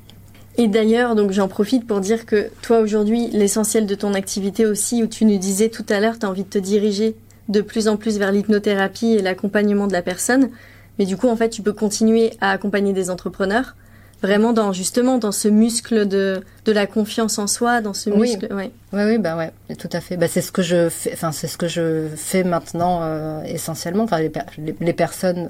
Et 0.57 0.67
d'ailleurs, 0.67 1.15
donc 1.15 1.31
j'en 1.31 1.47
profite 1.47 1.85
pour 1.85 1.99
dire 1.99 2.25
que 2.25 2.49
toi 2.61 2.79
aujourd'hui, 2.79 3.29
l'essentiel 3.31 3.85
de 3.85 3.95
ton 3.95 4.13
activité 4.13 4.65
aussi, 4.65 5.03
où 5.03 5.07
tu 5.07 5.25
nous 5.25 5.37
disais 5.37 5.69
tout 5.69 5.85
à 5.89 5.99
l'heure, 5.99 6.17
tu 6.17 6.25
as 6.25 6.29
envie 6.29 6.43
de 6.43 6.49
te 6.49 6.57
diriger 6.57 7.15
de 7.49 7.61
plus 7.61 7.87
en 7.87 7.97
plus 7.97 8.17
vers 8.17 8.31
l'hypnothérapie 8.31 9.13
et 9.13 9.21
l'accompagnement 9.21 9.87
de 9.87 9.93
la 9.93 10.01
personne. 10.01 10.49
Mais 10.97 11.05
du 11.05 11.17
coup, 11.17 11.27
en 11.27 11.35
fait, 11.35 11.49
tu 11.49 11.61
peux 11.61 11.73
continuer 11.73 12.31
à 12.41 12.51
accompagner 12.51 12.93
des 12.93 13.09
entrepreneurs, 13.09 13.75
vraiment 14.21 14.53
dans 14.53 14.71
justement 14.71 15.17
dans 15.17 15.33
ce 15.33 15.49
muscle 15.49 16.07
de, 16.07 16.41
de 16.63 16.71
la 16.71 16.87
confiance 16.87 17.37
en 17.37 17.47
soi, 17.47 17.81
dans 17.81 17.93
ce 17.93 18.09
muscle. 18.09 18.47
Oui, 18.51 18.71
oui, 18.93 19.01
oui 19.05 19.17
bah 19.17 19.35
ouais, 19.35 19.51
tout 19.75 19.89
à 19.91 19.99
fait. 19.99 20.15
Bah, 20.15 20.27
c'est 20.29 20.41
ce 20.41 20.53
que 20.53 20.61
je 20.61 20.89
fais. 20.89 21.11
Enfin, 21.13 21.33
c'est 21.33 21.47
ce 21.47 21.57
que 21.57 21.67
je 21.67 22.07
fais 22.15 22.43
maintenant 22.45 23.01
euh, 23.03 23.43
essentiellement. 23.43 24.05
Enfin, 24.05 24.19
les, 24.19 24.31
les, 24.57 24.75
les, 24.79 24.93
personnes 24.93 25.49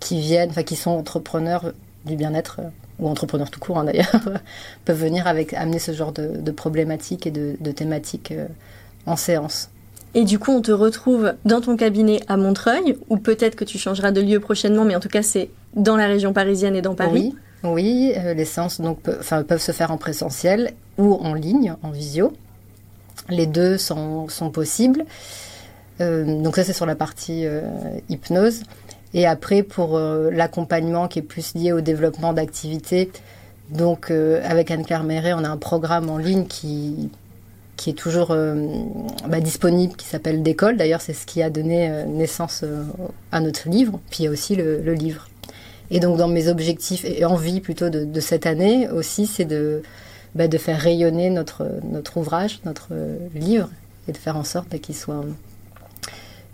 qui 0.00 0.20
viennent, 0.20 0.50
enfin, 0.50 0.62
qui 0.62 0.76
sont 0.76 0.90
entrepreneurs 0.90 1.72
du 2.04 2.14
bien-être. 2.14 2.60
Euh, 2.60 2.68
ou 2.98 3.08
entrepreneurs 3.08 3.50
tout 3.50 3.60
court 3.60 3.78
hein, 3.78 3.84
d'ailleurs, 3.84 4.20
peuvent 4.84 5.00
venir 5.00 5.26
avec 5.26 5.52
amener 5.54 5.78
ce 5.78 5.92
genre 5.92 6.12
de, 6.12 6.36
de 6.36 6.50
problématiques 6.50 7.26
et 7.26 7.30
de, 7.30 7.56
de 7.60 7.72
thématiques 7.72 8.32
euh, 8.32 8.46
en 9.06 9.16
séance. 9.16 9.70
Et 10.14 10.24
du 10.24 10.38
coup, 10.38 10.52
on 10.52 10.62
te 10.62 10.70
retrouve 10.70 11.34
dans 11.44 11.60
ton 11.60 11.76
cabinet 11.76 12.20
à 12.28 12.36
Montreuil, 12.36 12.96
ou 13.08 13.16
peut-être 13.16 13.56
que 13.56 13.64
tu 13.64 13.78
changeras 13.78 14.12
de 14.12 14.20
lieu 14.20 14.38
prochainement, 14.38 14.84
mais 14.84 14.94
en 14.94 15.00
tout 15.00 15.08
cas, 15.08 15.22
c'est 15.22 15.50
dans 15.74 15.96
la 15.96 16.06
région 16.06 16.32
parisienne 16.32 16.76
et 16.76 16.82
dans 16.82 16.94
Paris. 16.94 17.34
Oui, 17.64 17.72
oui 17.72 18.12
euh, 18.16 18.32
les 18.32 18.44
séances 18.44 18.80
donc, 18.80 19.00
pe 19.00 19.42
peuvent 19.42 19.60
se 19.60 19.72
faire 19.72 19.90
en 19.90 19.96
présentiel 19.96 20.72
ou 20.98 21.14
en 21.14 21.34
ligne, 21.34 21.74
en 21.82 21.90
visio. 21.90 22.32
Les 23.28 23.46
deux 23.46 23.76
sont, 23.76 24.28
sont 24.28 24.50
possibles. 24.50 25.04
Euh, 26.00 26.40
donc 26.42 26.54
ça, 26.54 26.62
c'est 26.62 26.72
sur 26.72 26.86
la 26.86 26.94
partie 26.94 27.46
hypnose. 28.08 28.62
Et 29.14 29.26
après, 29.26 29.62
pour 29.62 29.96
euh, 29.96 30.30
l'accompagnement 30.32 31.06
qui 31.06 31.20
est 31.20 31.22
plus 31.22 31.54
lié 31.54 31.70
au 31.70 31.80
développement 31.80 32.32
d'activités, 32.32 33.10
donc 33.70 34.10
euh, 34.10 34.42
avec 34.44 34.72
Anne-Claire 34.72 35.04
Méret, 35.04 35.32
on 35.32 35.44
a 35.44 35.48
un 35.48 35.56
programme 35.56 36.10
en 36.10 36.18
ligne 36.18 36.46
qui, 36.46 37.10
qui 37.76 37.90
est 37.90 37.94
toujours 37.94 38.32
euh, 38.32 38.66
bah, 39.28 39.40
disponible, 39.40 39.94
qui 39.94 40.06
s'appelle 40.06 40.42
D'école. 40.42 40.76
D'ailleurs, 40.76 41.00
c'est 41.00 41.12
ce 41.12 41.26
qui 41.26 41.42
a 41.42 41.48
donné 41.48 42.04
naissance 42.08 42.64
à 43.30 43.40
notre 43.40 43.68
livre. 43.68 44.00
Puis 44.10 44.24
il 44.24 44.24
y 44.24 44.28
a 44.28 44.30
aussi 44.32 44.56
le, 44.56 44.92
livre. 44.92 45.28
Et 45.92 46.00
donc, 46.00 46.18
dans 46.18 46.28
mes 46.28 46.48
objectifs 46.48 47.04
et 47.04 47.24
envies 47.24 47.60
plutôt 47.60 47.90
de, 47.90 48.20
cette 48.20 48.46
année 48.46 48.88
aussi, 48.90 49.28
c'est 49.28 49.44
de, 49.44 49.82
bah, 50.34 50.48
de 50.48 50.58
faire 50.58 50.80
rayonner 50.80 51.30
notre, 51.30 51.68
notre 51.84 52.16
ouvrage, 52.16 52.60
notre 52.64 52.88
livre, 53.32 53.68
et 54.08 54.12
de 54.12 54.16
faire 54.16 54.36
en 54.36 54.44
sorte 54.44 54.68
bah, 54.70 54.78
qu'il 54.78 54.96
soit 54.96 55.24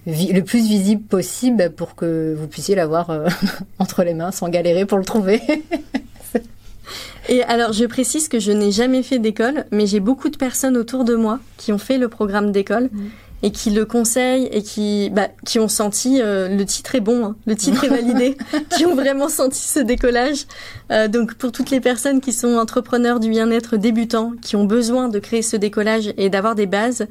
le 0.07 0.41
plus 0.41 0.67
visible 0.67 1.03
possible 1.03 1.71
pour 1.77 1.95
que 1.95 2.35
vous 2.39 2.47
puissiez 2.47 2.75
l'avoir 2.75 3.11
euh, 3.11 3.29
entre 3.79 4.03
les 4.03 4.15
mains 4.15 4.31
sans 4.31 4.49
galérer 4.49 4.87
pour 4.87 4.99
le 4.99 5.05
trouver. 5.05 5.41
Et 7.29 7.45
alors, 7.45 7.73
je 7.73 7.85
précise 7.85 8.29
que 8.29 8.41
je 8.41 8.51
n'ai 8.51 8.73
jamais 8.73 9.03
fait 9.03 9.19
d'école, 9.19 9.67
mais 9.71 9.87
j'ai 9.87 10.01
beaucoup 10.01 10.31
de 10.31 10.37
personnes 10.37 10.77
autour 10.77 11.05
de 11.05 11.15
moi 11.15 11.39
qui 11.59 11.73
ont 11.73 11.79
fait 11.79 11.99
le 11.99 12.09
programme 12.09 12.51
d'école. 12.51 12.89
Mmh. 12.93 13.09
et 13.43 13.53
qui 13.53 13.71
le 13.71 13.87
conseillent 13.87 14.51
et 14.53 14.63
qui, 14.63 15.09
bah, 15.11 15.29
qui 15.47 15.59
ont 15.59 15.69
senti 15.69 16.21
euh, 16.21 16.49
le 16.49 16.65
titre 16.67 16.95
est 16.95 17.01
bon, 17.01 17.25
hein, 17.25 17.37
le 17.47 17.57
titre 17.57 17.85
est 17.85 17.89
validé, 17.89 18.37
qui 18.77 18.85
ont 18.85 18.95
vraiment 18.95 19.29
senti 19.29 19.63
ce 19.63 19.79
décollage. 19.79 20.47
Euh, 20.91 21.09
donc 21.09 21.35
pour 21.35 21.53
toutes 21.53 21.71
les 21.71 21.81
personnes 21.81 22.21
qui 22.21 22.33
sont 22.33 22.57
entrepreneurs 22.57 23.21
du 23.21 23.31
bien-être 23.31 23.77
débutants, 23.77 24.33
qui 24.43 24.57
ont 24.57 24.65
besoin 24.65 25.09
de 25.09 25.19
créer 25.19 25.43
ce 25.43 25.57
décollage 25.57 26.13
et 26.19 26.29
d'avoir 26.29 26.55
des 26.55 26.67
bases, 26.67 27.07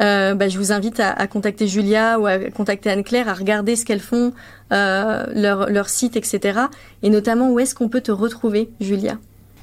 euh, 0.00 0.34
bah, 0.34 0.48
je 0.48 0.58
vous 0.58 0.72
invite 0.72 1.00
à, 1.00 1.12
à, 1.12 1.26
contacter 1.26 1.66
Julia 1.68 2.18
ou 2.18 2.26
à 2.26 2.38
contacter 2.50 2.90
Anne-Claire, 2.90 3.28
à 3.28 3.34
regarder 3.34 3.76
ce 3.76 3.84
qu'elles 3.84 4.00
font, 4.00 4.32
euh, 4.72 5.26
leur, 5.34 5.70
leur 5.70 5.88
site, 5.88 6.16
etc. 6.16 6.60
Et 7.02 7.10
notamment 7.10 7.50
où 7.50 7.60
est-ce 7.60 7.74
qu'on 7.74 7.88
peut 7.88 8.00
te 8.00 8.12
retrouver, 8.12 8.70
Julia? 8.80 9.18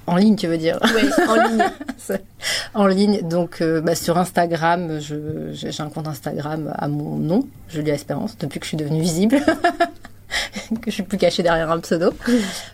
En 0.08 0.16
ligne, 0.16 0.36
tu 0.36 0.48
veux 0.48 0.58
dire? 0.58 0.80
Oui, 0.96 1.10
en 1.28 1.36
ligne. 1.36 1.64
en 2.74 2.88
ligne, 2.88 3.22
donc 3.28 3.62
euh, 3.62 3.82
bah, 3.82 3.96
sur 3.96 4.18
Instagram, 4.18 5.00
j'ai 5.00 5.82
un 5.82 5.90
compte 5.90 6.08
Instagram 6.08 6.74
à 6.76 6.88
mon 6.88 7.18
nom, 7.18 7.48
Julia 7.70 7.94
Espérance, 7.94 8.38
depuis 8.38 8.60
que 8.60 8.66
je 8.66 8.70
suis 8.70 8.78
devenue 8.78 9.02
visible. 9.02 9.40
que 10.82 10.90
je 10.90 10.92
suis 10.92 11.04
plus 11.04 11.18
cachée 11.18 11.44
derrière 11.44 11.72
un 11.72 11.80
pseudo, 11.80 12.14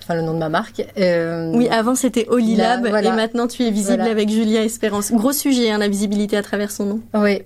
enfin 0.04 0.15
le 0.15 0.22
nom 0.22 0.34
de 0.34 0.39
ma 0.39 0.50
marque. 0.50 0.86
Euh, 0.98 1.52
oui, 1.54 1.67
avant 1.70 1.96
c'était 1.96 2.28
Olilab 2.30 2.86
et 2.86 3.12
maintenant 3.12 3.48
tu 3.48 3.63
es 3.63 3.72
visible 3.72 4.02
avec 4.02 4.30
Julia 4.30 4.63
Espérance. 4.63 5.12
Gros 5.12 5.34
sujet, 5.34 5.72
hein, 5.72 5.78
la 5.78 5.88
visibilité 5.88 6.38
à 6.38 6.43
travers 6.43 6.72
son 6.72 6.86
nom. 6.86 7.00
Oui. 7.13 7.41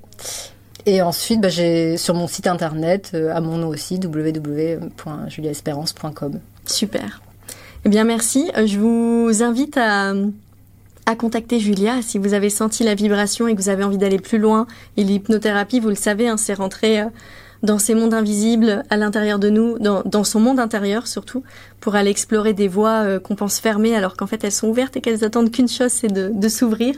Et 0.86 1.02
ensuite, 1.02 1.42
bah, 1.42 1.50
j'ai 1.50 1.98
sur 1.98 2.14
mon 2.16 2.28
site 2.28 2.48
internet, 2.48 3.12
euh, 3.14 3.36
à 3.36 3.42
mon 3.42 3.58
nom 3.58 3.68
aussi, 3.68 4.00
www.juliaespérance.com. 4.04 6.40
Super. 6.66 7.22
Eh 7.86 7.90
bien, 7.90 8.04
merci. 8.04 8.50
Euh, 8.58 8.66
je 8.66 8.80
vous 8.80 9.44
invite 9.44 9.78
à, 9.78 10.14
à 11.06 11.16
contacter 11.16 11.60
Julia 11.60 12.02
si 12.02 12.18
vous 12.18 12.34
avez 12.34 12.50
senti 12.50 12.84
la 12.84 12.96
vibration 12.96 13.48
et 13.48 13.56
que 13.56 13.62
vous 13.62 13.70
avez 13.70 13.84
envie 13.84 14.00
d'aller 14.00 14.20
plus 14.20 14.40
loin. 14.40 14.66
Et 14.98 15.04
l'hypnothérapie, 15.04 15.80
vous 15.80 15.90
le 15.90 15.96
savez, 15.96 16.28
hein, 16.28 16.38
c'est 16.38 16.54
rentrer 16.54 17.02
euh, 17.02 17.06
dans 17.64 17.80
ces 17.80 17.94
mondes 17.96 18.14
invisibles 18.14 18.84
à 18.90 18.98
l'intérieur 18.98 19.40
de 19.40 19.50
nous, 19.50 19.78
dans, 19.80 20.02
dans, 20.06 20.24
son 20.24 20.40
monde 20.40 20.60
intérieur 20.60 21.08
surtout, 21.08 21.44
pour 21.80 21.96
aller 21.96 22.10
explorer 22.10 22.54
des 22.54 22.68
voies 22.68 23.04
euh, 23.04 23.20
qu'on 23.20 23.36
pense 23.36 23.60
fermées 23.60 23.96
alors 23.96 24.18
qu'en 24.18 24.28
fait 24.28 24.44
elles 24.44 24.52
sont 24.52 24.68
ouvertes 24.68 24.98
et 24.98 25.02
qu'elles 25.02 25.24
attendent 25.24 25.52
qu'une 25.52 25.70
chose, 25.70 25.92
c'est 25.92 26.12
de, 26.12 26.32
de 26.34 26.50
s'ouvrir. 26.50 26.96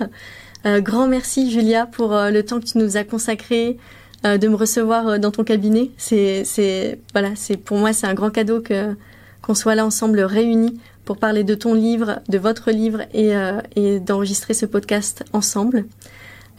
grand 0.66 1.08
merci 1.08 1.52
Julia 1.52 1.86
pour 1.86 2.14
le 2.14 2.42
temps 2.42 2.60
que 2.60 2.66
tu 2.66 2.78
nous 2.78 2.96
as 2.96 3.04
consacré, 3.04 3.78
de 4.24 4.48
me 4.48 4.56
recevoir 4.56 5.20
dans 5.20 5.32
ton 5.32 5.44
cabinet. 5.44 5.92
C'est, 5.98 6.46
c'est, 6.46 7.00
voilà, 7.12 7.32
c'est 7.36 7.58
pour 7.58 7.78
moi 7.78 7.92
c'est 7.92 8.08
un 8.08 8.14
grand 8.14 8.30
cadeau 8.30 8.62
que 8.62 8.96
qu'on 9.44 9.54
soit 9.54 9.76
là 9.76 9.86
ensemble 9.86 10.22
réunis 10.22 10.80
pour 11.06 11.18
parler 11.18 11.44
de 11.44 11.54
ton 11.54 11.74
livre, 11.74 12.22
de 12.30 12.38
votre 12.38 12.72
livre 12.72 13.02
et, 13.14 13.36
euh, 13.36 13.60
et 13.76 14.00
d'enregistrer 14.00 14.54
ce 14.54 14.66
podcast 14.66 15.24
ensemble. 15.34 15.86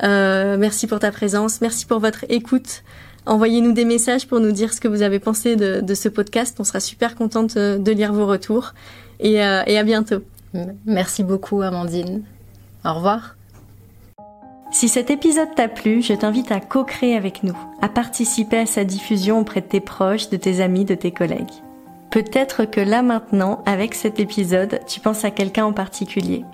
Euh, 0.03 0.57
merci 0.59 0.87
pour 0.87 0.99
ta 0.99 1.11
présence, 1.11 1.61
merci 1.61 1.87
pour 1.87 1.99
votre 1.99 2.25
écoute. 2.29 2.83
Envoyez-nous 3.27 3.73
des 3.73 3.85
messages 3.85 4.27
pour 4.27 4.41
nous 4.41 4.53
dire 4.53 4.73
ce 4.73 4.81
que 4.81 4.89
vous 4.89 5.03
avez 5.03 5.19
pensé 5.19 5.57
de, 5.57 5.81
de 5.81 5.95
ce 5.95 6.09
podcast. 6.09 6.57
On 6.59 6.65
sera 6.65 6.81
super 6.81 7.15
contente 7.15 7.57
euh, 7.57 7.79
de 7.79 7.93
lire 7.93 8.13
vos 8.13 8.27
retours. 8.27 8.75
Et, 9.21 9.43
euh, 9.43 9.63
et 9.67 9.79
à 9.79 9.83
bientôt. 9.83 10.23
Merci 10.85 11.25
beaucoup, 11.25 11.63
Amandine. 11.63 12.23
Au 12.85 12.95
revoir. 12.95 13.37
Si 14.71 14.89
cet 14.89 15.11
épisode 15.11 15.55
t'a 15.55 15.69
plu, 15.69 16.03
je 16.03 16.13
t'invite 16.15 16.51
à 16.51 16.61
co-créer 16.61 17.17
avec 17.17 17.45
nous, 17.45 17.57
à 17.81 17.89
participer 17.89 18.59
à 18.59 18.67
sa 18.67 18.85
diffusion 18.85 19.41
auprès 19.41 19.61
de 19.61 19.67
tes 19.67 19.81
proches, 19.81 20.31
de 20.31 20.37
tes 20.37 20.61
amis, 20.61 20.85
de 20.85 20.95
tes 20.95 21.13
collègues. 21.13 21.63
Peut-être 22.11 22.65
que 22.65 22.81
là 22.81 23.03
maintenant, 23.03 23.63
avec 23.67 23.95
cet 23.95 24.21
épisode, 24.21 24.81
tu 24.87 25.01
penses 25.01 25.25
à 25.25 25.31
quelqu'un 25.31 25.65
en 25.65 25.73
particulier. 25.73 26.45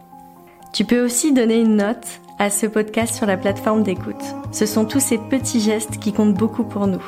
Tu 0.72 0.85
peux 0.85 1.04
aussi 1.04 1.33
donner 1.33 1.61
une 1.61 1.76
note 1.76 2.20
à 2.40 2.48
ce 2.48 2.64
podcast 2.64 3.14
sur 3.14 3.26
la 3.26 3.37
plateforme 3.37 3.83
d'écoute. 3.83 4.24
Ce 4.50 4.64
sont 4.64 4.87
tous 4.87 4.98
ces 4.98 5.18
petits 5.18 5.61
gestes 5.61 5.98
qui 5.98 6.14
comptent 6.14 6.35
beaucoup 6.35 6.64
pour 6.64 6.87
nous. 6.87 7.05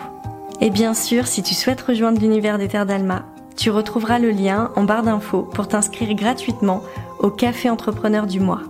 Et 0.60 0.68
bien 0.68 0.92
sûr, 0.92 1.26
si 1.26 1.42
tu 1.42 1.54
souhaites 1.54 1.80
rejoindre 1.80 2.20
l'univers 2.20 2.58
des 2.58 2.68
Terres 2.68 2.84
d'Alma, 2.84 3.24
tu 3.56 3.70
retrouveras 3.70 4.18
le 4.18 4.30
lien 4.30 4.70
en 4.76 4.84
barre 4.84 5.02
d'infos 5.02 5.42
pour 5.42 5.68
t'inscrire 5.68 6.14
gratuitement 6.14 6.82
au 7.18 7.30
Café 7.30 7.70
Entrepreneur 7.70 8.26
du 8.26 8.40
mois. 8.40 8.60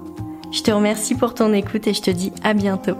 Je 0.52 0.62
te 0.62 0.70
remercie 0.70 1.16
pour 1.16 1.34
ton 1.34 1.52
écoute 1.52 1.88
et 1.88 1.94
je 1.94 2.02
te 2.02 2.10
dis 2.12 2.32
à 2.44 2.54
bientôt. 2.54 2.96